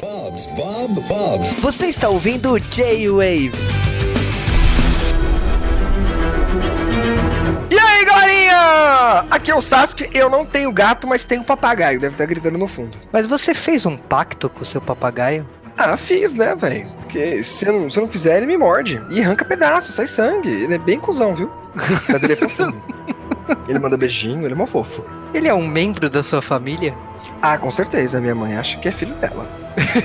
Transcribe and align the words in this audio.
Bob's, 0.00 0.46
Bob, 0.46 1.00
Bob's. 1.08 1.50
Você 1.54 1.86
está 1.86 2.08
ouvindo 2.08 2.52
o 2.52 2.60
J-Wave. 2.60 3.50
E 7.68 7.78
aí, 7.78 8.04
galerinha? 8.04 9.26
Aqui 9.28 9.50
é 9.50 9.54
o 9.56 9.60
Sasuke, 9.60 10.08
eu 10.14 10.30
não 10.30 10.44
tenho 10.44 10.72
gato, 10.72 11.08
mas 11.08 11.24
tenho 11.24 11.42
papagaio, 11.42 11.98
deve 11.98 12.14
estar 12.14 12.26
gritando 12.26 12.58
no 12.58 12.68
fundo. 12.68 12.96
Mas 13.12 13.26
você 13.26 13.54
fez 13.54 13.84
um 13.86 13.96
pacto 13.96 14.48
com 14.48 14.62
o 14.62 14.64
seu 14.64 14.80
papagaio? 14.80 15.44
Ah, 15.76 15.96
fiz, 15.96 16.32
né, 16.32 16.54
velho? 16.54 16.88
Porque 17.00 17.42
se 17.42 17.66
eu, 17.66 17.72
não, 17.72 17.90
se 17.90 17.98
eu 17.98 18.04
não 18.04 18.10
fizer, 18.10 18.36
ele 18.36 18.46
me 18.46 18.56
morde. 18.56 19.02
E 19.10 19.20
arranca 19.20 19.44
pedaço, 19.44 19.90
sai 19.90 20.06
sangue. 20.06 20.48
Ele 20.48 20.74
é 20.74 20.78
bem 20.78 21.00
cuzão, 21.00 21.34
viu? 21.34 21.50
Mas 22.08 22.22
ele 22.22 22.34
é 22.34 22.36
fofinho. 22.36 22.80
ele 23.68 23.78
manda 23.78 23.96
beijinho, 23.96 24.44
ele 24.44 24.54
é 24.54 24.56
mó 24.56 24.66
fofo. 24.66 25.04
Ele 25.32 25.48
é 25.48 25.54
um 25.54 25.66
membro 25.66 26.10
da 26.10 26.22
sua 26.22 26.42
família? 26.42 26.94
Ah, 27.40 27.56
com 27.56 27.70
certeza, 27.70 28.20
minha 28.20 28.34
mãe 28.34 28.56
acha 28.56 28.78
que 28.78 28.88
é 28.88 28.92
filho 28.92 29.14
dela. 29.14 29.46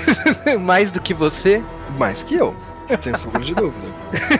Mais 0.60 0.90
do 0.90 1.00
que 1.00 1.12
você? 1.12 1.62
Mais 1.98 2.22
que 2.22 2.34
eu. 2.34 2.54
Sem 3.00 3.16
sombra 3.16 3.40
de 3.40 3.54
dúvida. 3.54 3.86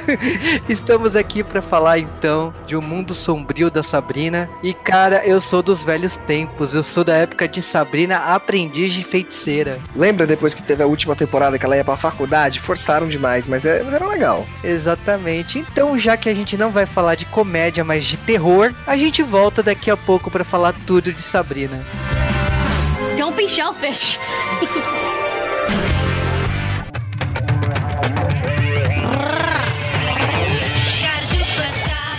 Estamos 0.68 1.16
aqui 1.16 1.42
para 1.42 1.60
falar 1.60 1.98
então 1.98 2.54
de 2.66 2.76
um 2.76 2.80
mundo 2.82 3.14
sombrio 3.14 3.70
da 3.70 3.82
Sabrina. 3.82 4.48
E 4.62 4.72
cara, 4.72 5.26
eu 5.26 5.40
sou 5.40 5.62
dos 5.62 5.82
velhos 5.82 6.16
tempos. 6.16 6.74
Eu 6.74 6.82
sou 6.82 7.02
da 7.04 7.14
época 7.14 7.48
de 7.48 7.60
Sabrina, 7.62 8.16
aprendiz 8.34 8.92
de 8.92 9.02
feiticeira. 9.04 9.78
Lembra 9.94 10.26
depois 10.26 10.54
que 10.54 10.62
teve 10.62 10.82
a 10.82 10.86
última 10.86 11.16
temporada 11.16 11.58
que 11.58 11.64
ela 11.66 11.76
ia 11.76 11.84
pra 11.84 11.96
faculdade? 11.96 12.60
Forçaram 12.60 13.08
demais, 13.08 13.48
mas 13.48 13.64
é- 13.64 13.82
mas 13.82 13.94
era 13.94 14.06
legal. 14.06 14.46
Exatamente. 14.62 15.58
Então, 15.58 15.98
já 15.98 16.16
que 16.16 16.28
a 16.28 16.34
gente 16.34 16.56
não 16.56 16.70
vai 16.70 16.86
falar 16.86 17.14
de 17.16 17.26
comédia, 17.26 17.84
mas 17.84 18.04
de 18.04 18.16
terror, 18.16 18.72
a 18.86 18.96
gente 18.96 19.22
volta 19.22 19.62
daqui 19.62 19.90
a 19.90 19.96
pouco 19.96 20.30
para 20.30 20.44
falar 20.44 20.72
tudo 20.86 21.12
de 21.12 21.22
Sabrina. 21.22 21.84
Don't 23.18 23.36
be 23.36 23.48
shellfish. 23.48 24.18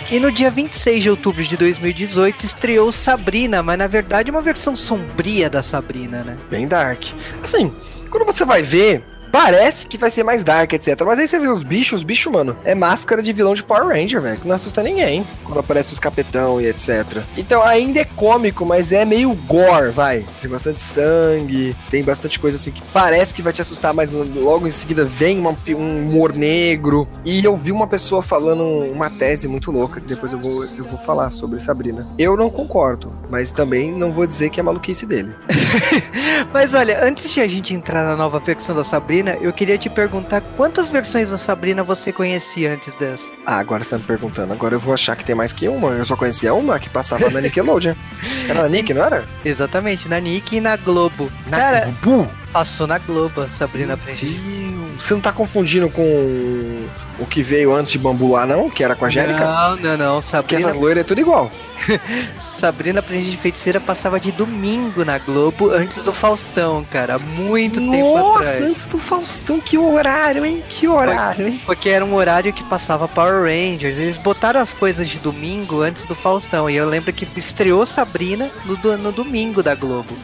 E 0.09 0.21
no 0.21 0.31
dia 0.31 0.49
26 0.49 1.03
de 1.03 1.09
outubro 1.09 1.43
de 1.43 1.57
2018 1.57 2.45
estreou 2.45 2.91
Sabrina, 2.93 3.61
mas 3.61 3.77
na 3.77 3.87
verdade 3.87 4.29
é 4.29 4.31
uma 4.31 4.41
versão 4.41 4.73
sombria 4.73 5.49
da 5.49 5.61
Sabrina, 5.61 6.23
né? 6.23 6.37
Bem 6.49 6.65
dark. 6.65 7.07
Assim, 7.43 7.73
quando 8.09 8.25
você 8.25 8.45
vai 8.45 8.61
ver, 8.61 9.03
parece 9.31 9.85
que 9.87 9.97
vai 9.97 10.09
ser 10.09 10.23
mais 10.23 10.43
dark, 10.43 10.73
etc. 10.73 11.01
Mas 11.05 11.19
aí 11.19 11.27
você 11.27 11.39
vê 11.39 11.47
os 11.47 11.63
bichos, 11.63 11.99
os 11.99 12.03
bichos, 12.03 12.31
mano, 12.31 12.55
é 12.63 12.73
máscara 12.75 13.21
de 13.21 13.31
vilão 13.33 13.53
de 13.53 13.63
Power 13.63 13.87
Ranger, 13.87 14.21
velho. 14.21 14.37
Que 14.39 14.47
não 14.47 14.55
assusta 14.55 14.81
ninguém 14.83 15.25
quando 15.43 15.59
aparece 15.59 15.93
os 15.93 15.99
capetão 15.99 16.59
e 16.61 16.67
etc. 16.67 17.21
Então 17.37 17.63
ainda 17.63 17.99
é 17.99 18.05
cômico, 18.05 18.65
mas 18.65 18.91
é 18.91 19.05
meio 19.05 19.33
gore, 19.33 19.91
vai. 19.91 20.25
Tem 20.41 20.49
bastante 20.49 20.79
sangue, 20.79 21.75
tem 21.89 22.03
bastante 22.03 22.39
coisa 22.39 22.57
assim 22.57 22.71
que 22.71 22.81
parece 22.93 23.33
que 23.33 23.41
vai 23.41 23.53
te 23.53 23.61
assustar, 23.61 23.93
mas 23.93 24.09
logo 24.11 24.67
em 24.67 24.71
seguida 24.71 25.03
vem 25.05 25.39
uma- 25.39 25.55
um 25.69 26.07
humor 26.07 26.33
negro. 26.33 27.07
E 27.25 27.43
eu 27.43 27.55
vi 27.55 27.71
uma 27.71 27.87
pessoa 27.87 28.21
falando 28.21 28.63
uma 28.63 29.09
tese 29.09 29.47
muito 29.47 29.71
louca, 29.71 29.99
que 29.99 30.07
depois 30.07 30.31
eu 30.33 30.39
vou, 30.39 30.63
eu 30.77 30.83
vou 30.83 30.97
falar 30.99 31.29
sobre 31.29 31.59
Sabrina. 31.59 32.05
Eu 32.17 32.35
não 32.37 32.49
concordo, 32.49 33.11
mas 33.29 33.51
também 33.51 33.91
não 33.91 34.11
vou 34.11 34.25
dizer 34.27 34.49
que 34.49 34.59
é 34.59 34.63
maluquice 34.63 35.05
dele. 35.05 35.31
Mas 36.53 36.73
olha, 36.73 37.03
antes 37.03 37.29
de 37.31 37.41
a 37.41 37.47
gente 37.47 37.73
entrar 37.73 38.03
na 38.03 38.15
nova 38.15 38.39
versão 38.39 38.75
da 38.75 38.83
Sabrina, 38.83 39.16
eu 39.41 39.53
queria 39.53 39.77
te 39.77 39.89
perguntar 39.89 40.41
quantas 40.55 40.89
versões 40.89 41.29
da 41.29 41.37
Sabrina 41.37 41.83
você 41.83 42.11
conhecia 42.11 42.73
antes 42.73 42.93
dessa? 42.95 43.23
Ah, 43.45 43.57
agora 43.59 43.83
você 43.83 43.91
tá 43.91 43.97
me 43.97 44.03
perguntando. 44.03 44.53
Agora 44.53 44.75
eu 44.75 44.79
vou 44.79 44.93
achar 44.93 45.15
que 45.15 45.23
tem 45.25 45.35
mais 45.35 45.53
que 45.53 45.67
uma. 45.67 45.89
Eu 45.91 46.05
só 46.05 46.15
conhecia 46.15 46.53
uma 46.53 46.79
que 46.79 46.89
passava 46.89 47.29
na 47.29 47.41
Nickelodeon. 47.41 47.95
Era 48.49 48.63
na 48.63 48.69
Nick, 48.69 48.93
não 48.93 49.03
era? 49.03 49.25
Exatamente, 49.43 50.07
na 50.07 50.19
Nick 50.19 50.55
e 50.55 50.61
na 50.61 50.75
Globo. 50.77 51.31
Na 51.47 51.57
Cara, 51.57 51.93
Globo? 52.01 52.29
passou 52.51 52.87
na 52.87 52.97
Globo 52.97 53.47
Sabrina 53.57 53.93
Aprendiz. 53.95 54.41
Deus. 54.41 55.03
Você 55.03 55.13
não 55.13 55.21
tá 55.21 55.31
confundindo 55.31 55.89
com 55.89 56.87
o 57.19 57.25
que 57.25 57.43
veio 57.43 57.73
antes 57.73 57.91
de 57.91 57.99
Bambu 57.99 58.31
lá, 58.31 58.45
não? 58.45 58.69
Que 58.69 58.83
era 58.83 58.95
com 58.95 59.05
a 59.05 59.07
Angélica? 59.07 59.39
Não, 59.39 59.75
não, 59.75 59.97
não. 59.97 60.21
Porque 60.21 60.29
Sabrina, 60.31 60.61
essas 60.61 60.75
loiras 60.75 61.01
é 61.01 61.07
tudo 61.07 61.21
igual. 61.21 61.51
Sabrina 62.59 62.99
Aprendiz 62.99 63.31
de 63.31 63.37
Feiticeira 63.37 63.79
passava 63.79 64.19
de 64.19 64.31
domingo 64.31 65.05
na 65.05 65.17
Globo 65.17 65.69
antes 65.69 66.01
do 66.03 66.11
Faustão, 66.11 66.85
cara. 66.89 67.19
Muito 67.19 67.79
tempo 67.79 68.17
Nossa, 68.17 68.39
atrás. 68.49 68.61
antes 68.61 68.85
do 68.85 68.97
Faustão, 68.97 69.59
que 69.59 69.77
horário, 69.77 70.45
hein? 70.45 70.63
Que 70.67 70.87
horário, 70.87 71.47
hein? 71.47 71.61
Porque 71.65 71.89
era 71.89 72.03
um 72.03 72.15
horário 72.15 72.51
que 72.53 72.63
passava 72.63 73.07
Power 73.07 73.43
Rangers. 73.43 73.97
Eles 73.97 74.17
botaram 74.17 74.59
as 74.59 74.73
coisas 74.73 75.07
de 75.09 75.19
domingo 75.19 75.81
antes 75.81 76.05
do 76.05 76.15
Faustão. 76.15 76.69
E 76.69 76.75
eu 76.75 76.87
lembro 76.89 77.13
que 77.13 77.27
estreou 77.37 77.85
Sabrina 77.85 78.49
no, 78.65 78.97
no 78.97 79.11
domingo 79.11 79.61
da 79.61 79.75
Globo. 79.75 80.17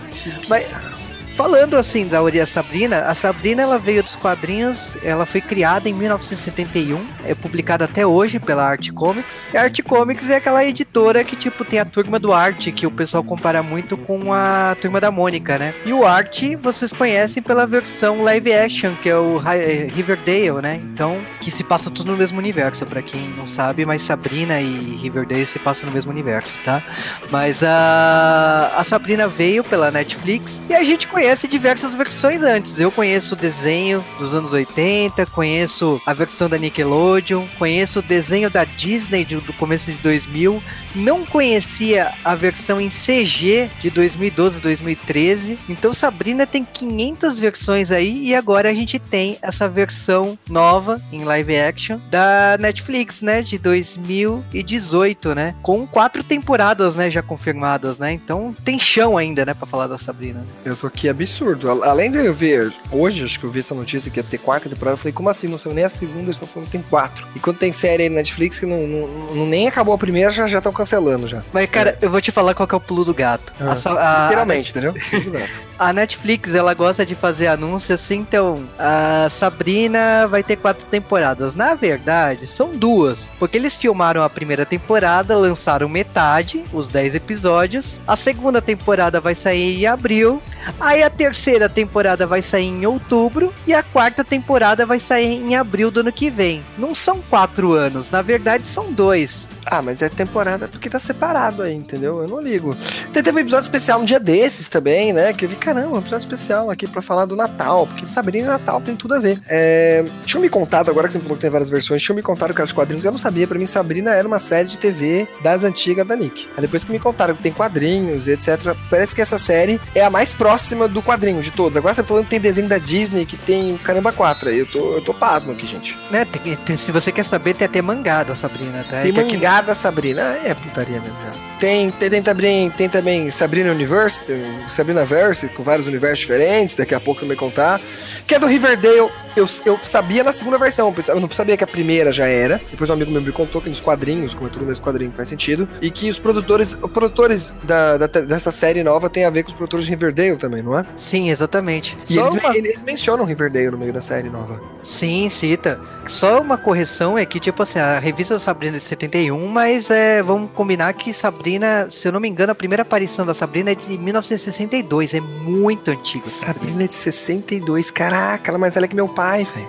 Mas- 0.49 0.65
bizarro. 0.65 0.92
Falando 1.35 1.75
assim 1.75 2.05
da 2.07 2.21
Uriah 2.21 2.45
Sabrina, 2.45 2.99
a 3.01 3.15
Sabrina 3.15 3.63
ela 3.63 3.79
veio 3.79 4.03
dos 4.03 4.15
quadrinhos, 4.15 4.95
ela 5.03 5.25
foi 5.25 5.41
criada 5.41 5.89
em 5.89 5.93
1971, 5.93 7.03
é 7.25 7.33
publicada 7.33 7.85
até 7.85 8.05
hoje 8.05 8.39
pela 8.39 8.63
Art 8.63 8.91
Comics. 8.91 9.37
E 9.51 9.57
a 9.57 9.63
Art 9.63 9.81
Comics 9.81 10.29
é 10.29 10.35
aquela 10.35 10.63
editora 10.63 11.23
que 11.23 11.35
tipo 11.35 11.65
tem 11.65 11.79
a 11.79 11.85
turma 11.85 12.19
do 12.19 12.31
Art, 12.31 12.71
que 12.71 12.85
o 12.85 12.91
pessoal 12.91 13.23
compara 13.23 13.63
muito 13.63 13.97
com 13.97 14.31
a 14.31 14.77
turma 14.79 15.01
da 15.01 15.09
Mônica, 15.09 15.57
né? 15.57 15.73
E 15.83 15.91
o 15.91 16.05
Art 16.05 16.39
vocês 16.61 16.93
conhecem 16.93 17.41
pela 17.41 17.65
versão 17.65 18.21
live 18.21 18.53
action, 18.53 18.93
que 19.01 19.09
é 19.09 19.17
o 19.17 19.41
eh, 19.43 19.87
Riverdale, 19.91 20.61
né? 20.61 20.75
Então, 20.93 21.19
que 21.41 21.49
se 21.49 21.63
passa 21.63 21.89
tudo 21.89 22.11
no 22.11 22.17
mesmo 22.17 22.37
universo, 22.37 22.85
pra 22.85 23.01
quem 23.01 23.29
não 23.29 23.47
sabe, 23.47 23.87
mas 23.87 24.03
Sabrina 24.03 24.61
e 24.61 24.95
Riverdale 25.01 25.47
se 25.47 25.57
passam 25.57 25.87
no 25.87 25.91
mesmo 25.91 26.11
universo, 26.11 26.55
tá? 26.63 26.83
Mas 27.31 27.63
a, 27.63 28.71
a 28.77 28.83
Sabrina 28.83 29.27
veio 29.27 29.63
pela 29.63 29.89
Netflix 29.89 30.61
e 30.69 30.75
a 30.75 30.83
gente 30.83 31.07
conhece 31.07 31.22
diversas 31.49 31.95
versões 31.95 32.41
antes. 32.43 32.77
Eu 32.79 32.91
conheço 32.91 33.33
o 33.33 33.37
desenho 33.37 34.03
dos 34.19 34.33
anos 34.33 34.51
80, 34.51 35.25
conheço 35.27 36.01
a 36.05 36.13
versão 36.13 36.49
da 36.49 36.57
Nickelodeon, 36.57 37.45
conheço 37.57 37.99
o 37.99 38.01
desenho 38.01 38.49
da 38.49 38.65
Disney 38.65 39.23
de- 39.23 39.37
do 39.37 39.53
começo 39.53 39.89
de 39.91 39.97
2000. 40.01 40.61
Não 40.93 41.25
conhecia 41.25 42.11
a 42.25 42.35
versão 42.35 42.79
em 42.79 42.89
CG 42.89 43.69
de 43.81 43.89
2012, 43.89 44.59
2013. 44.59 45.57
Então 45.69 45.93
Sabrina 45.93 46.45
tem 46.45 46.65
500 46.65 47.39
versões 47.39 47.89
aí 47.91 48.25
e 48.27 48.35
agora 48.35 48.69
a 48.69 48.73
gente 48.73 48.99
tem 48.99 49.37
essa 49.41 49.67
versão 49.67 50.37
nova 50.49 51.01
em 51.11 51.23
live 51.23 51.57
action 51.57 51.99
da 52.11 52.57
Netflix, 52.59 53.21
né, 53.21 53.41
de 53.41 53.57
2018, 53.57 55.33
né, 55.35 55.55
com 55.61 55.85
quatro 55.87 56.23
temporadas, 56.23 56.95
né, 56.95 57.09
já 57.09 57.21
confirmadas, 57.21 57.97
né. 57.97 58.11
Então 58.11 58.53
tem 58.63 58.77
chão 58.77 59.17
ainda, 59.17 59.45
né, 59.45 59.53
para 59.53 59.67
falar 59.67 59.87
da 59.87 59.97
Sabrina. 59.97 60.43
Eu 60.65 60.75
tô 60.75 60.87
aqui 60.87 61.09
absurdo. 61.13 61.69
A- 61.83 61.89
Além 61.89 62.11
de 62.11 62.17
eu 62.17 62.33
ver, 62.33 62.73
hoje 62.91 63.23
acho 63.23 63.39
que 63.39 63.45
eu 63.45 63.49
vi 63.51 63.59
essa 63.61 63.73
notícia 63.75 64.11
que 64.11 64.19
ia 64.19 64.23
ter 64.23 64.37
quarta 64.37 64.67
temporada, 64.69 64.93
eu 64.93 64.97
falei, 64.97 65.13
como 65.13 65.29
assim? 65.29 65.47
Não 65.47 65.57
saiu 65.57 65.73
nem 65.75 65.83
a 65.85 65.89
segunda, 65.89 66.23
eles 66.23 66.35
estão 66.35 66.47
falando 66.47 66.65
que 66.67 66.71
tem 66.77 66.81
quatro. 66.89 67.27
E 67.35 67.39
quando 67.39 67.57
tem 67.57 67.71
série 67.71 68.03
aí 68.03 68.09
na 68.09 68.15
Netflix 68.15 68.59
que 68.59 68.65
não, 68.65 68.87
não- 68.87 69.07
não- 69.35 69.45
nem 69.45 69.67
acabou 69.67 69.93
a 69.93 69.97
primeira, 69.97 70.29
já 70.31 70.45
estão 70.57 70.71
cancelando 70.71 71.27
já. 71.27 71.43
Mas 71.53 71.69
cara, 71.69 71.97
eu 72.01 72.09
vou 72.09 72.19
te 72.21 72.31
falar 72.31 72.53
qual 72.53 72.67
que 72.67 72.73
é 72.75 72.77
o 72.77 72.81
pulo 72.81 73.05
do 73.05 73.13
gato. 73.13 73.53
Ah, 73.59 73.75
A 73.85 73.89
a- 73.89 74.23
Literalmente, 74.23 74.71
entendeu? 74.71 74.93
Tudo 75.09 75.31
bem. 75.31 75.45
A 75.79 75.91
Netflix, 75.91 76.53
ela 76.53 76.73
gosta 76.73 77.05
de 77.05 77.15
fazer 77.15 77.47
anúncios 77.47 77.99
assim, 77.99 78.17
então, 78.19 78.63
a 78.77 79.27
Sabrina 79.57 80.27
vai 80.27 80.41
ter 80.43 80.55
quatro 80.55 80.85
temporadas. 80.85 81.53
Na 81.55 81.73
verdade, 81.73 82.47
são 82.47 82.71
duas, 82.75 83.19
porque 83.39 83.57
eles 83.57 83.75
filmaram 83.75 84.23
a 84.23 84.29
primeira 84.29 84.65
temporada, 84.65 85.35
lançaram 85.37 85.89
metade, 85.89 86.63
os 86.71 86.87
10 86.87 87.15
episódios. 87.15 87.99
A 88.07 88.15
segunda 88.15 88.61
temporada 88.61 89.19
vai 89.19 89.35
sair 89.35 89.81
em 89.81 89.85
abril. 89.85 90.41
Aí 90.79 91.03
a 91.03 91.09
terceira 91.09 91.67
temporada 91.69 92.25
vai 92.25 92.41
sair 92.41 92.67
em 92.67 92.85
outubro 92.85 93.53
e 93.67 93.73
a 93.73 93.83
quarta 93.83 94.23
temporada 94.23 94.85
vai 94.85 94.99
sair 94.99 95.41
em 95.41 95.55
abril 95.55 95.91
do 95.91 96.01
ano 96.01 96.11
que 96.11 96.29
vem. 96.29 96.63
Não 96.77 96.93
são 96.93 97.21
quatro 97.29 97.73
anos, 97.73 98.09
na 98.11 98.21
verdade 98.21 98.65
são 98.65 98.91
dois. 98.91 99.47
Ah, 99.65 99.81
mas 99.81 100.01
é 100.01 100.09
temporada 100.09 100.67
porque 100.67 100.89
tá 100.89 100.99
separado 100.99 101.61
aí, 101.63 101.73
entendeu? 101.73 102.21
Eu 102.21 102.27
não 102.27 102.41
ligo. 102.41 102.75
Te- 103.11 103.23
Teve 103.23 103.37
um 103.37 103.39
episódio 103.39 103.63
especial 103.65 103.99
um 104.01 104.05
dia 104.05 104.19
desses 104.19 104.67
também, 104.67 105.13
né? 105.13 105.33
Que 105.33 105.45
eu 105.45 105.49
vi, 105.49 105.55
caramba, 105.55 105.95
um 105.95 105.99
episódio 105.99 106.25
especial 106.25 106.69
aqui 106.69 106.87
pra 106.87 107.01
falar 107.01 107.25
do 107.25 107.35
Natal, 107.35 107.87
porque 107.87 108.05
Sabrina 108.11 108.45
e 108.47 108.49
Natal 108.49 108.81
tem 108.81 108.95
tudo 108.95 109.15
a 109.15 109.19
ver. 109.19 109.39
É, 109.47 110.03
tinham 110.25 110.41
me 110.41 110.49
contado, 110.49 110.89
agora 110.89 111.07
que 111.07 111.13
você 111.13 111.19
falou 111.19 111.35
que 111.35 111.41
tem 111.41 111.49
várias 111.49 111.69
versões, 111.69 112.01
tinham 112.01 112.15
me 112.15 112.21
contado 112.21 112.53
que 112.53 112.59
era 112.59 112.67
de 112.67 112.73
quadrinhos, 112.73 113.05
eu 113.05 113.11
não 113.11 113.17
sabia. 113.19 113.47
Pra 113.47 113.57
mim, 113.57 113.65
Sabrina 113.65 114.11
era 114.13 114.27
uma 114.27 114.39
série 114.39 114.67
de 114.67 114.77
TV 114.77 115.27
das 115.41 115.63
antigas 115.63 116.05
da 116.05 116.15
Nick. 116.15 116.47
Aí 116.55 116.61
depois 116.61 116.83
que 116.83 116.91
me 116.91 116.99
contaram 116.99 117.35
que 117.35 117.43
tem 117.43 117.51
quadrinhos 117.51 118.27
etc., 118.27 118.75
parece 118.89 119.15
que 119.15 119.21
essa 119.21 119.37
série 119.37 119.79
é 119.95 120.03
a 120.03 120.09
mais 120.09 120.33
próxima 120.33 120.87
do 120.87 121.01
quadrinho 121.01 121.41
de 121.41 121.51
todos. 121.51 121.77
Agora 121.77 121.93
você 121.93 122.03
falando 122.03 122.25
que 122.25 122.29
tem 122.31 122.39
desenho 122.39 122.67
da 122.67 122.77
Disney, 122.77 123.25
que 123.25 123.37
tem 123.37 123.77
caramba 123.77 124.11
4. 124.11 124.49
Aí 124.49 124.59
eu 124.59 124.65
tô, 124.65 124.93
eu 124.93 125.01
tô 125.01 125.13
pasmo 125.13 125.51
aqui, 125.51 125.65
gente. 125.67 125.97
Né, 126.11 126.25
tem- 126.25 126.55
tem- 126.57 126.77
se 126.77 126.91
você 126.91 127.11
quer 127.11 127.25
saber, 127.25 127.53
tem 127.55 127.65
até 127.65 127.81
mangá 127.81 128.23
da 128.23 128.35
Sabrina, 128.35 128.83
tá? 128.89 129.01
Tem 129.01 129.11
É 129.11 129.23
mangá 129.23 129.52
cada 129.53 129.75
Sabrina. 129.75 130.21
É 130.43 130.55
putaria 130.55 130.99
mesmo 130.99 131.15
já. 131.23 131.43
Tem, 131.59 131.89
tem, 131.91 132.09
tem, 132.09 132.21
também, 132.21 132.69
tem 132.71 132.89
também 132.89 133.31
Sabrina 133.31 133.71
Universe, 133.71 134.21
Sabrina 134.67 135.05
Verse, 135.05 135.47
com 135.47 135.63
vários 135.63 135.87
universos 135.87 136.19
diferentes, 136.19 136.75
daqui 136.75 136.93
a 136.93 136.99
pouco 136.99 137.25
vai 137.25 137.37
contar. 137.37 137.79
Que 138.27 138.35
é 138.35 138.39
do 138.39 138.47
Riverdale. 138.47 139.09
Eu, 139.35 139.49
eu 139.65 139.79
sabia 139.83 140.23
na 140.23 140.31
segunda 140.31 140.59
versão, 140.59 140.93
eu 141.07 141.19
não 141.19 141.29
sabia 141.31 141.57
que 141.57 141.63
a 141.63 141.67
primeira 141.67 142.11
já 142.11 142.27
era. 142.27 142.61
Depois 142.69 142.89
um 142.89 142.93
amigo 142.93 143.09
meu 143.11 143.21
me 143.21 143.31
contou 143.31 143.61
que 143.61 143.69
nos 143.69 143.81
quadrinhos, 143.81 144.35
como 144.35 144.47
é 144.47 144.49
tudo 144.51 144.65
mesmo 144.65 144.83
quadrinho, 144.83 145.11
faz 145.11 145.29
sentido. 145.29 145.67
E 145.81 145.89
que 145.89 146.07
os 146.09 146.19
produtores, 146.19 146.77
os 146.79 146.91
produtores 146.91 147.55
da, 147.63 147.97
da, 147.97 148.07
dessa 148.07 148.51
série 148.51 148.83
nova 148.83 149.09
tem 149.09 149.25
a 149.25 149.29
ver 149.31 149.43
com 149.43 149.49
os 149.49 149.55
produtores 149.55 149.85
de 149.85 149.91
Riverdale 149.91 150.37
também, 150.37 150.61
não 150.61 150.77
é? 150.77 150.85
Sim, 150.95 151.31
exatamente. 151.31 151.97
E 152.09 152.17
eles, 152.17 152.31
uma... 152.31 152.55
eles, 152.55 152.81
mencionam 152.81 153.25
Riverdale 153.25 153.71
no 153.71 153.77
meio 153.77 153.93
da 153.93 154.01
série 154.01 154.29
nova. 154.29 154.61
Sim, 154.83 155.29
cita. 155.31 155.79
Só 156.07 156.39
uma 156.39 156.57
correção 156.57 157.17
é 157.17 157.25
que, 157.25 157.39
tipo 157.39 157.63
assim, 157.63 157.79
a 157.79 157.97
revista 157.97 158.35
da 158.35 158.39
Sabrina 158.39 158.77
é 158.77 158.79
de 158.79 158.85
71, 158.85 159.42
mas 159.47 159.89
é, 159.89 160.21
vamos 160.21 160.51
combinar 160.51 160.93
que 160.93 161.13
Sabrina, 161.13 161.87
se 161.89 162.07
eu 162.07 162.11
não 162.11 162.19
me 162.19 162.27
engano, 162.27 162.51
a 162.51 162.55
primeira 162.55 162.83
aparição 162.83 163.25
da 163.25 163.33
Sabrina 163.33 163.71
é 163.71 163.75
de 163.75 163.97
1962, 163.97 165.13
é 165.13 165.19
muito 165.21 165.91
antigo. 165.91 166.27
Sabrina 166.27 166.83
é 166.83 166.87
de 166.87 166.95
62, 166.95 167.91
caraca, 167.91 168.51
ela 168.51 168.57
é 168.57 168.61
mais 168.61 168.73
velha 168.73 168.87
que 168.87 168.95
meu 168.95 169.07
pai, 169.07 169.45
velho. 169.53 169.67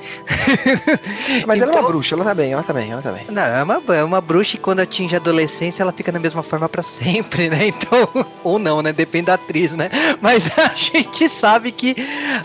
mas 1.47 1.59
então, 1.59 1.63
ela 1.63 1.63
é 1.63 1.65
uma 1.65 1.71
então- 1.71 1.89
bruxa, 1.89 2.15
ela 2.15 2.25
tá 2.25 2.35
bem, 2.35 2.53
ela 2.53 2.63
tá 2.63 2.73
bem, 2.73 2.91
ela 2.91 3.03
tá 3.03 3.13
bem. 3.13 3.25
Não, 3.29 3.43
é 3.43 3.63
uma, 3.63 3.83
é 3.95 4.05
uma 4.05 4.21
bruxa 4.21 4.57
e 4.57 4.59
quando 4.59 4.81
atinge 4.81 5.15
a 5.15 5.19
adolescência 5.19 5.83
ela 5.83 5.93
fica 5.93 6.13
da 6.13 6.19
mesma 6.19 6.43
forma 6.43 6.69
para 6.69 6.83
sempre, 6.83 7.49
né? 7.49 7.67
Então, 7.69 8.09
ou 8.45 8.59
não, 8.59 8.83
né? 8.83 8.93
Depende 8.93 9.27
da 9.27 9.35
atriz, 9.35 9.73
né? 9.73 9.91
Mas 10.21 10.51
a 10.59 10.75
gente 10.75 11.29
sabe 11.29 11.73
que 11.73 11.97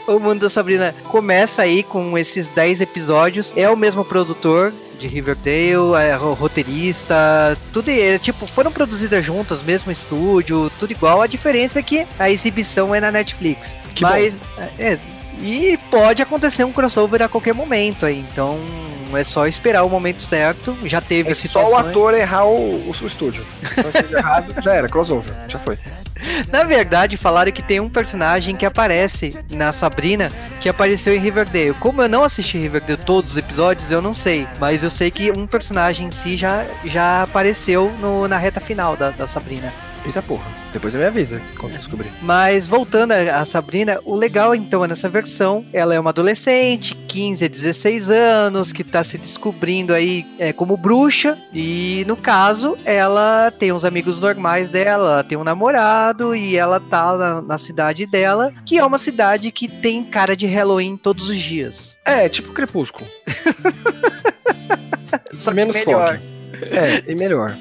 o 0.08 0.20
mundo 0.20 0.42
da 0.42 0.50
Sabrina 0.50 0.96
começa 1.06 1.62
aí 1.62 1.84
com 1.84 2.18
esses 2.18 2.48
10 2.48 2.82
episódios, 2.82 3.54
é 3.56 3.70
o 3.70 3.76
mesmo 3.76 4.04
produtor, 4.06 4.74
de 5.00 5.08
Riverdale, 5.08 5.96
é, 5.98 6.14
roteirista, 6.16 7.58
tudo 7.72 7.90
é, 7.90 8.18
tipo, 8.20 8.46
foram 8.46 8.72
produzidas 8.72 9.26
juntas, 9.26 9.64
mesmo 9.64 9.92
estúdio, 9.92 10.72
tudo 10.80 10.92
igual. 10.92 11.22
A 11.22 11.28
diferença 11.28 11.80
é 11.80 11.84
que 11.84 12.06
a 12.20 12.30
exibição 12.30 12.94
é 12.94 13.00
na 13.00 13.12
Netflix. 13.12 13.78
Que 13.96 14.04
Mas 14.04 14.36
é, 14.78 15.00
e 15.42 15.80
pode 15.90 16.22
acontecer 16.22 16.64
um 16.64 16.72
crossover 16.72 17.22
a 17.22 17.30
qualquer 17.30 17.54
momento 17.54 18.06
aí, 18.06 18.20
então 18.20 18.60
é 19.18 19.24
só 19.24 19.48
esperar 19.48 19.84
o 19.84 19.90
momento 19.90 20.22
certo. 20.22 20.78
Já 20.86 21.02
teve 21.02 21.32
é 21.32 21.36
só 21.36 21.70
o 21.70 21.76
ator 21.76 22.14
errar 22.14 22.46
o, 22.46 22.76
o, 22.76 22.90
o 22.90 23.08
estúdio. 23.08 23.46
Se 24.08 24.16
errado, 24.16 24.54
já 24.62 24.74
era, 24.74 24.90
crossover, 24.90 25.34
já 25.48 25.60
foi. 25.60 25.78
Na 26.52 26.64
verdade, 26.64 27.18
falaram 27.18 27.52
que 27.52 27.62
tem 27.62 27.80
um 27.80 27.90
personagem 27.90 28.56
que 28.56 28.66
aparece 28.66 29.38
na 29.52 29.72
Sabrina 29.72 30.32
que 30.60 30.70
apareceu 30.70 31.16
em 31.16 31.20
Riverdale. 31.20 31.74
Como 31.74 32.02
eu 32.02 32.10
não 32.10 32.24
assisti 32.24 32.58
Riverdale 32.58 33.00
todos 33.06 33.32
os 33.32 33.38
episódios, 33.38 33.92
eu 33.92 34.02
não 34.02 34.14
sei. 34.14 34.48
Mas 34.60 34.84
eu 34.84 34.90
sei 34.90 35.12
que 35.12 35.32
um 35.32 35.48
personagem 35.48 36.08
em 36.08 36.12
si 36.12 36.36
já, 36.36 36.66
já 36.86 37.24
apareceu 37.24 37.92
no, 38.00 38.28
na 38.28 38.38
reta 38.38 38.60
final 38.60 38.96
da, 38.96 39.12
da 39.12 39.28
Sabrina. 39.28 39.72
Eita 40.06 40.22
porra. 40.22 40.46
Depois 40.72 40.94
você 40.94 41.00
me 41.00 41.06
avisa 41.06 41.42
quando 41.58 41.74
você 41.74 41.80
descobrir. 41.80 42.12
Mas 42.22 42.68
voltando 42.68 43.12
a 43.12 43.44
Sabrina, 43.46 44.00
o 44.06 44.16
legal 44.16 44.54
então 44.54 44.86
é 44.86 44.88
nessa 44.88 45.10
versão, 45.10 45.66
ela 45.74 45.94
é 45.96 46.00
uma 46.00 46.12
adolescente, 46.12 46.96
15 47.08 47.46
a 47.46 47.48
16 47.48 48.10
anos, 48.10 48.72
que 48.72 48.84
tá 48.84 49.04
se 49.04 49.18
descobrindo 49.18 49.94
aí 49.94 50.26
é, 50.38 50.54
como 50.54 50.78
bruxa. 50.78 51.38
E 51.54 52.06
no 52.08 52.16
caso, 52.16 52.78
ela 52.86 53.52
tem 53.52 53.72
uns 53.72 53.84
amigos 53.84 54.20
normais 54.20 54.70
dela, 54.70 55.14
ela 55.14 55.24
tem 55.24 55.38
um 55.38 55.44
namorado 55.44 56.36
e 56.36 56.56
ela 56.56 56.80
tá 56.80 57.18
na, 57.18 57.42
na 57.42 57.58
cidade 57.58 58.06
dela, 58.06 58.54
que 58.66 58.78
é 58.78 58.86
uma 58.86 58.98
cidade 58.98 59.52
que 59.52 59.68
tem 59.68 60.04
cara 60.04 60.36
de 60.36 60.46
Halloween 60.46 60.98
todos 60.98 61.30
os 61.30 61.38
dias. 61.38 61.96
É, 62.06 62.30
tipo 62.30 62.54
Crepúsculo. 62.54 63.08
Só 65.40 65.52
menos 65.52 65.76
melhor. 65.76 66.18
Fog. 66.18 66.39
É, 66.72 67.04
e 67.12 67.16
melhor. 67.16 67.56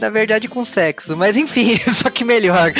Na 0.00 0.08
verdade, 0.08 0.48
com 0.48 0.64
sexo, 0.64 1.16
mas 1.16 1.36
enfim, 1.36 1.78
só 1.92 2.10
que 2.10 2.24
melhor. 2.24 2.72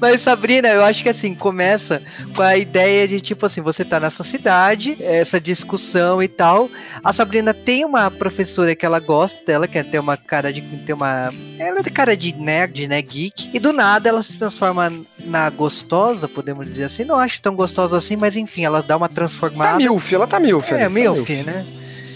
Mas 0.00 0.22
Sabrina, 0.22 0.68
eu 0.68 0.82
acho 0.82 1.02
que 1.02 1.08
assim, 1.08 1.34
começa 1.34 2.02
com 2.34 2.42
a 2.42 2.56
ideia 2.56 3.06
de 3.06 3.20
tipo 3.20 3.46
assim, 3.46 3.60
você 3.60 3.84
tá 3.84 4.00
nessa 4.00 4.22
cidade, 4.24 4.96
essa 5.00 5.40
discussão 5.40 6.22
e 6.22 6.28
tal. 6.28 6.70
A 7.02 7.12
Sabrina 7.12 7.52
tem 7.52 7.84
uma 7.84 8.10
professora 8.10 8.74
que 8.74 8.84
ela 8.84 8.98
gosta 8.98 9.44
dela, 9.44 9.68
que 9.68 9.82
tem 9.84 10.00
uma 10.00 10.16
cara 10.16 10.52
de 10.52 10.60
tem 10.60 10.94
uma, 10.94 11.32
ela 11.58 11.80
é 11.80 11.82
de 11.82 11.90
cara 11.90 12.16
de 12.16 12.34
nerd, 12.34 12.88
né, 12.88 13.00
geek, 13.00 13.50
e 13.52 13.58
do 13.58 13.72
nada 13.72 14.08
ela 14.08 14.22
se 14.22 14.38
transforma 14.38 14.92
na 15.24 15.50
gostosa, 15.50 16.26
podemos 16.26 16.66
dizer 16.66 16.84
assim. 16.84 17.04
Não 17.04 17.18
acho 17.18 17.40
tão 17.42 17.54
gostosa 17.54 17.96
assim, 17.96 18.16
mas 18.16 18.36
enfim, 18.36 18.64
ela 18.64 18.82
dá 18.82 18.96
uma 18.96 19.08
transformada. 19.08 19.72
Tá 19.72 19.76
milf, 19.76 20.12
ela 20.12 20.26
tá 20.26 20.40
milf. 20.40 20.72
É, 20.72 20.78
tá 20.78 20.90
milf, 20.90 21.28
né? 21.44 21.64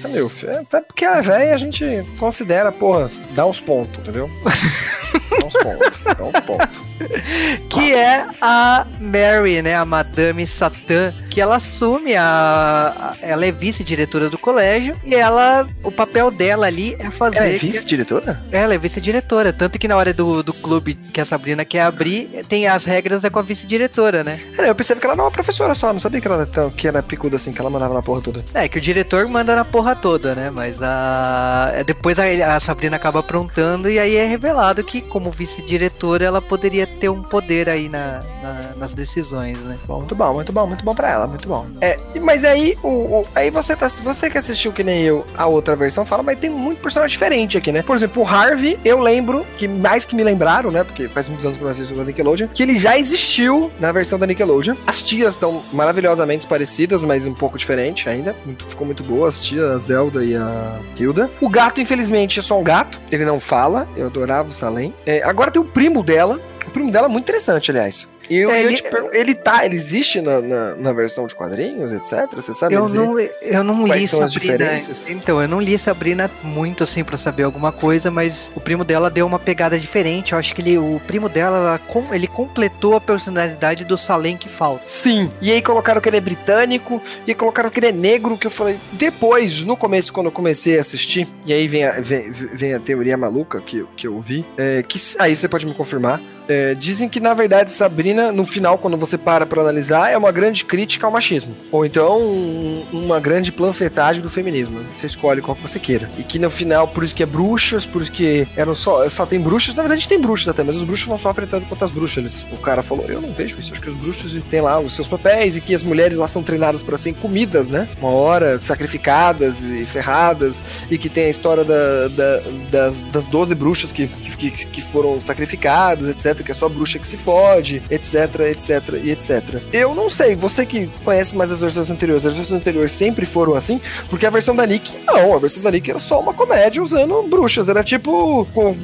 É 0.05 0.09
milf. 0.09 0.45
É, 0.45 0.59
até 0.59 0.81
porque 0.81 1.05
a 1.05 1.21
velha 1.21 1.55
a 1.55 1.57
gente 1.57 1.85
considera, 2.19 2.71
porra, 2.71 3.11
dá 3.35 3.47
uns 3.47 3.61
pontos, 3.61 3.99
entendeu? 4.01 4.31
dá 5.31 5.47
uns 5.47 5.53
pontos, 5.53 6.01
dá 6.05 6.25
uns 6.25 6.41
pontos. 6.41 6.85
Que 7.69 7.93
é 7.93 8.25
a 8.41 8.87
Mary, 9.01 9.61
né? 9.61 9.75
A 9.75 9.85
Madame 9.85 10.47
Satã, 10.47 11.13
que 11.29 11.41
ela 11.41 11.57
assume 11.57 12.15
a. 12.17 13.15
ela 13.21 13.45
é 13.45 13.51
vice-diretora 13.51 14.31
do 14.31 14.39
colégio 14.39 14.97
e 15.05 15.15
ela. 15.15 15.67
O 15.83 15.91
papel 15.91 16.31
dela 16.31 16.67
ali 16.67 16.97
é 16.99 17.11
fazer. 17.11 17.39
Ela 17.39 17.47
é 17.47 17.59
vice-diretora? 17.59 18.41
Ela 18.53 18.75
é 18.75 18.79
vice-diretora. 18.79 19.53
Tanto 19.53 19.79
que 19.79 19.89
na 19.89 19.97
hora 19.97 20.15
do, 20.15 20.43
do 20.43 20.53
clube 20.53 20.95
que 20.95 21.21
a 21.21 21.25
Sabrina 21.25 21.65
quer 21.65 21.83
abrir, 21.83 22.45
tem 22.49 22.69
as 22.69 22.85
regras 22.85 23.25
é 23.25 23.31
com 23.31 23.41
a 23.41 23.43
vice-diretora, 23.43 24.23
né? 24.23 24.41
É, 24.57 24.69
eu 24.71 24.75
pensei 24.75 24.95
que 24.95 25.05
ela 25.05 25.15
era 25.15 25.23
uma 25.23 25.31
professora 25.31 25.75
só, 25.75 25.93
não 25.93 26.01
sabia 26.01 26.21
que 26.21 26.29
ela 26.29 26.49
que 26.77 26.87
era 26.87 27.03
picuda 27.03 27.37
assim, 27.37 27.53
que 27.53 27.61
ela 27.61 27.71
mandava 27.71 27.95
na 27.95 28.03
porra 28.03 28.21
toda. 28.21 28.45
É, 28.55 28.69
que 28.69 28.79
o 28.79 28.81
diretor 28.81 29.27
manda 29.29 29.57
na 29.57 29.65
porra 29.65 29.97
toda, 29.97 30.35
né? 30.35 30.51
Mas 30.51 30.81
a. 30.81 31.73
É, 31.75 31.83
depois 31.85 32.19
a, 32.19 32.57
a 32.57 32.61
Sabrina 32.61 32.97
acaba 32.97 33.21
aprontando 33.21 33.91
e 33.91 33.99
aí 33.99 34.17
é 34.17 34.27
revelado 34.27 34.85
que, 34.85 35.01
como 35.15 35.31
vice-diretora, 35.31 36.25
ela 36.25 36.43
poderia 36.43 36.89
ter 36.89 37.09
um 37.09 37.23
poder 37.23 37.71
aí 37.71 37.89
na, 37.89 38.21
na, 38.43 38.61
nas 38.77 38.93
decisões, 38.93 39.57
né? 39.61 39.79
Bom, 39.87 39.99
muito 39.99 40.15
bom, 40.17 40.35
muito 40.35 40.53
bom, 40.53 40.67
muito 40.67 40.85
bom 40.85 40.93
pra 40.93 41.09
ela, 41.09 41.29
muito 41.29 41.47
bom. 41.47 41.65
É, 41.81 41.97
mas 42.21 42.45
aí, 42.45 42.77
o, 42.83 42.89
o, 42.89 43.27
aí 43.33 43.49
você 43.49 43.77
tá. 43.77 43.89
Você 43.89 44.29
que 44.29 44.37
assistiu 44.37 44.73
que 44.73 44.83
nem 44.83 45.03
eu 45.03 45.25
a 45.37 45.47
outra 45.47 45.77
versão, 45.77 46.05
fala, 46.05 46.25
mas 46.25 46.37
tem 46.41 46.51
muito 46.51 46.83
personagem 46.83 47.13
diferente 47.13 47.57
aqui, 47.57 47.71
né? 47.71 47.81
Por 47.83 47.95
exemplo, 47.95 48.25
o 48.25 48.27
Harvey, 48.27 48.77
eu 48.85 48.99
lembro, 48.99 49.47
que 49.57 49.69
mais 49.69 50.05
que 50.05 50.17
me 50.17 50.25
lembraram, 50.25 50.73
né? 50.73 50.83
Porque 50.83 51.07
faz 51.07 51.29
muitos 51.29 51.47
anos 51.47 51.59
que 51.59 51.63
eu 51.63 51.69
assisto 51.69 51.95
da 51.95 52.03
Nickelodeon, 52.03 52.49
que 52.53 52.65
ele 52.65 52.75
já 52.75 52.99
existiu 52.99 53.71
na 53.79 53.93
versão 53.93 54.19
da 54.19 54.27
Nickelodeon. 54.27 54.75
As 54.85 55.01
tias 55.01 55.35
estão 55.35 55.63
maravilhosamente 55.73 56.45
parecidas, 56.49 57.05
mas 57.05 57.25
um 57.25 57.35
pouco 57.35 57.57
diferente 57.57 58.09
ainda. 58.09 58.35
Muito, 58.45 58.67
ficou 58.67 58.85
muito 58.85 59.05
boa, 59.05 59.29
as 59.29 59.41
tias, 59.41 59.71
a 59.71 59.79
Zelda 59.79 60.25
e 60.25 60.35
a 60.35 60.81
Hilda. 60.99 61.31
O 61.41 61.49
gato, 61.49 61.81
infelizmente, 61.81 62.41
é 62.41 62.43
só 62.43 62.59
um 62.59 62.65
gato. 62.65 63.01
Ele 63.13 63.25
não 63.25 63.39
fala. 63.39 63.87
Eu 63.97 64.07
adorava 64.07 64.49
o 64.49 64.53
Salem. 64.53 64.93
É, 65.07 65.23
agora 65.23 65.51
tem 65.51 65.61
o 65.61 65.65
primo 65.65 66.03
dela, 66.03 66.41
o 66.67 66.71
primo 66.71 66.91
dela 66.91 67.07
é 67.07 67.11
muito 67.11 67.25
interessante, 67.25 67.71
aliás. 67.71 68.09
E 68.29 68.37
eu, 68.37 68.51
é, 68.51 68.63
ele, 68.63 68.81
eu 68.91 69.13
ele 69.13 69.35
tá, 69.35 69.65
ele 69.65 69.75
existe 69.75 70.21
na, 70.21 70.41
na, 70.41 70.75
na, 70.75 70.93
versão 70.93 71.27
de 71.27 71.35
quadrinhos, 71.35 71.93
etc? 71.93 72.29
Você 72.35 72.55
sabe 72.55 72.75
eu 72.75 72.85
dizer 72.85 72.99
não, 72.99 73.19
eu 73.19 73.65
não 73.65 73.87
li 73.87 74.09
Sabrina. 74.09 74.79
Então, 75.09 75.43
eu 75.43 75.49
não 75.49 75.61
li 75.61 75.79
Sabrina 75.79 76.31
muito 76.43 76.83
assim 76.83 77.05
para 77.05 77.17
saber 77.17 77.43
alguma 77.43 77.73
coisa, 77.73 78.11
mas 78.11 78.51
o 78.55 78.61
primo 78.61 78.85
dela 78.85 79.11
deu 79.11 79.27
uma 79.27 79.39
pegada 79.39 79.79
diferente. 79.79 80.33
Eu 80.33 80.39
acho 80.39 80.55
que 80.55 80.63
ele, 80.63 80.79
o 80.79 81.01
primo 81.07 81.29
dela, 81.29 81.81
ele 82.13 82.27
completou 82.27 82.97
a 82.97 83.01
personalidade 83.01 83.85
do 83.85 83.97
Salem 83.97 84.37
que 84.37 84.49
falta. 84.49 84.83
Sim. 84.87 85.31
E 85.41 85.51
aí 85.53 85.61
colocaram 85.63 86.01
que 86.01 86.09
ele 86.09 86.17
é 86.17 86.21
britânico, 86.21 87.01
e 87.27 87.35
colocaram 87.35 87.71
que 87.71 87.79
ele 87.79 87.89
é 87.89 87.93
negro, 87.93 88.37
que 88.37 88.47
eu 88.47 88.51
falei. 88.51 88.77
Depois, 88.93 89.61
no 89.63 89.77
começo, 89.77 90.13
quando 90.13 90.27
eu 90.27 90.33
comecei 90.33 90.79
a 90.79 90.81
assistir, 90.81 91.29
e 91.45 91.53
aí 91.53 91.67
vem 91.69 91.85
a, 91.85 92.01
vem, 92.01 92.31
vem 92.31 92.75
a 92.75 92.81
teoria 92.81 93.17
maluca 93.17 93.61
que, 93.61 93.85
que 93.97 94.07
eu 94.07 94.21
vi, 94.21 94.45
é, 94.57 94.83
que 94.83 94.99
aí 95.19 95.35
você 95.35 95.49
pode 95.49 95.67
me 95.67 95.75
confirmar. 95.75 96.21
É, 96.49 96.75
dizem 96.75 97.09
que, 97.09 97.21
na 97.21 97.33
verdade, 97.33 97.73
Sabrina, 97.73 98.31
no 98.31 98.45
final, 98.45 98.77
quando 98.79 98.97
você 98.97 99.17
para 99.17 99.47
pra 99.47 99.63
analisar, 99.63 100.11
é 100.11 100.17
uma 100.17 100.31
grande 100.31 100.65
crítica 100.65 101.07
ao 101.07 101.13
machismo. 101.13 101.55
Ou 101.73 101.85
então, 101.87 102.21
um, 102.21 102.85
uma 102.93 103.19
grande 103.19 103.51
planfetagem 103.51 104.23
do 104.23 104.29
feminismo. 104.29 104.81
Você 104.97 105.07
escolhe 105.07 105.41
qual 105.41 105.57
que 105.57 105.63
você 105.63 105.79
queira. 105.79 106.11
E 106.19 106.23
que 106.23 106.39
no 106.39 106.51
final, 106.51 106.87
por 106.89 107.03
isso 107.03 107.15
que 107.15 107.23
é 107.23 107.27
bruxas, 107.27 107.87
por 107.87 108.03
isso 108.03 108.13
que 108.13 108.47
eram 108.57 108.75
só, 108.75 109.09
só 109.09 109.25
tem 109.25 109.41
bruxas. 109.41 109.75
Na 109.75 109.83
verdade, 109.83 110.07
tem 110.09 110.21
bruxas 110.21 110.49
até, 110.49 110.63
mas 110.63 110.77
os 110.77 110.85
bruxos 110.85 111.09
não 111.09 111.19
sofrem 111.19 111.49
tanto 111.49 111.67
quanto 111.67 111.85
as 111.85 111.91
bruxas. 111.91 112.19
Eles, 112.19 112.47
o 112.53 112.59
cara 112.59 112.83
falou, 112.83 113.07
eu 113.07 113.21
não 113.21 113.33
vejo 113.33 113.59
isso. 113.59 113.73
Acho 113.73 113.81
que 113.81 113.89
os 113.89 113.97
bruxos 113.97 114.35
têm 114.51 114.61
lá 114.61 114.79
os 114.79 114.95
seus 114.95 115.09
papéis 115.09 115.57
e 115.57 115.61
que 115.61 115.75
as 115.75 115.83
mulheres 115.83 116.17
lá 116.19 116.29
são 116.29 116.43
treinadas 116.43 116.83
para 116.83 116.99
serem 116.99 117.19
comidas, 117.19 117.69
né? 117.69 117.89
Uma 117.99 118.11
hora, 118.11 118.61
sacrificadas 118.61 119.61
e 119.63 119.87
ferradas. 119.87 120.63
E 120.91 120.99
que 120.99 121.09
tem 121.09 121.27
a 121.27 121.31
história 121.31 121.65
da, 121.65 122.09
da, 122.09 122.43
das, 122.71 122.99
das 123.11 123.27
12 123.27 123.55
bruxas 123.55 123.93
que, 123.93 124.07
que, 124.07 124.51
que 124.51 124.83
foram 124.83 125.21
sacrificadas, 125.21 126.09
etc 126.11 126.34
que 126.43 126.51
é 126.51 126.55
só 126.55 126.69
bruxa 126.69 126.99
que 126.99 127.07
se 127.07 127.17
fode, 127.17 127.83
etc, 127.91 128.41
etc 128.51 128.95
e 129.03 129.11
etc. 129.11 129.63
Eu 129.73 129.95
não 129.95 130.09
sei, 130.09 130.35
você 130.35 130.65
que 130.65 130.89
conhece 131.05 131.37
mais 131.37 131.51
as 131.51 131.61
versões 131.61 131.91
anteriores, 131.91 132.25
as 132.27 132.35
versões 132.35 132.61
anteriores 132.61 132.93
sempre 132.93 133.27
foram 133.27 133.55
assim, 133.55 133.81
porque 134.09 134.27
a 134.27 134.31
versão 134.31 134.57
da 134.57 134.67
Nick, 134.67 134.93
não, 135.07 135.35
a 135.35 135.39
versão 135.39 135.63
da 135.63 135.71
Nick 135.71 135.91
era 135.91 135.99
só 135.99 136.21
uma 136.21 136.35
comédia 136.35 136.83
usando 136.83 137.23
bruxas, 137.25 137.69
era 137.69 137.83
tipo 137.85 138.47
como, 138.53 138.77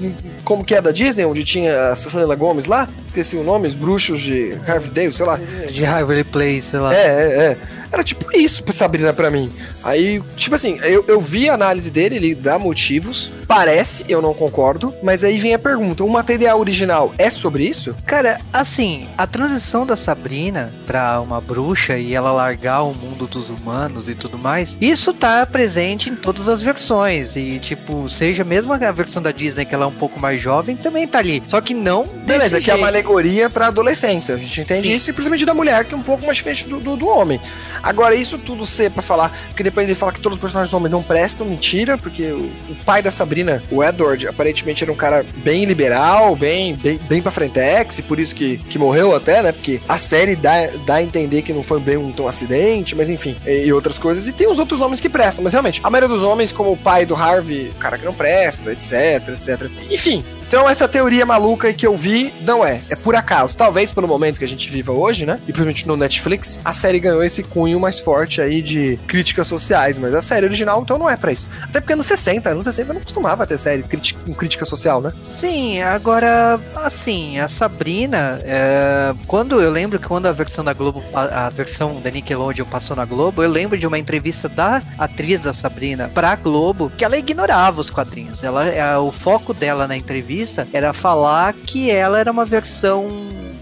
como 0.44 0.64
que 0.64 0.74
é 0.74 0.82
da 0.82 0.90
Disney, 0.90 1.24
onde 1.24 1.44
tinha 1.44 1.90
a 1.90 1.96
Selena 1.96 2.34
Gomes 2.34 2.66
lá, 2.66 2.88
esqueci 3.06 3.36
o 3.36 3.44
nome, 3.44 3.68
os 3.68 3.74
bruxos 3.74 4.20
de 4.20 4.52
Harvey 4.66 4.90
Dale, 4.90 5.12
sei 5.12 5.26
lá. 5.26 5.38
De 5.70 5.84
Harvey 5.84 6.24
Place, 6.24 6.62
sei 6.70 6.78
lá. 6.78 6.94
É, 6.94 7.06
é, 7.06 7.42
é. 7.42 7.58
Era 7.92 8.04
tipo 8.04 8.36
isso 8.36 8.62
pra 8.62 8.72
Sabrina 8.72 9.12
pra 9.12 9.30
mim. 9.30 9.50
Aí, 9.82 10.22
tipo 10.36 10.54
assim, 10.54 10.78
eu, 10.82 11.04
eu 11.08 11.20
vi 11.20 11.48
a 11.48 11.54
análise 11.54 11.90
dele, 11.90 12.16
ele 12.16 12.34
dá 12.34 12.58
motivos. 12.58 13.32
Parece, 13.50 14.04
eu 14.08 14.22
não 14.22 14.32
concordo. 14.32 14.94
Mas 15.02 15.24
aí 15.24 15.36
vem 15.36 15.52
a 15.52 15.58
pergunta: 15.58 16.04
o 16.04 16.08
material 16.08 16.60
original 16.60 17.12
é 17.18 17.28
sobre 17.28 17.64
isso? 17.64 17.96
Cara, 18.06 18.40
assim, 18.52 19.08
a 19.18 19.26
transição 19.26 19.84
da 19.84 19.96
Sabrina 19.96 20.72
pra 20.86 21.20
uma 21.20 21.40
bruxa 21.40 21.98
e 21.98 22.14
ela 22.14 22.30
largar 22.30 22.82
o 22.82 22.94
mundo 22.94 23.26
dos 23.26 23.50
humanos 23.50 24.08
e 24.08 24.14
tudo 24.14 24.38
mais, 24.38 24.78
isso 24.80 25.12
tá 25.12 25.44
presente 25.44 26.10
em 26.10 26.14
todas 26.14 26.48
as 26.48 26.62
versões. 26.62 27.34
E, 27.34 27.58
tipo, 27.58 28.08
seja 28.08 28.44
mesmo 28.44 28.72
a 28.72 28.92
versão 28.92 29.20
da 29.20 29.32
Disney, 29.32 29.64
que 29.64 29.74
ela 29.74 29.84
é 29.84 29.88
um 29.88 29.94
pouco 29.94 30.20
mais 30.20 30.40
jovem, 30.40 30.76
também 30.76 31.08
tá 31.08 31.18
ali. 31.18 31.42
Só 31.48 31.60
que 31.60 31.74
não. 31.74 32.06
Beleza, 32.24 32.60
que 32.60 32.70
é 32.70 32.74
uma 32.76 32.86
alegoria 32.86 33.50
pra 33.50 33.66
adolescência. 33.66 34.36
A 34.36 34.38
gente 34.38 34.60
entende 34.60 34.86
Sim. 34.86 34.94
isso, 34.94 35.06
simplesmente 35.06 35.44
da 35.44 35.54
mulher, 35.54 35.84
que 35.84 35.92
é 35.92 35.96
um 35.96 36.02
pouco 36.02 36.24
mais 36.24 36.36
diferente 36.36 36.68
do, 36.68 36.78
do, 36.78 36.96
do 36.96 37.08
homem. 37.08 37.40
Agora, 37.82 38.14
isso 38.14 38.38
tudo 38.38 38.64
ser 38.64 38.92
pra 38.92 39.02
falar, 39.02 39.36
porque 39.48 39.64
depois 39.64 39.84
ele 39.84 39.96
fala 39.96 40.12
que 40.12 40.20
todos 40.20 40.36
os 40.36 40.40
personagens 40.40 40.72
homens 40.72 40.92
não 40.92 41.02
prestam, 41.02 41.44
mentira, 41.44 41.98
porque 41.98 42.30
o, 42.30 42.44
o 42.70 42.76
pai 42.84 43.02
da 43.02 43.10
Sabrina, 43.10 43.39
o 43.70 43.82
Edward, 43.82 44.28
aparentemente 44.28 44.84
era 44.84 44.92
um 44.92 44.96
cara 44.96 45.24
bem 45.36 45.64
liberal, 45.64 46.34
bem, 46.36 46.74
bem, 46.74 46.98
bem 47.08 47.22
pra 47.22 47.30
frentex, 47.30 47.98
e 47.98 48.02
por 48.02 48.18
isso 48.18 48.34
que, 48.34 48.58
que 48.58 48.78
morreu 48.78 49.14
até, 49.14 49.42
né? 49.42 49.52
Porque 49.52 49.80
a 49.88 49.98
série 49.98 50.36
dá, 50.36 50.68
dá 50.86 50.96
a 50.96 51.02
entender 51.02 51.42
que 51.42 51.52
não 51.52 51.62
foi 51.62 51.80
bem 51.80 51.96
um, 51.96 52.12
um 52.18 52.28
acidente, 52.28 52.94
mas 52.94 53.10
enfim, 53.10 53.36
e, 53.46 53.66
e 53.66 53.72
outras 53.72 53.98
coisas. 53.98 54.26
E 54.28 54.32
tem 54.32 54.48
os 54.48 54.58
outros 54.58 54.80
homens 54.80 55.00
que 55.00 55.08
prestam, 55.08 55.42
mas 55.44 55.52
realmente, 55.52 55.80
a 55.82 55.90
maioria 55.90 56.08
dos 56.08 56.22
homens, 56.22 56.52
como 56.52 56.72
o 56.72 56.76
pai 56.76 57.06
do 57.06 57.14
Harvey, 57.14 57.72
cara 57.78 57.98
que 57.98 58.04
não 58.04 58.14
presta, 58.14 58.72
etc, 58.72 59.28
etc. 59.28 59.70
Enfim, 59.90 60.24
então 60.50 60.68
essa 60.68 60.88
teoria 60.88 61.24
maluca 61.24 61.72
que 61.72 61.86
eu 61.86 61.96
vi 61.96 62.34
não 62.40 62.66
é, 62.66 62.80
é 62.90 62.96
por 62.96 63.14
acaso. 63.14 63.56
Talvez 63.56 63.92
pelo 63.92 64.08
momento 64.08 64.36
que 64.36 64.44
a 64.44 64.48
gente 64.48 64.68
viva 64.68 64.90
hoje, 64.90 65.24
né? 65.24 65.34
E 65.42 65.52
principalmente 65.52 65.86
no 65.86 65.96
Netflix, 65.96 66.58
a 66.64 66.72
série 66.72 66.98
ganhou 66.98 67.22
esse 67.22 67.44
cunho 67.44 67.78
mais 67.78 68.00
forte 68.00 68.42
aí 68.42 68.60
de 68.60 68.98
críticas 69.06 69.46
sociais, 69.46 69.96
mas 69.96 70.12
a 70.12 70.20
série 70.20 70.46
original 70.46 70.82
então 70.82 70.98
não 70.98 71.08
é 71.08 71.16
pra 71.16 71.30
isso. 71.30 71.46
Até 71.62 71.78
porque 71.80 71.92
anos 71.92 72.06
60, 72.06 72.50
anos 72.50 72.64
60 72.64 72.92
não 72.92 73.00
costumava 73.00 73.46
ter 73.46 73.58
série 73.58 73.84
com 74.24 74.34
crítica 74.34 74.64
social, 74.64 75.00
né? 75.00 75.12
Sim, 75.22 75.82
agora, 75.82 76.58
assim, 76.74 77.38
a 77.38 77.46
Sabrina, 77.46 78.40
é, 78.42 79.14
quando 79.28 79.60
eu 79.60 79.70
lembro 79.70 80.00
que 80.00 80.08
quando 80.08 80.26
a 80.26 80.32
versão 80.32 80.64
da 80.64 80.72
Globo, 80.72 81.00
a, 81.14 81.46
a 81.46 81.48
versão 81.50 82.00
da 82.00 82.10
Nickelodeon 82.10 82.64
passou 82.64 82.96
na 82.96 83.04
Globo, 83.04 83.40
eu 83.40 83.48
lembro 83.48 83.78
de 83.78 83.86
uma 83.86 84.00
entrevista 84.00 84.48
da 84.48 84.82
atriz 84.98 85.40
da 85.42 85.52
Sabrina 85.52 86.10
pra 86.12 86.34
Globo, 86.34 86.90
que 86.98 87.04
ela 87.04 87.16
ignorava 87.16 87.80
os 87.80 87.88
quadrinhos. 87.88 88.42
Ela, 88.42 88.66
é, 88.66 88.96
o 88.96 89.12
foco 89.12 89.54
dela 89.54 89.86
na 89.86 89.96
entrevista 89.96 90.39
era 90.72 90.92
falar 90.92 91.52
que 91.52 91.90
ela 91.90 92.18
era 92.18 92.30
uma 92.30 92.44
versão 92.44 93.08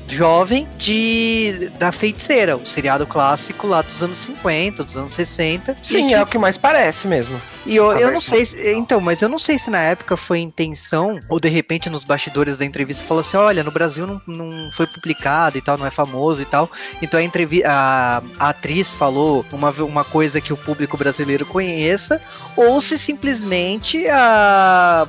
jovem 0.08 0.66
de 0.78 1.70
da 1.78 1.92
feiticeira, 1.92 2.56
o 2.56 2.66
seriado 2.66 3.06
clássico 3.06 3.66
lá 3.66 3.82
dos 3.82 4.02
anos 4.02 4.18
50, 4.18 4.84
dos 4.84 4.96
anos 4.96 5.12
60. 5.12 5.76
Sim, 5.82 6.08
que 6.08 6.14
é 6.14 6.22
o 6.22 6.26
que 6.26 6.38
mais 6.38 6.56
parece 6.56 7.06
mesmo. 7.06 7.40
E 7.68 7.76
eu, 7.76 7.92
eu 7.92 8.10
não 8.12 8.20
sei, 8.20 8.44
se- 8.46 8.72
então, 8.72 9.00
mas 9.00 9.20
eu 9.22 9.28
não 9.28 9.38
sei 9.38 9.58
se 9.58 9.70
na 9.70 9.78
época 9.80 10.16
foi 10.16 10.38
intenção, 10.40 11.20
ou 11.28 11.38
de 11.38 11.48
repente 11.48 11.88
nos 11.90 12.02
bastidores 12.04 12.56
da 12.56 12.64
entrevista 12.64 13.04
falou 13.04 13.20
assim: 13.20 13.36
olha, 13.36 13.62
no 13.62 13.70
Brasil 13.70 14.06
não, 14.06 14.20
não 14.26 14.70
foi 14.72 14.86
publicado 14.86 15.56
e 15.58 15.60
tal, 15.60 15.76
não 15.78 15.86
é 15.86 15.90
famoso 15.90 16.40
e 16.42 16.44
tal. 16.44 16.70
Então 17.02 17.18
a, 17.20 17.22
entrevi 17.22 17.62
a, 17.64 18.22
a 18.38 18.48
atriz 18.48 18.88
falou 18.92 19.44
uma, 19.52 19.70
uma 19.70 20.04
coisa 20.04 20.40
que 20.40 20.52
o 20.52 20.56
público 20.56 20.96
brasileiro 20.96 21.44
conheça, 21.46 22.20
ou 22.56 22.80
se 22.80 22.98
simplesmente 22.98 24.06
a, 24.08 25.06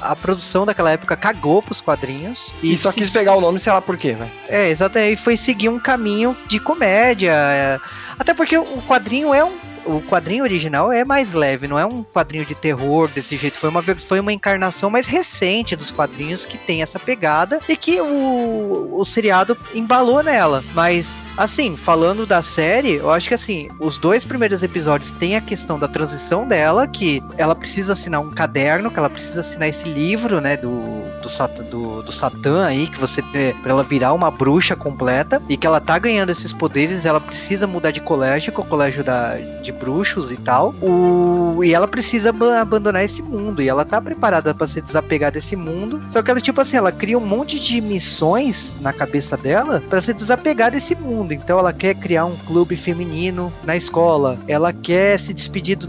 a, 0.00 0.12
a 0.12 0.16
produção 0.16 0.64
daquela 0.64 0.90
época 0.90 1.16
cagou 1.16 1.62
pros 1.62 1.80
quadrinhos 1.80 2.38
E 2.62 2.76
só 2.76 2.90
se- 2.90 2.96
quis 2.98 3.10
pegar 3.10 3.34
o 3.34 3.40
nome, 3.40 3.58
sei 3.58 3.72
lá 3.72 3.80
por 3.80 3.96
quê, 3.96 4.12
velho. 4.12 4.30
é, 4.48 4.70
exatamente. 4.70 5.14
E 5.14 5.16
foi 5.16 5.36
seguir 5.36 5.68
um 5.68 5.78
caminho 5.78 6.36
de 6.48 6.58
comédia. 6.60 7.32
é. 7.32 7.78
Até 8.18 8.32
porque 8.34 8.56
o 8.56 8.82
quadrinho 8.86 9.34
é 9.34 9.42
um. 9.44 9.71
O 9.84 10.00
quadrinho 10.02 10.44
original 10.44 10.92
é 10.92 11.04
mais 11.04 11.32
leve, 11.32 11.66
não 11.66 11.78
é 11.78 11.84
um 11.84 12.02
quadrinho 12.02 12.44
de 12.44 12.54
terror 12.54 13.08
desse 13.08 13.36
jeito. 13.36 13.58
Foi 13.58 13.68
uma, 13.68 13.82
foi 13.82 14.20
uma 14.20 14.32
encarnação 14.32 14.88
mais 14.88 15.06
recente 15.06 15.74
dos 15.74 15.90
quadrinhos 15.90 16.44
que 16.44 16.56
tem 16.56 16.82
essa 16.82 16.98
pegada 16.98 17.58
e 17.68 17.76
que 17.76 18.00
o, 18.00 18.90
o 18.92 19.04
seriado 19.04 19.56
embalou 19.74 20.22
nela. 20.22 20.62
Mas, 20.74 21.06
assim, 21.36 21.76
falando 21.76 22.26
da 22.26 22.42
série, 22.42 22.94
eu 22.94 23.10
acho 23.10 23.28
que 23.28 23.34
assim, 23.34 23.68
os 23.78 23.98
dois 23.98 24.24
primeiros 24.24 24.62
episódios 24.62 25.10
tem 25.12 25.36
a 25.36 25.40
questão 25.40 25.78
da 25.78 25.88
transição 25.88 26.46
dela, 26.46 26.86
que 26.86 27.22
ela 27.36 27.54
precisa 27.54 27.92
assinar 27.92 28.20
um 28.20 28.30
caderno, 28.30 28.90
que 28.90 28.98
ela 28.98 29.10
precisa 29.10 29.40
assinar 29.40 29.68
esse 29.68 29.88
livro, 29.88 30.40
né, 30.40 30.56
do, 30.56 31.02
do, 31.22 31.28
Satan, 31.28 31.64
do, 31.64 32.02
do 32.02 32.12
Satã 32.12 32.64
aí, 32.64 32.86
que 32.86 32.98
você 32.98 33.22
tem 33.22 33.54
pra 33.54 33.72
ela 33.72 33.82
virar 33.82 34.12
uma 34.12 34.30
bruxa 34.30 34.76
completa, 34.76 35.42
e 35.48 35.56
que 35.56 35.66
ela 35.66 35.80
tá 35.80 35.98
ganhando 35.98 36.30
esses 36.30 36.52
poderes, 36.52 37.04
ela 37.04 37.20
precisa 37.20 37.66
mudar 37.66 37.90
de 37.90 38.00
colégio, 38.00 38.52
que 38.52 38.60
é 38.60 38.64
o 38.64 38.66
colégio 38.66 39.04
da, 39.04 39.36
de 39.62 39.72
bruxos 39.72 40.30
e 40.30 40.36
tal, 40.36 40.74
o, 40.80 41.62
e 41.64 41.72
ela 41.74 41.88
precisa 41.88 42.30
ab- 42.30 42.42
abandonar 42.60 43.04
esse 43.04 43.22
mundo, 43.22 43.62
e 43.62 43.68
ela 43.68 43.84
tá 43.84 44.00
preparada 44.00 44.54
pra 44.54 44.66
se 44.66 44.80
desapegar 44.80 45.32
desse 45.32 45.56
mundo, 45.56 46.02
só 46.10 46.22
que 46.22 46.30
ela, 46.30 46.40
tipo 46.40 46.60
assim, 46.60 46.76
ela 46.76 46.92
cria 46.92 47.18
um 47.18 47.26
monte 47.26 47.58
de 47.58 47.80
missões 47.80 48.74
na 48.80 48.92
cabeça 48.92 49.36
dela 49.36 49.82
pra 49.88 50.00
se 50.00 50.12
desapegar 50.12 50.70
desse 50.70 50.94
mundo, 50.94 51.21
então 51.30 51.58
ela 51.58 51.72
quer 51.72 51.94
criar 51.94 52.24
um 52.24 52.36
clube 52.36 52.74
feminino 52.76 53.52
na 53.64 53.76
escola, 53.76 54.38
ela 54.48 54.72
quer 54.72 55.18
se 55.18 55.34
despedir 55.34 55.76
do, 55.76 55.86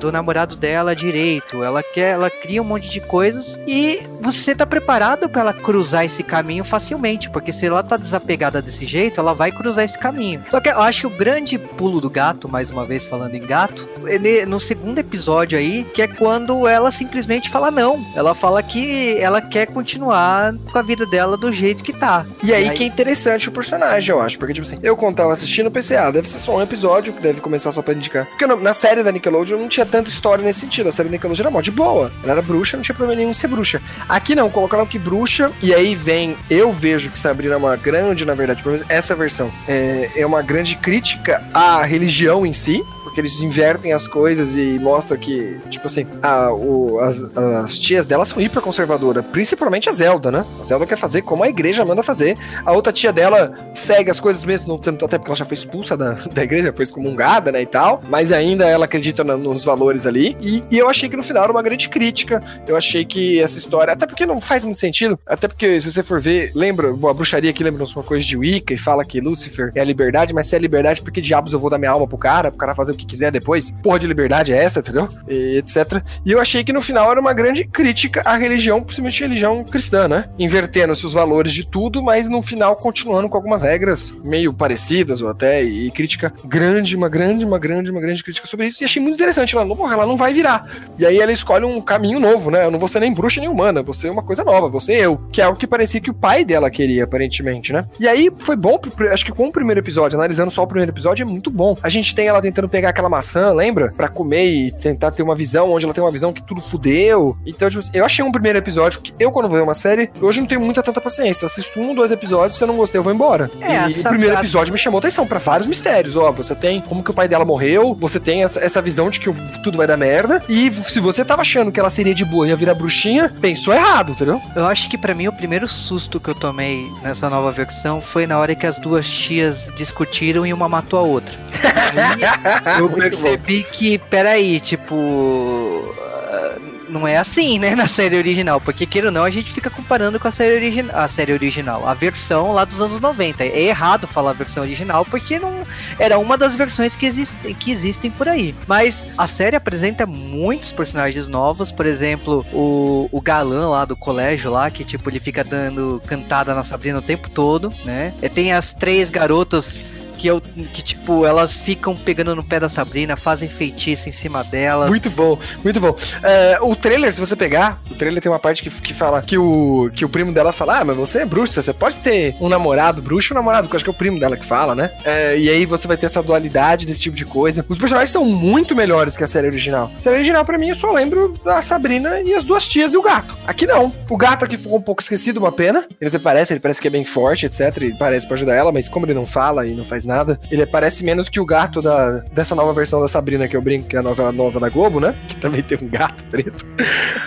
do 0.00 0.10
namorado 0.10 0.56
dela 0.56 0.96
direito, 0.96 1.62
ela 1.62 1.82
quer, 1.82 2.14
ela 2.14 2.30
cria 2.30 2.62
um 2.62 2.64
monte 2.64 2.88
de 2.88 3.00
coisas 3.00 3.58
e 3.66 4.00
você 4.20 4.54
tá 4.54 4.64
preparado 4.64 5.28
pra 5.28 5.42
ela 5.42 5.52
cruzar 5.52 6.04
esse 6.04 6.22
caminho 6.22 6.64
facilmente, 6.64 7.28
porque 7.28 7.52
se 7.52 7.66
ela 7.66 7.82
tá 7.82 7.96
desapegada 7.96 8.62
desse 8.62 8.86
jeito, 8.86 9.20
ela 9.20 9.34
vai 9.34 9.52
cruzar 9.52 9.84
esse 9.84 9.98
caminho. 9.98 10.42
Só 10.48 10.60
que 10.60 10.68
eu 10.68 10.80
acho 10.80 11.00
que 11.02 11.06
o 11.08 11.18
grande 11.18 11.58
pulo 11.58 12.00
do 12.00 12.08
gato, 12.08 12.48
mais 12.48 12.70
uma 12.70 12.84
vez 12.84 13.04
falando 13.04 13.34
em 13.34 13.42
gato, 13.42 13.86
ele, 14.06 14.46
no 14.46 14.60
segundo 14.60 14.98
episódio 14.98 15.58
aí, 15.58 15.84
que 15.92 16.00
é 16.00 16.06
quando 16.08 16.66
ela 16.66 16.90
simplesmente 16.90 17.50
fala 17.50 17.70
não. 17.70 18.04
Ela 18.14 18.34
fala 18.34 18.62
que 18.62 19.18
ela 19.18 19.40
quer 19.40 19.66
continuar 19.66 20.54
com 20.70 20.78
a 20.78 20.82
vida 20.82 21.04
dela 21.06 21.36
do 21.36 21.52
jeito 21.52 21.82
que 21.82 21.92
tá. 21.92 22.24
E 22.42 22.52
aí 22.52 22.70
que 22.70 22.84
é 22.84 22.86
interessante 22.86 23.48
o 23.48 23.52
personagem, 23.52 24.10
eu 24.10 24.20
acho. 24.20 24.38
Porque, 24.38 24.54
tipo 24.54 24.66
assim, 24.72 24.78
eu 24.82 24.96
quando 24.96 25.16
tava 25.16 25.32
assistindo 25.32 25.66
o 25.66 25.70
PCA, 25.70 26.10
deve 26.10 26.28
ser 26.28 26.38
só 26.38 26.56
um 26.56 26.62
episódio, 26.62 27.12
que 27.12 27.22
deve 27.22 27.40
começar 27.40 27.72
só 27.72 27.82
pra 27.82 27.94
indicar. 27.94 28.26
Porque 28.26 28.46
na 28.46 28.74
série 28.74 29.02
da 29.02 29.12
Nickelodeon 29.12 29.58
não 29.58 29.68
tinha 29.68 29.86
tanta 29.86 30.10
história 30.10 30.44
nesse 30.44 30.60
sentido. 30.60 30.88
A 30.88 30.92
série 30.92 31.08
da 31.08 31.12
Nickelodeon 31.12 31.42
era 31.42 31.50
mó 31.50 31.60
de 31.60 31.70
boa. 31.70 32.12
Ela 32.22 32.32
era 32.32 32.42
bruxa, 32.42 32.76
não 32.76 32.82
tinha 32.82 32.94
problema 32.94 33.18
nenhum 33.18 33.30
em 33.30 33.34
ser 33.34 33.48
bruxa. 33.48 33.80
Aqui 34.08 34.34
não, 34.34 34.50
colocaram 34.50 34.86
que 34.86 34.98
bruxa, 34.98 35.50
e 35.62 35.74
aí 35.74 35.94
vem. 35.94 36.36
Eu 36.50 36.72
vejo 36.72 37.10
que 37.10 37.18
Sabrina 37.18 37.54
é 37.54 37.56
uma 37.56 37.76
grande, 37.76 38.24
na 38.24 38.34
verdade, 38.34 38.62
pelo 38.62 38.74
menos 38.74 38.88
essa 38.90 39.14
versão, 39.14 39.50
é, 39.68 40.10
é 40.16 40.26
uma 40.26 40.42
grande 40.42 40.76
crítica 40.76 41.42
à 41.52 41.82
religião 41.82 42.46
em 42.46 42.52
si. 42.52 42.82
Porque 43.12 43.20
eles 43.20 43.42
invertem 43.42 43.92
as 43.92 44.08
coisas 44.08 44.54
e 44.56 44.78
mostram 44.80 45.18
que, 45.18 45.58
tipo 45.68 45.86
assim, 45.86 46.06
a, 46.22 46.50
o- 46.50 46.98
as, 46.98 47.36
as 47.62 47.78
tias 47.78 48.06
dela 48.06 48.24
são 48.24 48.40
hiper 48.40 48.62
conservadoras. 48.62 49.22
Principalmente 49.26 49.90
a 49.90 49.92
Zelda, 49.92 50.30
né? 50.30 50.46
A 50.58 50.64
Zelda 50.64 50.86
quer 50.86 50.96
fazer 50.96 51.20
como 51.20 51.44
a 51.44 51.48
igreja 51.48 51.84
manda 51.84 52.02
fazer. 52.02 52.38
A 52.64 52.72
outra 52.72 52.90
tia 52.90 53.12
dela 53.12 53.52
segue 53.74 54.10
as 54.10 54.18
coisas 54.18 54.42
mesmo, 54.46 54.68
não 54.68 54.76
até 54.76 55.18
porque 55.18 55.30
ela 55.30 55.36
já 55.36 55.44
foi 55.44 55.54
expulsa 55.54 55.94
da, 55.94 56.12
da 56.32 56.42
igreja, 56.42 56.72
foi 56.72 56.84
excomungada, 56.84 57.52
né, 57.52 57.60
e 57.60 57.66
tal. 57.66 58.02
Mas 58.08 58.32
ainda 58.32 58.64
ela 58.66 58.86
acredita 58.86 59.22
na- 59.22 59.36
nos 59.36 59.62
valores 59.62 60.06
ali. 60.06 60.34
E, 60.40 60.64
e 60.70 60.78
eu 60.78 60.88
achei 60.88 61.06
que 61.10 61.16
no 61.16 61.22
final 61.22 61.42
era 61.42 61.52
uma 61.52 61.60
grande 61.62 61.90
crítica. 61.90 62.42
Eu 62.66 62.76
achei 62.78 63.04
que 63.04 63.38
essa 63.42 63.58
história, 63.58 63.92
até 63.92 64.06
porque 64.06 64.24
não 64.24 64.40
faz 64.40 64.64
muito 64.64 64.78
sentido, 64.78 65.18
até 65.26 65.46
porque 65.48 65.78
se 65.82 65.92
você 65.92 66.02
for 66.02 66.18
ver, 66.18 66.50
lembra, 66.54 66.88
a 66.88 67.12
bruxaria 67.12 67.52
que 67.52 67.62
lembra 67.62 67.84
uma 67.84 68.02
coisa 68.02 68.24
de 68.24 68.38
Wicca 68.38 68.72
e 68.72 68.78
fala 68.78 69.04
que 69.04 69.20
Lúcifer 69.20 69.70
é 69.74 69.82
a 69.82 69.84
liberdade, 69.84 70.32
mas 70.32 70.46
se 70.46 70.56
é 70.56 70.58
liberdade, 70.58 71.02
por 71.02 71.12
que 71.12 71.20
diabos 71.20 71.52
eu 71.52 71.58
vou 71.60 71.68
dar 71.68 71.76
minha 71.76 71.90
alma 71.90 72.06
pro 72.08 72.16
cara, 72.16 72.50
pro 72.50 72.58
cara 72.58 72.74
fazer 72.74 72.92
o 72.92 72.94
que 72.94 73.01
quiser 73.06 73.30
depois? 73.30 73.70
Porra 73.82 73.98
de 73.98 74.06
liberdade 74.06 74.52
é 74.52 74.62
essa, 74.62 74.80
entendeu? 74.80 75.08
E 75.28 75.56
etc. 75.56 76.02
E 76.24 76.32
eu 76.32 76.40
achei 76.40 76.62
que 76.62 76.72
no 76.72 76.80
final 76.80 77.10
era 77.10 77.20
uma 77.20 77.32
grande 77.32 77.64
crítica 77.64 78.22
à 78.24 78.36
religião, 78.36 78.82
principalmente 78.82 79.22
a 79.22 79.26
religião 79.26 79.64
cristã, 79.64 80.06
né? 80.06 80.26
Invertendo-se 80.38 81.06
os 81.06 81.14
valores 81.14 81.52
de 81.52 81.66
tudo, 81.66 82.02
mas 82.02 82.28
no 82.28 82.42
final 82.42 82.76
continuando 82.76 83.28
com 83.28 83.36
algumas 83.36 83.62
regras 83.62 84.12
meio 84.24 84.52
parecidas 84.52 85.20
ou 85.20 85.28
até, 85.28 85.62
e 85.62 85.90
crítica 85.90 86.32
grande, 86.44 86.96
uma 86.96 87.08
grande, 87.08 87.44
uma 87.44 87.58
grande, 87.58 87.90
uma 87.90 88.00
grande 88.00 88.22
crítica 88.22 88.46
sobre 88.46 88.66
isso. 88.66 88.82
E 88.82 88.84
achei 88.84 89.00
muito 89.00 89.14
interessante. 89.14 89.56
Ela, 89.56 89.66
porra, 89.74 89.94
ela 89.94 90.06
não 90.06 90.16
vai 90.16 90.32
virar. 90.32 90.68
E 90.98 91.06
aí 91.06 91.20
ela 91.20 91.32
escolhe 91.32 91.64
um 91.64 91.80
caminho 91.80 92.20
novo, 92.20 92.50
né? 92.50 92.64
Eu 92.64 92.70
não 92.70 92.78
vou 92.78 92.88
ser 92.88 93.00
nem 93.00 93.12
bruxa 93.12 93.40
nem 93.40 93.48
humana, 93.48 93.82
vou 93.82 93.94
ser 93.94 94.10
uma 94.10 94.22
coisa 94.22 94.44
nova, 94.44 94.68
ser 94.82 95.00
eu. 95.00 95.18
Que 95.30 95.40
é 95.40 95.44
algo 95.44 95.58
que 95.58 95.66
parecia 95.66 96.00
que 96.00 96.10
o 96.10 96.14
pai 96.14 96.44
dela 96.44 96.70
queria, 96.70 97.04
aparentemente, 97.04 97.72
né? 97.72 97.86
E 97.98 98.06
aí 98.06 98.30
foi 98.38 98.56
bom, 98.56 98.78
acho 99.10 99.24
que 99.24 99.32
com 99.32 99.46
o 99.46 99.52
primeiro 99.52 99.80
episódio, 99.80 100.18
analisando 100.18 100.50
só 100.50 100.62
o 100.62 100.66
primeiro 100.66 100.92
episódio, 100.92 101.22
é 101.22 101.26
muito 101.26 101.50
bom. 101.50 101.76
A 101.82 101.88
gente 101.88 102.14
tem 102.14 102.26
ela 102.26 102.42
tentando 102.42 102.68
pegar 102.68 102.91
aquela 102.92 103.08
maçã, 103.08 103.52
lembra? 103.52 103.92
Pra 103.96 104.08
comer 104.08 104.46
e 104.46 104.70
tentar 104.70 105.10
ter 105.10 105.22
uma 105.22 105.34
visão, 105.34 105.70
onde 105.70 105.84
ela 105.84 105.94
tem 105.94 106.02
uma 106.02 106.10
visão 106.10 106.32
que 106.32 106.42
tudo 106.42 106.62
fudeu. 106.62 107.36
Então, 107.46 107.68
tipo, 107.68 107.82
eu 107.92 108.04
achei 108.04 108.24
um 108.24 108.32
primeiro 108.32 108.58
episódio 108.58 109.00
que 109.00 109.12
eu, 109.18 109.30
quando 109.30 109.48
vou 109.48 109.58
ver 109.58 109.64
uma 109.64 109.74
série, 109.74 110.10
hoje 110.20 110.40
não 110.40 110.46
tenho 110.46 110.60
muita 110.60 110.82
tanta 110.82 111.00
paciência. 111.00 111.44
Eu 111.44 111.48
assisto 111.48 111.80
um, 111.80 111.94
dois 111.94 112.12
episódios, 112.12 112.56
se 112.56 112.64
eu 112.64 112.68
não 112.68 112.76
gostei, 112.76 112.98
eu 112.98 113.02
vou 113.02 113.12
embora. 113.12 113.50
É, 113.60 113.88
e 113.88 114.00
o 114.00 114.04
primeiro 114.04 114.36
episódio 114.36 114.72
me 114.72 114.78
chamou 114.78 114.98
atenção 114.98 115.26
pra 115.26 115.38
vários 115.38 115.66
mistérios. 115.66 116.16
Ó, 116.16 116.30
você 116.32 116.54
tem 116.54 116.80
como 116.80 117.02
que 117.02 117.10
o 117.10 117.14
pai 117.14 117.28
dela 117.28 117.44
morreu, 117.44 117.94
você 117.94 118.20
tem 118.20 118.44
essa, 118.44 118.60
essa 118.60 118.80
visão 118.80 119.10
de 119.10 119.20
que 119.20 119.32
tudo 119.62 119.76
vai 119.76 119.86
dar 119.86 119.96
merda. 119.96 120.42
E 120.48 120.70
se 120.70 121.00
você 121.00 121.24
tava 121.24 121.42
achando 121.42 121.72
que 121.72 121.80
ela 121.80 121.90
seria 121.90 122.14
de 122.14 122.24
boa 122.24 122.46
e 122.46 122.50
ia 122.50 122.56
virar 122.56 122.74
bruxinha, 122.74 123.32
pensou 123.40 123.72
errado, 123.74 124.12
entendeu? 124.12 124.40
Eu 124.54 124.66
acho 124.66 124.88
que 124.88 124.98
pra 124.98 125.14
mim 125.14 125.28
o 125.28 125.32
primeiro 125.32 125.66
susto 125.66 126.20
que 126.20 126.28
eu 126.28 126.34
tomei 126.34 126.90
nessa 127.02 127.28
nova 127.28 127.50
versão 127.50 128.00
foi 128.00 128.26
na 128.26 128.38
hora 128.38 128.54
que 128.54 128.66
as 128.66 128.78
duas 128.78 129.08
tias 129.08 129.56
discutiram 129.76 130.46
e 130.46 130.52
uma 130.52 130.68
matou 130.68 130.98
a 130.98 131.02
outra. 131.02 131.34
Eu 132.82 132.88
Muito 132.88 133.16
bom. 133.16 133.22
percebi 133.22 133.64
que, 133.64 133.98
peraí, 133.98 134.60
tipo. 134.60 135.94
ah, 135.98 136.58
Não 136.88 137.08
é 137.08 137.16
assim, 137.16 137.58
né, 137.58 137.74
na 137.74 137.86
série 137.86 138.16
original. 138.16 138.60
Porque, 138.60 138.84
queira 138.84 139.08
ou 139.08 139.12
não, 139.12 139.24
a 139.24 139.30
gente 139.30 139.50
fica 139.50 139.70
comparando 139.70 140.20
com 140.20 140.28
a 140.28 140.30
série, 140.30 140.56
origi 140.56 140.84
a 140.92 141.08
série 141.08 141.32
original. 141.32 141.86
A 141.88 141.94
versão 141.94 142.52
lá 142.52 142.64
dos 142.66 142.80
anos 142.80 143.00
90. 143.00 143.42
É 143.44 143.62
errado 143.62 144.06
falar 144.06 144.30
a 144.30 144.34
versão 144.34 144.62
original, 144.62 145.04
porque 145.06 145.38
não 145.38 145.66
era 145.98 146.18
uma 146.18 146.36
das 146.36 146.54
versões 146.54 146.94
que, 146.94 147.06
existem 147.06 147.54
que 147.54 147.70
existem 147.72 148.10
por 148.10 148.28
aí. 148.28 148.54
Mas 148.66 149.02
a 149.16 149.26
série 149.26 149.56
apresenta 149.56 150.04
muitos 150.04 150.70
personagens 150.70 151.28
novos. 151.28 151.70
Por 151.70 151.86
exemplo, 151.86 152.44
o, 152.52 153.08
o 153.10 153.20
galã 153.22 153.68
lá 153.70 153.84
do 153.86 153.96
colégio 153.96 154.50
lá, 154.50 154.70
que 154.70 154.84
tipo, 154.84 155.08
ele 155.08 155.20
fica 155.20 155.42
dando 155.42 156.02
cantada 156.06 156.54
na 156.54 156.62
Sabrina 156.64 156.98
o 156.98 157.02
tempo 157.02 157.30
todo, 157.30 157.72
né? 157.84 158.12
E 158.20 158.28
tem 158.28 158.52
as 158.52 158.74
três 158.74 159.08
garotas 159.08 159.80
que, 160.22 160.28
eu, 160.28 160.40
que 160.40 160.82
tipo, 160.82 161.26
elas 161.26 161.58
ficam 161.58 161.96
pegando 161.96 162.36
no 162.36 162.44
pé 162.44 162.60
da 162.60 162.68
Sabrina, 162.68 163.16
fazem 163.16 163.48
feitiço 163.48 164.08
em 164.08 164.12
cima 164.12 164.44
dela. 164.44 164.86
Muito 164.86 165.10
bom, 165.10 165.36
muito 165.64 165.80
bom. 165.80 165.96
É, 166.22 166.58
o 166.62 166.76
trailer, 166.76 167.12
se 167.12 167.18
você 167.18 167.34
pegar, 167.34 167.80
o 167.90 167.94
trailer 167.96 168.22
tem 168.22 168.30
uma 168.30 168.38
parte 168.38 168.62
que, 168.62 168.70
que 168.70 168.94
fala 168.94 169.20
que 169.20 169.36
o, 169.36 169.90
que 169.92 170.04
o 170.04 170.08
primo 170.08 170.32
dela 170.32 170.52
fala: 170.52 170.78
Ah, 170.78 170.84
mas 170.84 170.96
você 170.96 171.22
é 171.22 171.24
bruxa, 171.24 171.60
você 171.60 171.72
pode 171.72 171.96
ter 171.96 172.36
um 172.40 172.48
namorado 172.48 173.02
bruxo 173.02 173.34
um 173.34 173.36
namorado, 173.36 173.66
que 173.66 173.74
eu 173.74 173.76
acho 173.76 173.84
que 173.84 173.90
é 173.90 173.92
o 173.92 173.96
primo 173.96 174.20
dela 174.20 174.36
que 174.36 174.46
fala, 174.46 174.76
né? 174.76 174.92
É, 175.04 175.36
e 175.36 175.50
aí 175.50 175.66
você 175.66 175.88
vai 175.88 175.96
ter 175.96 176.06
essa 176.06 176.22
dualidade 176.22 176.86
desse 176.86 177.00
tipo 177.00 177.16
de 177.16 177.24
coisa. 177.24 177.64
Os 177.68 177.78
personagens 177.78 178.10
são 178.10 178.24
muito 178.24 178.76
melhores 178.76 179.16
que 179.16 179.24
a 179.24 179.28
série 179.28 179.48
original. 179.48 179.90
A 179.98 180.02
série 180.04 180.16
original, 180.16 180.44
pra 180.44 180.56
mim, 180.56 180.68
eu 180.68 180.76
só 180.76 180.92
lembro 180.92 181.34
da 181.44 181.60
Sabrina 181.62 182.20
e 182.20 182.32
as 182.32 182.44
duas 182.44 182.68
tias 182.68 182.92
e 182.92 182.96
o 182.96 183.02
gato. 183.02 183.36
Aqui 183.44 183.66
não. 183.66 183.92
O 184.08 184.16
gato 184.16 184.44
aqui 184.44 184.56
ficou 184.56 184.78
um 184.78 184.82
pouco 184.82 185.02
esquecido, 185.02 185.38
uma 185.38 185.50
pena. 185.50 185.84
Ele 186.00 186.08
até 186.08 186.18
parece, 186.18 186.52
ele 186.52 186.60
parece 186.60 186.80
que 186.80 186.86
é 186.86 186.90
bem 186.90 187.04
forte, 187.04 187.46
etc. 187.46 187.76
E 187.82 187.94
parece 187.94 188.24
pra 188.24 188.36
ajudar 188.36 188.54
ela, 188.54 188.70
mas 188.70 188.88
como 188.88 189.06
ele 189.06 189.14
não 189.14 189.26
fala 189.26 189.66
e 189.66 189.74
não 189.74 189.84
faz 189.84 190.04
nada, 190.04 190.11
ele 190.50 190.64
parece 190.66 191.04
menos 191.04 191.28
que 191.28 191.40
o 191.40 191.46
gato 191.46 191.80
da, 191.82 192.18
dessa 192.32 192.54
nova 192.54 192.72
versão 192.72 193.00
da 193.00 193.08
Sabrina 193.08 193.46
que 193.48 193.56
eu 193.56 193.62
brinco, 193.62 193.88
que 193.88 193.96
é 193.96 193.98
a 193.98 194.02
novela 194.02 194.32
nova 194.32 194.58
da 194.60 194.68
Globo, 194.68 195.00
né? 195.00 195.14
Que 195.28 195.36
também 195.36 195.62
tem 195.62 195.78
um 195.82 195.88
gato 195.88 196.22
preto. 196.30 196.64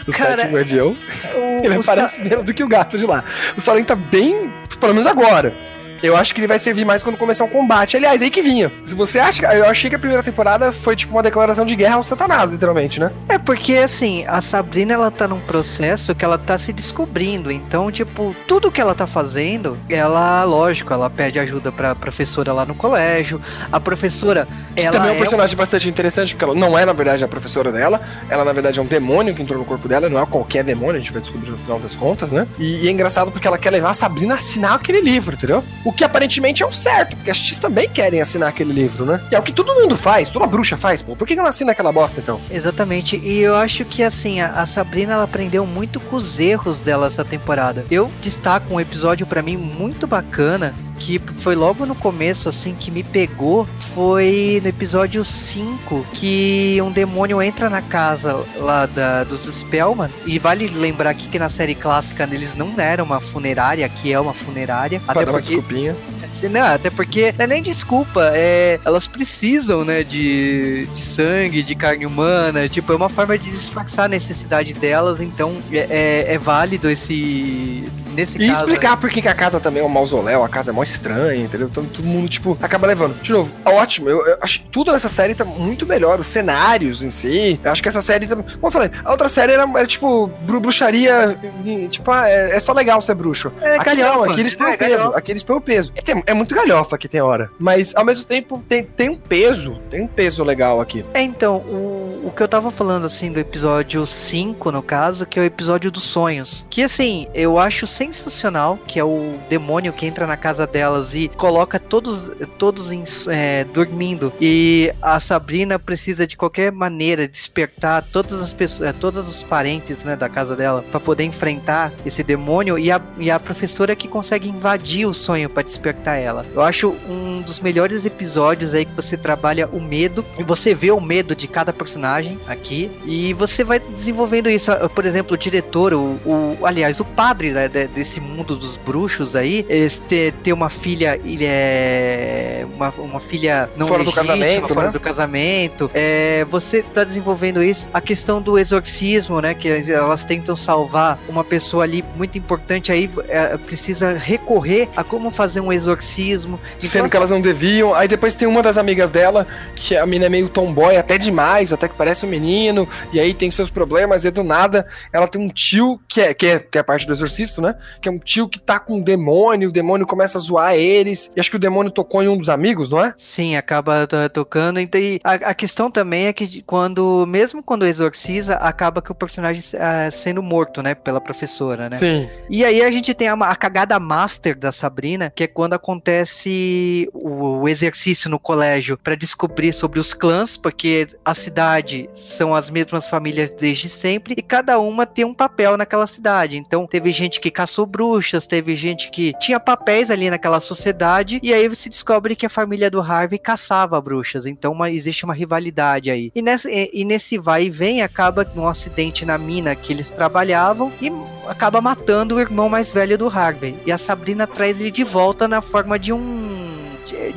O 0.07 0.11
Cara, 0.11 0.37
sétimo 0.37 0.53
guardião. 0.55 0.95
O- 1.35 1.65
Ele 1.65 1.77
o 1.77 1.83
parece 1.83 2.21
menos 2.21 2.43
do 2.45 2.53
que 2.53 2.63
o 2.63 2.67
gato 2.67 2.97
de 2.97 3.05
lá. 3.05 3.23
O 3.57 3.61
Salem 3.61 3.83
tá 3.83 3.95
bem, 3.95 4.51
pelo 4.79 4.93
menos 4.93 5.07
agora. 5.07 5.53
Eu 6.01 6.15
acho 6.15 6.33
que 6.33 6.39
ele 6.39 6.47
vai 6.47 6.59
servir 6.59 6.85
mais 6.85 7.03
quando 7.03 7.17
começar 7.17 7.43
um 7.43 7.49
combate. 7.49 7.97
Aliás, 7.97 8.21
aí 8.21 8.29
que 8.29 8.41
vinha. 8.41 8.71
Se 8.85 8.93
você 8.93 9.19
acha. 9.19 9.45
Eu 9.53 9.65
achei 9.65 9.89
que 9.89 9.95
a 9.95 9.99
primeira 9.99 10.23
temporada 10.23 10.71
foi 10.71 10.95
tipo 10.95 11.13
uma 11.13 11.23
declaração 11.23 11.65
de 11.65 11.75
guerra 11.75 11.95
ao 11.95 12.03
Satanás, 12.03 12.51
literalmente, 12.51 12.99
né? 12.99 13.11
É 13.29 13.37
porque 13.37 13.77
assim, 13.77 14.25
a 14.27 14.41
Sabrina 14.41 14.93
ela 14.93 15.11
tá 15.11 15.27
num 15.27 15.39
processo 15.39 16.13
que 16.13 16.23
ela 16.23 16.37
tá 16.37 16.57
se 16.57 16.73
descobrindo. 16.73 17.51
Então, 17.51 17.91
tipo, 17.91 18.35
tudo 18.47 18.71
que 18.71 18.81
ela 18.81 18.93
tá 18.93 19.07
fazendo, 19.07 19.77
ela, 19.89 20.43
lógico, 20.43 20.93
ela 20.93 21.09
pede 21.09 21.39
ajuda 21.39 21.71
pra 21.71 21.95
professora 21.95 22.53
lá 22.53 22.65
no 22.65 22.75
colégio. 22.75 23.41
A 23.71 23.79
professora, 23.79 24.47
Que 24.75 24.81
ela 24.81 24.91
também 24.91 25.09
é 25.09 25.11
um 25.13 25.15
é 25.15 25.19
personagem 25.19 25.55
bastante 25.55 25.89
interessante, 25.89 26.33
porque 26.33 26.45
ela 26.45 26.55
não 26.55 26.77
é, 26.77 26.85
na 26.85 26.93
verdade, 26.93 27.23
a 27.23 27.27
professora 27.27 27.71
dela. 27.71 27.99
Ela, 28.29 28.43
na 28.45 28.53
verdade, 28.53 28.79
é 28.79 28.81
um 28.81 28.85
demônio 28.85 29.33
que 29.33 29.41
entrou 29.41 29.57
no 29.57 29.65
corpo 29.65 29.87
dela. 29.87 30.09
Não 30.09 30.21
é 30.21 30.25
qualquer 30.25 30.63
demônio, 30.63 30.95
a 30.95 30.99
gente 30.99 31.11
vai 31.11 31.21
descobrir 31.21 31.49
no 31.49 31.57
final 31.57 31.79
das 31.79 31.95
contas, 31.95 32.31
né? 32.31 32.47
E, 32.59 32.83
e 32.83 32.87
é 32.87 32.91
engraçado 32.91 33.31
porque 33.31 33.47
ela 33.47 33.57
quer 33.57 33.71
levar 33.71 33.91
a 33.91 33.93
Sabrina 33.93 34.35
a 34.35 34.37
assinar 34.37 34.73
aquele 34.73 35.01
livro, 35.01 35.35
entendeu? 35.35 35.63
O 35.85 35.93
que 35.93 36.03
aparentemente 36.03 36.63
é 36.63 36.65
o 36.65 36.73
certo, 36.73 37.15
porque 37.15 37.29
as 37.29 37.37
X 37.37 37.59
também 37.59 37.87
querem 37.87 38.19
assinar 38.19 38.49
aquele 38.49 38.73
livro, 38.73 39.05
né? 39.05 39.21
E 39.31 39.35
é 39.35 39.39
o 39.39 39.43
que 39.43 39.53
todo 39.53 39.75
mundo 39.75 39.95
faz, 39.95 40.31
toda 40.31 40.47
bruxa 40.47 40.75
faz, 40.75 41.03
pô. 41.03 41.15
Por 41.15 41.27
que 41.27 41.37
ela 41.37 41.49
assina 41.49 41.73
aquela 41.73 41.91
bosta, 41.91 42.19
então? 42.19 42.41
Exatamente, 42.49 43.17
e 43.17 43.39
eu 43.39 43.55
acho 43.55 43.85
que 43.85 44.01
assim, 44.01 44.41
a, 44.41 44.47
a 44.47 44.65
Sabrina 44.65 45.13
ela 45.13 45.23
aprendeu 45.23 45.65
muito 45.65 45.99
com 45.99 46.15
os 46.15 46.39
erros 46.39 46.81
dela 46.81 47.05
essa 47.05 47.23
temporada. 47.23 47.85
Eu 47.91 48.11
destaco 48.19 48.73
um 48.73 48.79
episódio 48.79 49.27
pra 49.27 49.43
mim 49.43 49.57
muito 49.57 50.07
bacana, 50.07 50.73
que 50.99 51.19
foi 51.39 51.55
logo 51.55 51.85
no 51.85 51.95
começo, 51.95 52.49
assim, 52.49 52.73
que 52.73 52.89
me 52.89 53.03
pegou, 53.03 53.67
foi 53.93 54.59
no 54.61 54.69
episódio 54.69 55.23
5, 55.23 56.05
que 56.13 56.79
um 56.81 56.91
demônio 56.91 57.41
entra 57.41 57.69
na 57.69 57.81
casa 57.81 58.45
lá 58.57 58.85
da, 58.85 59.23
dos 59.23 59.45
Spellman, 59.45 60.09
e 60.25 60.39
vale 60.39 60.67
lembrar 60.67 61.11
aqui 61.11 61.27
que 61.27 61.39
na 61.39 61.49
série 61.49 61.75
clássica 61.75 62.27
eles 62.31 62.55
não 62.55 62.73
eram 62.79 63.05
uma 63.05 63.19
funerária, 63.19 63.85
aqui 63.85 64.11
é 64.11 64.19
uma 64.19 64.33
funerária, 64.33 64.99
Pra 64.99 65.11
até 65.11 65.25
dar 65.25 65.31
uma 65.31 65.39
porque 65.39 65.55
desculpinha. 65.55 65.95
não, 66.49 66.65
até 66.65 66.89
porque 66.89 67.33
não 67.37 67.45
é 67.45 67.47
nem 67.47 67.61
desculpa, 67.63 68.31
é, 68.33 68.79
elas 68.83 69.07
precisam, 69.07 69.83
né, 69.83 70.03
de, 70.03 70.87
de 70.87 71.01
sangue, 71.01 71.63
de 71.63 71.75
carne 71.75 72.05
humana, 72.05 72.67
tipo, 72.67 72.91
é 72.91 72.95
uma 72.95 73.09
forma 73.09 73.37
de 73.37 73.49
disfarçar 73.51 74.05
a 74.05 74.09
necessidade 74.09 74.73
delas, 74.73 75.21
então 75.21 75.57
é, 75.71 76.25
é, 76.27 76.33
é 76.33 76.37
válido 76.37 76.89
esse. 76.89 77.89
Nesse 78.15 78.37
E 78.41 78.47
caso. 78.47 78.59
explicar 78.61 78.97
por 78.97 79.09
que 79.09 79.21
que 79.21 79.27
a 79.27 79.33
casa 79.33 79.59
também 79.59 79.81
é 79.83 79.85
um 79.85 79.89
mausoléu, 79.89 80.43
a 80.43 80.49
casa 80.49 80.71
é 80.71 80.73
mó 80.73 80.81
estranha, 80.83 81.43
entendeu? 81.43 81.67
Então 81.67 81.85
todo 81.85 82.03
mundo, 82.05 82.27
tipo, 82.29 82.57
acaba 82.61 82.87
levando. 82.87 83.19
De 83.21 83.31
novo, 83.31 83.51
ótimo. 83.65 84.09
Eu, 84.09 84.25
eu 84.25 84.37
acho 84.41 84.61
que 84.61 84.67
tudo 84.69 84.91
nessa 84.91 85.09
série 85.09 85.35
tá 85.35 85.43
muito 85.45 85.85
melhor. 85.85 86.19
Os 86.19 86.27
cenários 86.27 87.03
em 87.03 87.09
si. 87.09 87.59
Eu 87.63 87.71
acho 87.71 87.81
que 87.81 87.89
essa 87.89 88.01
série. 88.01 88.27
Tá... 88.27 88.35
Como 88.35 88.47
eu 88.63 88.71
falei, 88.71 88.91
a 89.03 89.11
outra 89.11 89.27
série 89.29 89.51
era, 89.53 89.63
era 89.63 89.85
tipo, 89.85 90.27
bru- 90.41 90.59
bruxaria. 90.59 91.37
e, 91.63 91.87
Tipo, 91.87 92.11
ah, 92.11 92.29
é, 92.29 92.55
é 92.55 92.59
só 92.59 92.73
legal 92.73 93.01
ser 93.01 93.15
bruxo. 93.15 93.51
É 93.61 93.75
aqui 93.77 93.89
não, 93.95 93.95
galhofa. 93.95 94.31
aqui 94.31 94.39
eles 94.39 94.53
põem 94.55 94.71
É, 94.71 94.73
o 94.73 94.77
peso. 94.77 94.97
galhofa. 94.97 95.17
Aqui 95.17 95.31
eles 95.31 95.43
põem 95.43 95.57
o 95.57 95.61
peso. 95.61 95.91
É, 95.95 96.01
tem- 96.01 96.23
é 96.25 96.33
muito 96.33 96.55
galhofa 96.55 96.95
aqui 96.95 97.07
tem 97.07 97.21
hora. 97.21 97.49
Mas 97.59 97.95
ao 97.95 98.05
mesmo 98.05 98.25
tempo 98.25 98.63
tem, 98.67 98.83
tem 98.83 99.09
um 99.09 99.15
peso. 99.15 99.79
Tem 99.89 100.01
um 100.01 100.07
peso 100.07 100.43
legal 100.43 100.79
aqui. 100.81 101.05
É, 101.13 101.21
então, 101.21 101.57
o, 101.57 102.23
o 102.27 102.33
que 102.35 102.41
eu 102.41 102.47
tava 102.47 102.71
falando, 102.71 103.05
assim, 103.05 103.31
do 103.31 103.39
episódio 103.39 104.05
5, 104.05 104.71
no 104.71 104.81
caso, 104.81 105.25
que 105.25 105.39
é 105.39 105.41
o 105.41 105.45
episódio 105.45 105.91
dos 105.91 106.03
sonhos. 106.03 106.65
Que, 106.69 106.83
assim, 106.83 107.27
eu 107.33 107.57
acho 107.57 107.85
sensacional, 108.13 108.77
que 108.87 108.99
é 108.99 109.03
o 109.03 109.35
demônio 109.49 109.93
que 109.93 110.05
entra 110.05 110.25
na 110.27 110.37
casa 110.37 110.65
delas 110.67 111.13
e 111.13 111.27
coloca 111.29 111.79
todos, 111.79 112.31
todos 112.57 112.91
em, 112.91 113.03
é, 113.29 113.63
dormindo. 113.65 114.31
E 114.39 114.91
a 115.01 115.19
Sabrina 115.19 115.77
precisa, 115.79 116.25
de 116.27 116.35
qualquer 116.37 116.71
maneira, 116.71 117.27
despertar 117.27 118.03
todas 118.11 118.41
as 118.41 118.51
pessoas, 118.53 118.89
é, 118.89 118.93
todos 118.93 119.27
os 119.27 119.43
parentes, 119.43 119.97
né, 119.99 120.15
da 120.15 120.29
casa 120.29 120.55
dela, 120.55 120.83
pra 120.91 120.99
poder 120.99 121.23
enfrentar 121.23 121.91
esse 122.05 122.23
demônio. 122.23 122.77
E 122.77 122.91
a, 122.91 123.01
e 123.17 123.29
a 123.31 123.39
professora 123.39 123.95
que 123.95 124.07
consegue 124.07 124.49
invadir 124.49 125.05
o 125.05 125.13
sonho 125.13 125.49
pra 125.49 125.63
despertar 125.63 126.17
ela. 126.17 126.45
Eu 126.53 126.61
acho 126.61 126.95
um 127.07 127.41
dos 127.41 127.59
melhores 127.59 128.05
episódios 128.05 128.73
aí 128.73 128.85
que 128.85 128.95
você 128.95 129.15
trabalha 129.17 129.67
o 129.67 129.79
medo 129.81 130.25
e 130.37 130.43
você 130.43 130.73
vê 130.73 130.91
o 130.91 130.99
medo 131.01 131.35
de 131.35 131.47
cada 131.47 131.71
personagem 131.73 132.39
aqui 132.47 132.91
e 133.05 133.33
você 133.33 133.63
vai 133.63 133.79
desenvolvendo 133.79 134.49
isso. 134.49 134.71
Por 134.93 135.05
exemplo, 135.05 135.33
o 135.35 135.37
diretor, 135.37 135.93
o, 135.93 136.19
o- 136.25 136.57
aliás, 136.65 136.99
o 136.99 137.05
padre 137.05 137.51
né, 137.51 137.67
desse 137.95 138.19
mundo 138.19 138.55
dos 138.55 138.75
bruxos 138.75 139.35
aí, 139.35 139.65
ter, 140.07 140.33
ter 140.43 140.53
uma 140.53 140.69
filha, 140.69 141.19
ele 141.23 141.45
é 141.45 142.65
uma, 142.75 142.89
uma 142.97 143.19
filha 143.19 143.69
não 143.77 143.87
Fora 143.87 144.03
do 144.03 144.09
legítima, 144.09 144.35
casamento, 144.35 144.73
fora 144.73 144.85
né? 144.87 144.91
do 144.91 144.99
casamento. 144.99 145.91
É, 145.93 146.45
você 146.45 146.83
tá 146.83 147.03
desenvolvendo 147.03 147.63
isso. 147.63 147.89
A 147.93 148.01
questão 148.01 148.41
do 148.41 148.59
exorcismo, 148.59 149.39
né? 149.39 149.53
Que 149.53 149.69
elas 149.91 150.23
tentam 150.23 150.55
salvar 150.55 151.17
uma 151.27 151.43
pessoa 151.43 151.83
ali 151.83 152.03
muito 152.15 152.37
importante 152.37 152.91
aí, 152.91 153.09
é, 153.29 153.55
precisa 153.57 154.13
recorrer 154.13 154.89
a 154.95 155.03
como 155.03 155.31
fazer 155.31 155.61
um 155.61 155.71
exorcismo. 155.71 156.59
Sendo 156.79 157.05
Então, 157.05 157.09
que 157.09 157.17
elas 157.17 157.31
não 157.31 157.41
deviam. 157.41 157.93
Aí 157.93 158.07
depois 158.07 158.35
tem 158.35 158.47
uma 158.47 158.61
das 158.61 158.77
amigas 158.77 159.09
dela, 159.09 159.47
que 159.75 159.95
a 159.95 160.05
mina 160.05 160.25
é 160.25 160.29
meio 160.29 160.49
tomboy, 160.49 160.97
até 160.97 161.17
demais, 161.17 161.71
até 161.71 161.87
que 161.87 161.95
parece 161.95 162.25
um 162.25 162.29
menino, 162.29 162.87
e 163.13 163.19
aí 163.19 163.33
tem 163.33 163.49
seus 163.49 163.69
problemas, 163.69 164.25
e 164.25 164.31
do 164.31 164.43
nada 164.43 164.85
ela 165.13 165.27
tem 165.27 165.41
um 165.41 165.49
tio, 165.49 165.99
que 166.07 166.21
é, 166.21 166.33
que 166.33 166.45
é, 166.45 166.59
que 166.59 166.77
é 166.77 166.83
parte 166.83 167.07
do 167.07 167.13
exorcista, 167.13 167.61
né? 167.61 167.75
Que 168.01 168.09
é 168.09 168.11
um 168.11 168.19
tio 168.19 168.47
que 168.47 168.59
tá 168.59 168.79
com 168.79 168.97
um 168.97 169.01
demônio, 169.01 169.69
o 169.69 169.71
demônio 169.71 170.05
começa 170.07 170.37
a 170.37 170.41
zoar 170.41 170.75
eles, 170.75 171.31
e 171.35 171.39
acho 171.39 171.49
que 171.49 171.55
o 171.55 171.59
demônio 171.59 171.91
tocou 171.91 172.21
em 172.23 172.27
um 172.27 172.37
dos 172.37 172.49
amigos, 172.49 172.89
não 172.89 173.03
é? 173.03 173.13
Sim, 173.17 173.55
acaba 173.55 174.07
to- 174.07 174.29
tocando. 174.29 174.79
Então, 174.79 174.99
e 174.99 175.19
a, 175.23 175.33
a 175.33 175.53
questão 175.53 175.89
também 175.91 176.27
é 176.27 176.33
que 176.33 176.61
quando, 176.61 177.25
mesmo 177.27 177.61
quando 177.63 177.85
exorciza, 177.85 178.55
acaba 178.55 179.01
que 179.01 179.11
o 179.11 179.15
personagem 179.15 179.63
ah, 179.79 180.09
sendo 180.11 180.41
morto, 180.41 180.81
né, 180.81 180.95
pela 180.95 181.19
professora, 181.21 181.89
né? 181.89 181.97
Sim. 181.97 182.29
E 182.49 182.63
aí 182.63 182.81
a 182.81 182.91
gente 182.91 183.13
tem 183.13 183.27
a, 183.27 183.33
a 183.33 183.55
cagada 183.55 183.99
master 183.99 184.57
da 184.57 184.71
Sabrina, 184.71 185.31
que 185.35 185.43
é 185.43 185.47
quando 185.47 185.73
acontece 185.73 187.09
o, 187.13 187.61
o 187.61 187.69
exercício 187.69 188.29
no 188.29 188.39
colégio 188.39 188.97
pra 188.97 189.15
descobrir 189.15 189.73
sobre 189.73 189.99
os 189.99 190.13
clãs, 190.13 190.57
porque 190.57 191.07
a 191.23 191.33
cidade 191.33 192.09
são 192.15 192.53
as 192.55 192.69
mesmas 192.69 193.07
famílias 193.07 193.49
desde 193.49 193.89
sempre 193.89 194.35
e 194.37 194.41
cada 194.41 194.79
uma 194.79 195.05
tem 195.05 195.25
um 195.25 195.33
papel 195.33 195.77
naquela 195.77 196.07
cidade. 196.07 196.57
Então 196.57 196.87
teve 196.87 197.11
gente 197.11 197.39
que 197.39 197.51
caçou 197.51 197.74
caçou 197.75 197.85
bruxas, 197.85 198.47
teve 198.47 198.73
gente 198.73 199.11
que 199.11 199.33
tinha 199.37 199.59
papéis 199.59 200.09
ali 200.09 200.29
naquela 200.29 200.61
sociedade, 200.61 201.39
e 201.43 201.53
aí 201.53 201.67
você 201.67 201.89
descobre 201.89 202.35
que 202.35 202.45
a 202.45 202.49
família 202.49 202.89
do 202.89 203.01
Harvey 203.01 203.37
caçava 203.37 203.99
bruxas, 203.99 204.45
então 204.45 204.71
uma, 204.71 204.89
existe 204.89 205.25
uma 205.25 205.33
rivalidade 205.33 206.09
aí. 206.09 206.31
E, 206.33 206.41
nessa, 206.41 206.71
e, 206.71 206.89
e 206.93 207.03
nesse 207.03 207.37
vai 207.37 207.65
e 207.65 207.69
vem, 207.69 208.01
acaba 208.01 208.49
num 208.55 208.67
acidente 208.67 209.25
na 209.25 209.37
mina 209.37 209.75
que 209.75 209.91
eles 209.91 210.09
trabalhavam 210.09 210.91
e 211.01 211.11
acaba 211.47 211.81
matando 211.81 212.35
o 212.35 212.39
irmão 212.39 212.69
mais 212.69 212.93
velho 212.93 213.17
do 213.17 213.27
Harvey. 213.27 213.75
E 213.85 213.91
a 213.91 213.97
Sabrina 213.97 214.47
traz 214.47 214.79
ele 214.79 214.91
de 214.91 215.03
volta 215.03 215.47
na 215.47 215.61
forma 215.61 215.99
de 215.99 216.13
um 216.13 216.84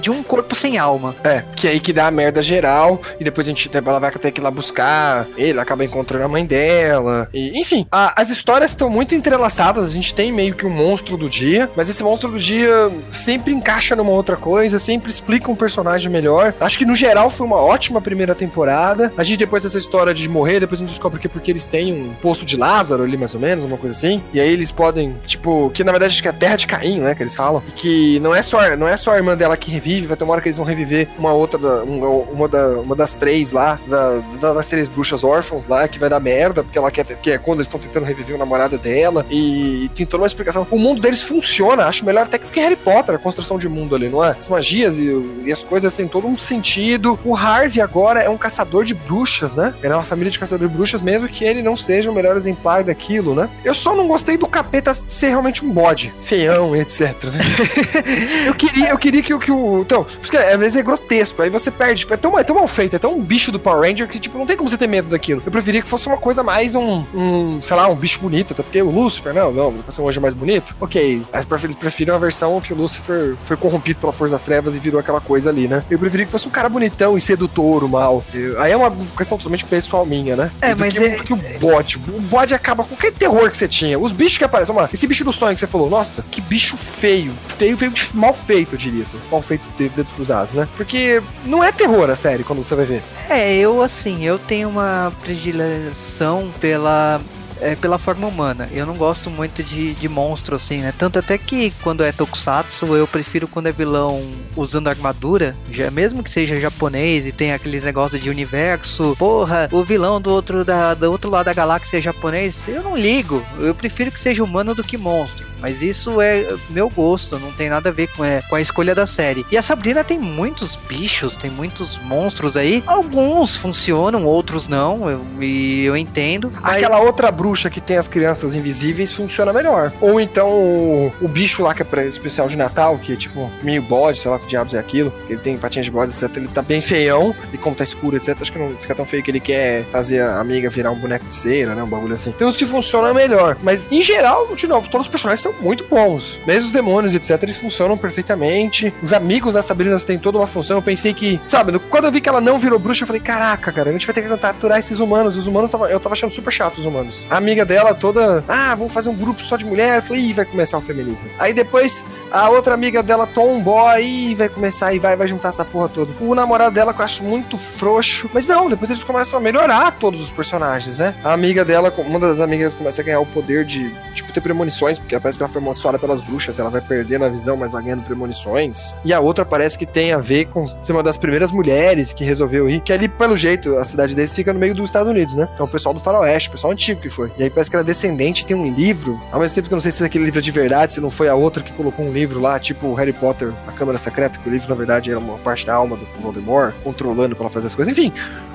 de 0.00 0.10
um 0.10 0.22
corpo 0.22 0.54
sem 0.54 0.78
alma. 0.78 1.14
É, 1.24 1.42
que 1.56 1.66
é 1.66 1.70
aí 1.72 1.80
que 1.80 1.92
dá 1.92 2.06
a 2.06 2.10
merda 2.10 2.42
geral, 2.42 3.00
e 3.18 3.24
depois 3.24 3.46
a 3.46 3.50
gente 3.50 3.70
ela 3.72 3.98
vai 3.98 4.10
ter 4.10 4.30
que 4.30 4.40
ir 4.40 4.44
lá 4.44 4.50
buscar, 4.50 5.26
ele 5.36 5.58
acaba 5.58 5.84
encontrando 5.84 6.24
a 6.24 6.28
mãe 6.28 6.44
dela, 6.44 7.28
e 7.32 7.58
enfim, 7.58 7.86
a, 7.90 8.20
as 8.20 8.30
histórias 8.30 8.70
estão 8.70 8.90
muito 8.90 9.14
entrelaçadas, 9.14 9.84
a 9.84 9.90
gente 9.90 10.14
tem 10.14 10.32
meio 10.32 10.54
que 10.54 10.66
um 10.66 10.70
monstro 10.70 11.16
do 11.16 11.28
dia, 11.28 11.70
mas 11.76 11.88
esse 11.88 12.02
monstro 12.02 12.30
do 12.30 12.38
dia 12.38 12.90
sempre 13.10 13.52
encaixa 13.52 13.94
numa 13.94 14.10
outra 14.10 14.36
coisa, 14.36 14.78
sempre 14.78 15.10
explica 15.10 15.50
um 15.50 15.56
personagem 15.56 16.10
melhor. 16.10 16.54
Acho 16.60 16.78
que 16.78 16.84
no 16.84 16.94
geral 16.94 17.30
foi 17.30 17.46
uma 17.46 17.56
ótima 17.56 18.00
primeira 18.00 18.34
temporada. 18.34 19.12
A 19.16 19.22
gente 19.22 19.38
depois 19.38 19.62
dessa 19.62 19.78
história 19.78 20.12
de 20.14 20.28
morrer, 20.28 20.60
depois 20.60 20.80
a 20.80 20.84
gente 20.84 20.90
descobre 20.90 21.20
que 21.20 21.26
é 21.26 21.30
porque 21.30 21.50
eles 21.50 21.66
têm 21.66 21.92
um 21.92 22.14
poço 22.14 22.44
de 22.44 22.56
Lázaro 22.56 23.02
ali 23.02 23.16
mais 23.16 23.34
ou 23.34 23.40
menos, 23.40 23.64
uma 23.64 23.76
coisa 23.76 23.96
assim, 23.96 24.22
e 24.32 24.40
aí 24.40 24.48
eles 24.48 24.70
podem, 24.70 25.16
tipo, 25.26 25.70
que 25.70 25.84
na 25.84 25.92
verdade 25.92 26.12
acho 26.12 26.22
que 26.22 26.28
é 26.28 26.30
a 26.30 26.34
terra 26.34 26.56
de 26.56 26.66
Caim, 26.66 27.00
né, 27.00 27.14
que 27.14 27.22
eles 27.22 27.34
falam, 27.34 27.62
e 27.68 27.72
que 27.72 28.20
não 28.20 28.34
é 28.34 28.42
só 28.42 28.76
não 28.76 28.88
é 28.88 28.96
só 28.96 29.12
a 29.12 29.16
irmã 29.16 29.36
dela 29.36 29.56
que 29.58 29.70
revive, 29.70 30.06
vai 30.06 30.16
ter 30.16 30.24
uma 30.24 30.32
hora 30.32 30.42
que 30.42 30.48
eles 30.48 30.56
vão 30.56 30.66
reviver 30.66 31.08
uma 31.18 31.32
outra, 31.32 31.58
da, 31.58 31.82
uma, 31.82 32.08
uma, 32.08 32.48
da, 32.48 32.68
uma 32.80 32.96
das 32.96 33.14
três 33.14 33.50
lá, 33.50 33.78
da, 33.86 34.52
das 34.52 34.66
três 34.66 34.88
bruxas 34.88 35.24
órfãos 35.24 35.66
lá, 35.66 35.86
que 35.88 35.98
vai 35.98 36.08
dar 36.08 36.20
merda, 36.20 36.62
porque 36.62 36.78
ela 36.78 36.90
quer, 36.90 37.04
que 37.04 37.30
é 37.30 37.38
quando 37.38 37.58
eles 37.58 37.66
estão 37.66 37.80
tentando 37.80 38.04
reviver 38.04 38.34
o 38.34 38.38
namorado 38.38 38.78
dela, 38.78 39.26
e 39.30 39.90
tem 39.94 40.06
toda 40.06 40.22
uma 40.22 40.26
explicação. 40.26 40.66
O 40.70 40.78
mundo 40.78 41.00
deles 41.00 41.22
funciona, 41.22 41.86
acho 41.86 42.04
melhor 42.04 42.24
até 42.24 42.38
que 42.38 42.60
Harry 42.60 42.76
Potter, 42.76 43.14
a 43.14 43.18
construção 43.18 43.58
de 43.58 43.68
mundo 43.68 43.94
ali, 43.94 44.08
não 44.08 44.24
é? 44.24 44.36
As 44.38 44.48
magias 44.48 44.98
e, 44.98 45.42
e 45.44 45.52
as 45.52 45.62
coisas 45.62 45.94
têm 45.94 46.08
todo 46.08 46.26
um 46.26 46.38
sentido. 46.38 47.18
O 47.24 47.36
Harvey 47.36 47.80
agora 47.80 48.20
é 48.20 48.28
um 48.28 48.38
caçador 48.38 48.84
de 48.84 48.94
bruxas, 48.94 49.54
né? 49.54 49.74
Ele 49.82 49.92
é 49.92 49.96
uma 49.96 50.04
família 50.04 50.30
de 50.30 50.38
caçador 50.38 50.68
de 50.68 50.74
bruxas, 50.74 51.02
mesmo 51.02 51.28
que 51.28 51.44
ele 51.44 51.62
não 51.62 51.76
seja 51.76 52.10
o 52.10 52.14
melhor 52.14 52.36
exemplar 52.36 52.84
daquilo, 52.84 53.34
né? 53.34 53.48
Eu 53.64 53.74
só 53.74 53.94
não 53.94 54.06
gostei 54.06 54.36
do 54.36 54.46
capeta 54.46 54.92
ser 54.94 55.28
realmente 55.28 55.64
um 55.64 55.70
bode, 55.70 56.12
feião, 56.22 56.74
etc. 56.76 57.00
Né? 57.24 57.40
eu 58.46 58.54
queria, 58.54 58.90
eu 58.90 58.98
queria 58.98 59.22
que, 59.22 59.47
que 59.48 59.52
o. 59.52 59.80
Então, 59.80 60.04
porque 60.04 60.36
às 60.36 60.58
vezes 60.58 60.76
é 60.76 60.82
grotesco, 60.82 61.40
aí 61.40 61.48
você 61.48 61.70
perde. 61.70 62.00
Tipo, 62.00 62.14
é, 62.14 62.16
tão, 62.16 62.38
é 62.38 62.44
tão 62.44 62.56
mal 62.56 62.68
feito, 62.68 62.94
é 62.94 62.98
tão 62.98 63.14
um 63.14 63.22
bicho 63.22 63.50
do 63.50 63.58
Power 63.58 63.88
Ranger 63.88 64.06
que, 64.06 64.20
tipo, 64.20 64.36
não 64.36 64.46
tem 64.46 64.56
como 64.56 64.68
você 64.68 64.76
ter 64.76 64.86
medo 64.86 65.08
daquilo. 65.08 65.42
Eu 65.44 65.50
preferia 65.50 65.80
que 65.80 65.88
fosse 65.88 66.06
uma 66.06 66.18
coisa 66.18 66.42
mais 66.42 66.74
um, 66.74 67.04
um 67.14 67.62
sei 67.62 67.76
lá, 67.76 67.88
um 67.88 67.94
bicho 67.94 68.20
bonito, 68.20 68.52
até 68.52 68.62
porque 68.62 68.82
o 68.82 68.90
Lucifer, 68.90 69.32
não, 69.32 69.50
não, 69.50 69.70
vai 69.70 69.90
ser 69.90 70.02
um 70.02 70.08
anjo 70.08 70.20
mais 70.20 70.34
bonito. 70.34 70.76
Ok, 70.80 71.22
mas 71.32 71.64
eles 71.64 71.76
preferem 71.76 72.14
a 72.14 72.18
versão 72.18 72.60
que 72.60 72.72
o 72.72 72.76
Lucifer 72.76 73.34
foi 73.44 73.56
corrompido 73.56 74.00
pela 74.00 74.12
Força 74.12 74.32
das 74.32 74.42
Trevas 74.42 74.76
e 74.76 74.78
virou 74.78 75.00
aquela 75.00 75.20
coisa 75.20 75.48
ali, 75.48 75.66
né? 75.66 75.82
Eu 75.90 75.98
preferia 75.98 76.26
que 76.26 76.32
fosse 76.32 76.46
um 76.46 76.50
cara 76.50 76.68
bonitão 76.68 77.16
e 77.16 77.20
sedutor, 77.20 77.84
o 77.84 77.88
mal. 77.88 78.22
Aí 78.58 78.72
é 78.72 78.76
uma 78.76 78.92
questão 79.16 79.38
totalmente 79.38 79.64
pessoal 79.64 80.04
minha, 80.04 80.36
né? 80.36 80.50
É, 80.60 80.74
mas 80.74 80.92
que, 80.92 80.98
é... 80.98 81.18
que 81.18 81.32
o 81.32 81.36
bode. 81.58 81.96
O 81.96 82.20
bode 82.20 82.54
acaba 82.54 82.82
com 82.82 82.90
qualquer 82.90 83.12
terror 83.12 83.50
que 83.50 83.56
você 83.56 83.68
tinha. 83.68 83.98
Os 83.98 84.12
bichos 84.12 84.38
que 84.38 84.44
aparecem, 84.44 84.74
mano, 84.74 84.88
esse 84.92 85.06
bicho 85.06 85.24
do 85.24 85.32
sonho 85.32 85.54
que 85.54 85.60
você 85.60 85.66
falou, 85.66 85.88
nossa, 85.88 86.22
que 86.30 86.40
bicho 86.40 86.76
feio. 86.76 87.32
Feio, 87.56 87.76
feio, 87.76 87.92
mal 88.12 88.34
feito, 88.34 88.74
eu 88.74 88.78
diria 88.78 89.02
assim. 89.02 89.18
Mal 89.30 89.37
feito 89.42 89.62
de 89.76 89.88
dedos 89.88 90.12
cruzados, 90.12 90.54
né? 90.54 90.68
Porque 90.76 91.22
não 91.44 91.62
é 91.62 91.72
terror 91.72 92.08
a 92.10 92.16
série 92.16 92.44
quando 92.44 92.62
você 92.62 92.74
vai 92.74 92.84
ver. 92.84 93.02
É, 93.28 93.54
eu 93.54 93.82
assim, 93.82 94.24
eu 94.24 94.38
tenho 94.38 94.68
uma 94.68 95.12
predileção 95.22 96.50
pela 96.60 97.20
é, 97.60 97.74
pela 97.74 97.98
forma 97.98 98.26
humana. 98.26 98.68
Eu 98.72 98.86
não 98.86 98.94
gosto 98.94 99.30
muito 99.30 99.62
de, 99.62 99.94
de 99.94 100.08
monstro 100.08 100.56
assim, 100.56 100.78
né? 100.78 100.92
Tanto 100.96 101.18
até 101.18 101.36
que 101.38 101.72
quando 101.82 102.04
é 102.04 102.12
tokusatsu, 102.12 102.86
eu 102.94 103.06
prefiro 103.06 103.48
quando 103.48 103.66
é 103.66 103.72
vilão 103.72 104.22
usando 104.56 104.88
armadura, 104.88 105.56
já, 105.70 105.90
mesmo 105.90 106.22
que 106.22 106.30
seja 106.30 106.60
japonês 106.60 107.26
e 107.26 107.32
tem 107.32 107.52
aqueles 107.52 107.84
negócios 107.84 108.20
de 108.22 108.30
universo. 108.30 109.14
Porra, 109.18 109.68
o 109.72 109.82
vilão 109.82 110.20
do 110.20 110.30
outro, 110.30 110.64
da, 110.64 110.94
do 110.94 111.10
outro 111.10 111.30
lado 111.30 111.46
da 111.46 111.52
galáxia 111.52 111.98
é 111.98 112.00
japonês, 112.00 112.56
eu 112.66 112.82
não 112.82 112.96
ligo. 112.96 113.42
Eu 113.58 113.74
prefiro 113.74 114.10
que 114.10 114.20
seja 114.20 114.44
humano 114.44 114.74
do 114.74 114.84
que 114.84 114.96
monstro. 114.96 115.46
Mas 115.60 115.82
isso 115.82 116.20
é 116.20 116.54
meu 116.70 116.88
gosto, 116.88 117.38
não 117.38 117.52
tem 117.52 117.68
nada 117.68 117.88
a 117.88 117.92
ver 117.92 118.08
com, 118.08 118.24
é, 118.24 118.42
com 118.42 118.54
a 118.54 118.60
escolha 118.60 118.94
da 118.94 119.06
série. 119.06 119.44
E 119.50 119.56
a 119.56 119.62
Sabrina 119.62 120.04
tem 120.04 120.18
muitos 120.18 120.76
bichos, 120.76 121.34
tem 121.34 121.50
muitos 121.50 121.98
monstros 122.04 122.56
aí. 122.56 122.82
Alguns 122.86 123.56
funcionam, 123.56 124.24
outros 124.24 124.68
não. 124.68 125.10
Eu, 125.10 125.24
e 125.40 125.84
eu 125.84 125.96
entendo. 125.96 126.52
Mas... 126.60 126.76
Aquela 126.76 127.00
outra 127.00 127.30
bruxa 127.30 127.47
bruxa 127.48 127.70
que 127.70 127.80
tem 127.80 127.96
as 127.96 128.06
crianças 128.06 128.54
invisíveis 128.54 129.14
funciona 129.14 129.52
melhor. 129.52 129.90
Ou 130.00 130.20
então 130.20 130.48
o, 130.48 131.12
o 131.20 131.28
bicho 131.28 131.62
lá 131.62 131.74
que 131.74 131.80
é 131.80 131.84
pra 131.84 132.04
especial 132.04 132.46
de 132.46 132.56
Natal, 132.56 132.98
que 132.98 133.14
é 133.14 133.16
tipo 133.16 133.50
meio 133.62 133.80
bode, 133.80 134.20
sei 134.20 134.30
lá 134.30 134.38
que 134.38 134.46
diabos 134.46 134.74
é 134.74 134.78
aquilo, 134.78 135.12
ele 135.28 135.40
tem 135.40 135.56
patinhas 135.56 135.86
de 135.86 135.92
bode, 135.92 136.12
etc. 136.12 136.36
Ele 136.36 136.48
tá 136.48 136.60
bem 136.60 136.80
feião, 136.80 137.34
e 137.52 137.58
como 137.58 137.74
tá 137.74 137.84
escuro, 137.84 138.16
etc. 138.16 138.36
Acho 138.40 138.52
que 138.52 138.58
não 138.58 138.76
fica 138.76 138.94
tão 138.94 139.06
feio 139.06 139.22
que 139.22 139.30
ele 139.30 139.40
quer 139.40 139.84
fazer 139.90 140.20
a 140.20 140.38
amiga 140.38 140.68
virar 140.68 140.90
um 140.90 140.98
boneco 140.98 141.24
de 141.26 141.34
cera, 141.34 141.74
né? 141.74 141.82
Um 141.82 141.88
bagulho 141.88 142.14
assim. 142.14 142.32
Tem 142.32 142.46
uns 142.46 142.56
que 142.56 142.66
funcionam 142.66 143.14
melhor. 143.14 143.56
Mas 143.62 143.90
em 143.90 144.02
geral, 144.02 144.54
de 144.54 144.66
novo, 144.66 144.88
todos 144.88 145.06
os 145.06 145.10
personagens 145.10 145.40
são 145.40 145.54
muito 145.60 145.84
bons. 145.86 146.38
Mesmo 146.46 146.66
os 146.66 146.72
demônios, 146.72 147.14
etc., 147.14 147.42
eles 147.42 147.56
funcionam 147.56 147.96
perfeitamente. 147.96 148.92
Os 149.02 149.12
amigos 149.12 149.54
da 149.54 149.62
Sabrina 149.62 149.98
têm 150.00 150.18
toda 150.18 150.38
uma 150.38 150.46
função. 150.46 150.76
Eu 150.76 150.82
pensei 150.82 151.14
que, 151.14 151.40
sabe, 151.46 151.78
quando 151.78 152.04
eu 152.04 152.12
vi 152.12 152.20
que 152.20 152.28
ela 152.28 152.40
não 152.40 152.58
virou 152.58 152.78
bruxa, 152.78 153.04
eu 153.04 153.06
falei, 153.06 153.22
caraca, 153.22 153.72
cara, 153.72 153.88
a 153.88 153.92
gente 153.92 154.06
vai 154.06 154.14
ter 154.14 154.22
que 154.22 154.36
capturar 154.36 154.78
esses 154.78 155.00
humanos. 155.00 155.36
Os 155.36 155.46
humanos, 155.46 155.72
eu 155.72 156.00
tava 156.00 156.12
achando 156.12 156.30
super 156.30 156.52
chato 156.52 156.78
os 156.78 156.86
humanos. 156.86 157.26
Amiga 157.38 157.64
dela 157.64 157.94
toda, 157.94 158.44
ah, 158.48 158.74
vamos 158.74 158.92
fazer 158.92 159.08
um 159.08 159.16
grupo 159.16 159.42
só 159.42 159.56
de 159.56 159.64
mulher. 159.64 159.96
Eu 159.96 160.02
falei, 160.02 160.22
ih, 160.22 160.32
vai 160.32 160.44
começar 160.44 160.78
o 160.78 160.82
feminismo. 160.82 161.26
Aí 161.38 161.52
depois 161.52 162.04
a 162.30 162.48
outra 162.50 162.74
amiga 162.74 163.02
dela, 163.02 163.26
tomboy, 163.26 164.02
e 164.02 164.34
vai 164.34 164.48
começar 164.48 164.92
e 164.92 164.98
vai, 164.98 165.16
vai 165.16 165.28
juntar 165.28 165.48
essa 165.48 165.64
porra 165.64 165.88
toda. 165.88 166.12
O 166.20 166.34
namorado 166.34 166.74
dela, 166.74 166.92
que 166.92 167.00
eu 167.00 167.04
acho 167.04 167.22
muito 167.22 167.56
frouxo. 167.58 168.30
Mas 168.32 168.46
não, 168.46 168.68
depois 168.68 168.90
eles 168.90 169.02
começam 169.02 169.38
a 169.38 169.42
melhorar 169.42 169.92
todos 169.92 170.20
os 170.20 170.30
personagens, 170.30 170.96
né? 170.96 171.14
A 171.24 171.32
amiga 171.32 171.64
dela, 171.64 171.92
uma 171.98 172.18
das 172.18 172.40
amigas, 172.40 172.74
começa 172.74 173.00
a 173.00 173.04
ganhar 173.04 173.20
o 173.20 173.26
poder 173.26 173.64
de, 173.64 173.94
tipo, 174.14 174.32
ter 174.32 174.40
premonições, 174.40 174.98
porque 174.98 175.18
parece 175.18 175.38
que 175.38 175.42
ela 175.42 175.52
foi 175.52 175.60
amaldiçoada 175.60 175.98
pelas 175.98 176.20
bruxas, 176.20 176.58
ela 176.58 176.70
vai 176.70 176.80
perdendo 176.80 177.24
a 177.24 177.28
visão, 177.28 177.56
mas 177.56 177.72
vai 177.72 177.82
ganhando 177.82 178.04
premonições. 178.04 178.94
E 179.04 179.12
a 179.12 179.20
outra 179.20 179.44
parece 179.44 179.78
que 179.78 179.86
tem 179.86 180.12
a 180.12 180.18
ver 180.18 180.46
com 180.46 180.66
ser 180.82 180.92
uma 180.92 181.02
das 181.02 181.16
primeiras 181.16 181.50
mulheres 181.50 182.12
que 182.12 182.24
resolveu 182.24 182.68
ir, 182.68 182.80
que 182.80 182.92
ali, 182.92 183.08
pelo 183.08 183.36
jeito, 183.36 183.76
a 183.78 183.84
cidade 183.84 184.14
deles 184.14 184.34
fica 184.34 184.52
no 184.52 184.58
meio 184.58 184.74
dos 184.74 184.88
Estados 184.88 185.08
Unidos, 185.08 185.34
né? 185.34 185.48
Então 185.54 185.66
o 185.66 185.68
pessoal 185.68 185.94
do 185.94 186.00
faroeste, 186.00 186.48
o 186.48 186.52
pessoal 186.52 186.72
antigo 186.72 187.00
que 187.00 187.10
foi. 187.10 187.30
E 187.38 187.42
aí 187.44 187.50
parece 187.50 187.70
que 187.70 187.76
ela 187.76 187.84
é 187.84 187.86
descendente, 187.86 188.44
tem 188.44 188.56
um 188.56 188.70
livro, 188.70 189.20
ao 189.32 189.40
mesmo 189.40 189.54
tempo 189.54 189.68
que 189.68 189.74
eu 189.74 189.76
não 189.76 189.80
sei 189.82 189.92
se 189.92 190.02
é 190.02 190.06
aquele 190.06 190.24
livro 190.24 190.38
é 190.38 190.42
de 190.42 190.50
verdade, 190.50 190.92
se 190.92 191.00
não 191.00 191.10
foi 191.10 191.28
a 191.28 191.34
outra 191.34 191.62
que 191.62 191.72
colocou 191.72 192.04
um 192.04 192.12
livro 192.12 192.17
lá, 192.26 192.58
tipo 192.58 192.94
Harry 192.94 193.12
Potter, 193.12 193.52
a 193.66 193.72
Câmara 193.72 193.98
Secreta, 193.98 194.38
que 194.38 194.48
o 194.48 194.52
livro, 194.52 194.68
na 194.68 194.74
verdade, 194.74 195.10
era 195.10 195.18
uma 195.18 195.38
parte 195.38 195.66
da 195.66 195.74
alma 195.74 195.96
do 195.96 196.04
Voldemort, 196.20 196.74
controlando 196.82 197.34
pra 197.34 197.44
ela 197.44 197.50
fazer 197.50 197.66
as 197.66 197.74
coisas. 197.74 197.96
Enfim, 197.96 198.12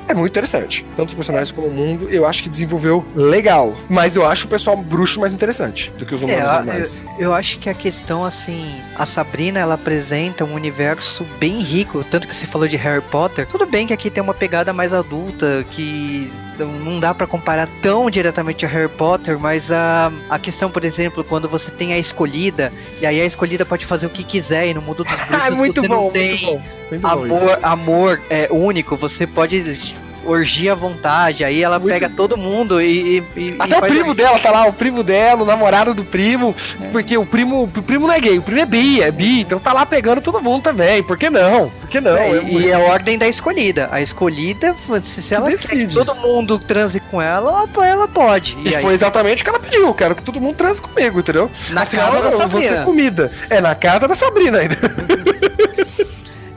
é 0.08 0.14
muito 0.14 0.32
interessante. 0.32 0.86
Tanto 0.96 1.10
os 1.10 1.16
personagens 1.16 1.52
como 1.52 1.68
o 1.68 1.72
mundo, 1.72 2.10
eu 2.10 2.26
acho 2.28 2.44
que 2.44 2.50
desenvolveu 2.50 3.06
legal. 3.16 3.74
Mas 3.90 4.16
eu 4.16 4.26
acho 4.26 4.48
o 4.48 4.50
pessoal 4.50 4.76
bruxo 4.76 5.20
mais 5.20 5.34
interessante 5.34 5.92
do 5.98 6.06
que 6.06 6.14
os 6.14 6.22
humanos 6.22 6.42
é, 6.42 6.54
normais. 6.54 7.02
Eu, 7.18 7.22
eu, 7.26 7.34
acho 7.34 7.58
que 7.60 7.70
a 7.70 7.74
questão, 7.74 8.26
assim, 8.26 8.76
a 8.96 9.06
Sabrina, 9.06 9.60
ela 9.60 9.76
apresenta 9.76 10.44
um 10.44 10.54
universo 10.54 11.26
bem 11.40 11.60
rico. 11.62 12.04
Tanto 12.04 12.28
que 12.28 12.36
você 12.36 12.46
falou 12.46 12.68
de 12.68 12.76
Harry 12.78 13.04
Potter. 13.10 13.48
Tudo 13.48 13.66
bem 13.66 13.88
que 13.88 13.94
aqui 13.94 14.10
tem 14.10 14.22
uma 14.22 14.34
pegada 14.34 14.74
mais 14.74 14.94
adulta, 14.94 15.66
que 15.72 16.32
não 16.60 17.00
dá 17.00 17.14
para 17.14 17.28
comparar 17.28 17.68
tão 17.82 18.10
diretamente 18.10 18.66
a 18.66 18.70
Harry 18.70 18.90
Potter, 18.90 19.40
mas 19.40 19.72
a, 19.72 20.12
a 20.30 20.40
questão, 20.40 20.70
por 20.70 20.84
exemplo, 20.84 21.24
quando 21.24 21.48
você 21.48 21.72
tem 21.72 21.94
a 21.94 21.98
escolhida, 21.98 22.72
e 23.02 23.06
aí 23.06 23.22
a 23.22 23.26
escolhida 23.26 23.66
pode 23.66 23.86
fazer 23.86 24.06
o 24.06 24.10
que 24.10 24.24
quiser, 24.24 24.68
e 24.68 24.74
no 24.74 24.82
mundo 24.82 25.04
dos 25.06 25.16
bruxos 25.16 25.36
ah, 25.42 25.52
muito 25.52 25.82
você 25.82 25.88
bom, 25.88 25.96
não 26.06 26.12
tem 26.12 26.30
muito 26.30 26.46
bom, 26.46 26.62
muito 26.90 27.08
amor, 27.08 27.60
amor 27.62 28.22
é 28.30 28.48
único, 28.52 28.96
você 28.96 29.26
pode 29.26 29.96
orgia 30.26 30.74
à 30.74 30.76
vontade. 30.76 31.44
Aí 31.44 31.64
ela 31.64 31.80
Muito 31.80 31.94
pega 31.94 32.10
todo 32.10 32.38
mundo 32.38 32.82
e. 32.82 33.24
e 33.36 33.56
Até 33.60 33.76
e 33.76 33.80
o 33.80 33.82
primo 33.82 34.14
dela 34.14 34.40
tá 34.40 34.52
lá, 34.52 34.66
o 34.66 34.74
primo 34.74 35.04
dela, 35.04 35.44
o 35.44 35.46
namorado 35.46 35.94
do 35.94 36.04
primo. 36.04 36.56
É. 36.82 36.88
Porque 36.88 37.18
o 37.18 37.26
primo, 37.26 37.64
o 37.64 37.82
primo 37.82 38.08
não 38.08 38.14
é 38.14 38.20
gay, 38.20 38.38
o 38.38 38.42
primo 38.42 38.62
é 38.62 38.66
bi, 38.66 39.02
é 39.02 39.12
bi. 39.12 39.42
Então 39.42 39.60
tá 39.60 39.74
lá 39.74 39.86
pegando 39.86 40.22
todo 40.22 40.42
mundo 40.42 40.64
também. 40.64 41.04
Por 41.04 41.18
que 41.18 41.30
não? 41.30 41.70
Por 41.70 41.90
que 41.90 42.00
não? 42.00 42.18
É, 42.18 42.44
e 42.44 42.70
é 42.70 42.74
a 42.74 42.80
ordem 42.80 43.18
da 43.18 43.28
escolhida. 43.28 43.90
A 43.92 44.02
escolhida, 44.02 44.76
se 45.04 45.34
ela 45.34 45.50
decide. 45.50 45.88
que 45.88 45.94
todo 45.94 46.16
mundo 46.16 46.60
transe 46.60 47.00
com 47.00 47.22
ela, 47.22 47.68
ela 47.84 48.08
pode. 48.08 48.58
E, 48.64 48.70
e 48.70 48.82
foi 48.82 48.94
exatamente 48.94 49.42
o 49.42 49.44
que 49.44 49.50
ela 49.50 49.60
pediu. 49.60 49.94
Quero 49.94 50.16
que 50.16 50.24
todo 50.24 50.40
mundo 50.40 50.56
transe 50.56 50.82
comigo, 50.82 51.20
entendeu? 51.20 51.50
Na 51.70 51.84
Afinal, 51.84 52.12
casa 52.12 52.32
da 52.32 52.38
Sabrina. 52.38 52.86
comida. 52.86 53.32
É, 53.50 53.62
na 53.62 53.76
casa 53.76 54.08
da 54.08 54.16
Sabrina 54.16 54.60
ainda. 54.60 54.78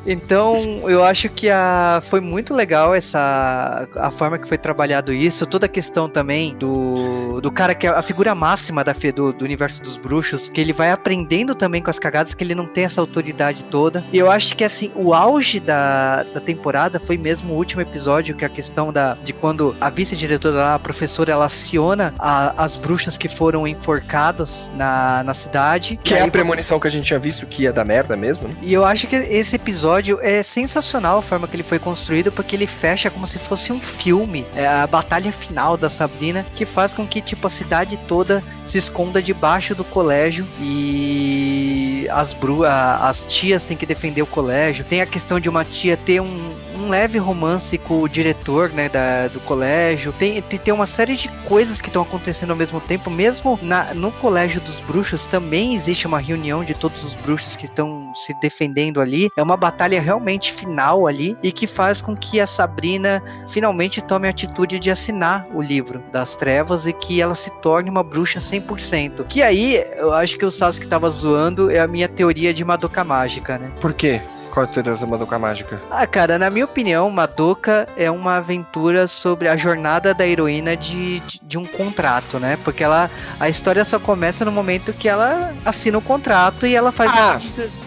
Então, 0.06 0.88
eu 0.88 1.02
acho 1.02 1.28
que 1.28 1.50
a, 1.50 2.02
foi 2.08 2.20
muito 2.20 2.54
legal 2.54 2.94
essa 2.94 3.88
a 3.96 4.10
forma 4.10 4.38
que 4.38 4.48
foi 4.48 4.56
trabalhado 4.56 5.12
isso, 5.12 5.46
toda 5.46 5.66
a 5.66 5.68
questão 5.68 6.08
também 6.08 6.54
do, 6.56 7.40
do 7.40 7.50
cara 7.50 7.74
que 7.74 7.86
é 7.86 7.90
a 7.90 8.02
figura 8.02 8.34
máxima 8.34 8.84
da, 8.84 8.94
do, 9.14 9.32
do 9.32 9.44
universo 9.44 9.82
dos 9.82 9.96
bruxos, 9.96 10.48
que 10.48 10.60
ele 10.60 10.72
vai 10.72 10.90
aprendendo 10.90 11.54
também 11.54 11.82
com 11.82 11.90
as 11.90 11.98
cagadas, 11.98 12.34
que 12.34 12.44
ele 12.44 12.54
não 12.54 12.66
tem 12.66 12.84
essa 12.84 13.00
autoridade 13.00 13.64
toda. 13.64 14.02
E 14.12 14.18
eu 14.18 14.30
acho 14.30 14.54
que 14.56 14.64
assim, 14.64 14.92
o 14.94 15.12
auge 15.12 15.58
da, 15.58 16.22
da 16.22 16.40
temporada 16.40 17.00
foi 17.00 17.16
mesmo 17.16 17.54
o 17.54 17.56
último 17.56 17.82
episódio, 17.82 18.34
que 18.36 18.44
é 18.44 18.46
a 18.46 18.50
questão 18.50 18.92
da, 18.92 19.14
de 19.24 19.32
quando 19.32 19.74
a 19.80 19.90
vice-diretora, 19.90 20.74
a 20.74 20.78
professora, 20.78 21.32
ela 21.32 21.46
aciona 21.46 22.14
a, 22.18 22.64
as 22.64 22.76
bruxas 22.76 23.18
que 23.18 23.28
foram 23.28 23.66
enforcadas 23.66 24.68
na, 24.76 25.22
na 25.24 25.34
cidade. 25.34 25.98
Que 26.02 26.14
é 26.14 26.22
a 26.22 26.28
premonição 26.28 26.78
que 26.78 26.86
a 26.86 26.90
gente 26.90 27.06
tinha 27.06 27.18
visto 27.18 27.46
que 27.46 27.62
ia 27.62 27.72
dar 27.72 27.84
merda 27.84 28.16
mesmo, 28.16 28.48
né? 28.48 28.56
E 28.62 28.72
eu 28.72 28.84
acho 28.84 29.06
que 29.06 29.16
esse 29.16 29.56
episódio 29.56 29.95
é 30.22 30.42
sensacional 30.42 31.18
a 31.18 31.22
forma 31.22 31.46
que 31.48 31.56
ele 31.56 31.62
foi 31.62 31.78
construído, 31.78 32.32
porque 32.32 32.56
ele 32.56 32.66
fecha 32.66 33.10
como 33.10 33.26
se 33.26 33.38
fosse 33.38 33.72
um 33.72 33.80
filme. 33.80 34.46
É 34.54 34.66
a 34.66 34.86
batalha 34.86 35.32
final 35.32 35.76
da 35.76 35.90
Sabrina, 35.90 36.46
que 36.54 36.64
faz 36.64 36.92
com 36.94 37.06
que, 37.06 37.20
tipo, 37.20 37.46
a 37.46 37.50
cidade 37.50 37.98
toda 38.08 38.42
se 38.66 38.78
esconda 38.78 39.22
debaixo 39.22 39.74
do 39.74 39.84
colégio 39.84 40.46
e 40.60 42.06
as, 42.10 42.32
bru 42.32 42.64
as 42.64 43.24
tias 43.26 43.64
têm 43.64 43.76
que 43.76 43.86
defender 43.86 44.22
o 44.22 44.26
colégio. 44.26 44.84
Tem 44.84 45.00
a 45.00 45.06
questão 45.06 45.38
de 45.38 45.48
uma 45.48 45.64
tia 45.64 45.96
ter 45.96 46.20
um, 46.20 46.54
um 46.86 46.88
leve 46.88 47.18
romance 47.18 47.76
com 47.76 48.00
o 48.00 48.08
diretor, 48.08 48.70
né, 48.70 48.88
da, 48.88 49.28
do 49.28 49.40
colégio. 49.40 50.12
Tem, 50.12 50.40
tem, 50.40 50.58
tem 50.58 50.72
uma 50.72 50.86
série 50.86 51.16
de 51.16 51.28
coisas 51.44 51.80
que 51.80 51.88
estão 51.88 52.02
acontecendo 52.02 52.50
ao 52.50 52.56
mesmo 52.56 52.80
tempo. 52.80 53.10
Mesmo 53.10 53.58
na, 53.60 53.92
no 53.92 54.12
colégio 54.12 54.60
dos 54.60 54.78
bruxos 54.80 55.26
também 55.26 55.74
existe 55.74 56.06
uma 56.06 56.18
reunião 56.18 56.64
de 56.64 56.74
todos 56.74 57.04
os 57.04 57.12
bruxos 57.12 57.56
que 57.56 57.66
estão 57.66 58.12
se 58.14 58.32
defendendo 58.40 59.00
ali. 59.00 59.28
É 59.36 59.42
uma 59.42 59.56
batalha 59.56 60.00
realmente 60.00 60.52
final 60.52 61.06
ali 61.06 61.36
e 61.42 61.50
que 61.50 61.66
faz 61.66 62.00
com 62.00 62.16
que 62.16 62.40
a 62.40 62.46
Sabrina 62.46 63.22
finalmente 63.48 64.00
tome 64.00 64.28
a 64.28 64.30
atitude 64.30 64.78
de 64.78 64.90
assinar 64.90 65.46
o 65.52 65.60
livro 65.60 66.02
das 66.12 66.36
trevas 66.36 66.86
e 66.86 66.92
que 66.92 67.20
ela 67.20 67.34
se 67.34 67.50
torne 67.60 67.90
uma 67.90 68.04
bruxa 68.04 68.38
100%. 68.38 69.26
Que 69.26 69.42
aí, 69.42 69.84
eu 69.96 70.12
acho 70.12 70.38
que 70.38 70.44
o 70.44 70.50
Sasuke 70.50 70.86
tava 70.86 71.10
zoando, 71.10 71.70
é 71.70 71.80
a 71.80 71.86
minha 71.88 72.08
teoria 72.08 72.54
de 72.54 72.64
Madoka 72.64 73.02
Mágica, 73.02 73.58
né? 73.58 73.70
Por 73.80 73.92
quê? 73.92 74.20
Qual 74.56 74.64
a 74.64 74.66
teoria 74.66 74.94
da 74.94 75.06
Madoka 75.06 75.38
Mágica? 75.38 75.82
Ah, 75.90 76.06
cara, 76.06 76.38
na 76.38 76.48
minha 76.48 76.64
opinião, 76.64 77.10
Madoka 77.10 77.86
é 77.94 78.10
uma 78.10 78.38
aventura 78.38 79.06
sobre 79.06 79.48
a 79.48 79.54
jornada 79.54 80.14
da 80.14 80.26
heroína 80.26 80.74
de, 80.74 81.20
de, 81.20 81.38
de, 81.42 81.58
um 81.58 81.66
contrato, 81.66 82.38
né? 82.38 82.58
Porque 82.64 82.82
ela, 82.82 83.10
a 83.38 83.50
história 83.50 83.84
só 83.84 83.98
começa 83.98 84.46
no 84.46 84.50
momento 84.50 84.94
que 84.94 85.10
ela 85.10 85.52
assina 85.62 85.98
o 85.98 86.00
contrato 86.00 86.66
e 86.66 86.74
ela 86.74 86.90
faz... 86.90 87.12
Ah, 87.14 87.38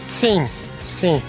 sim, 0.07 0.47
sim. 0.87 1.23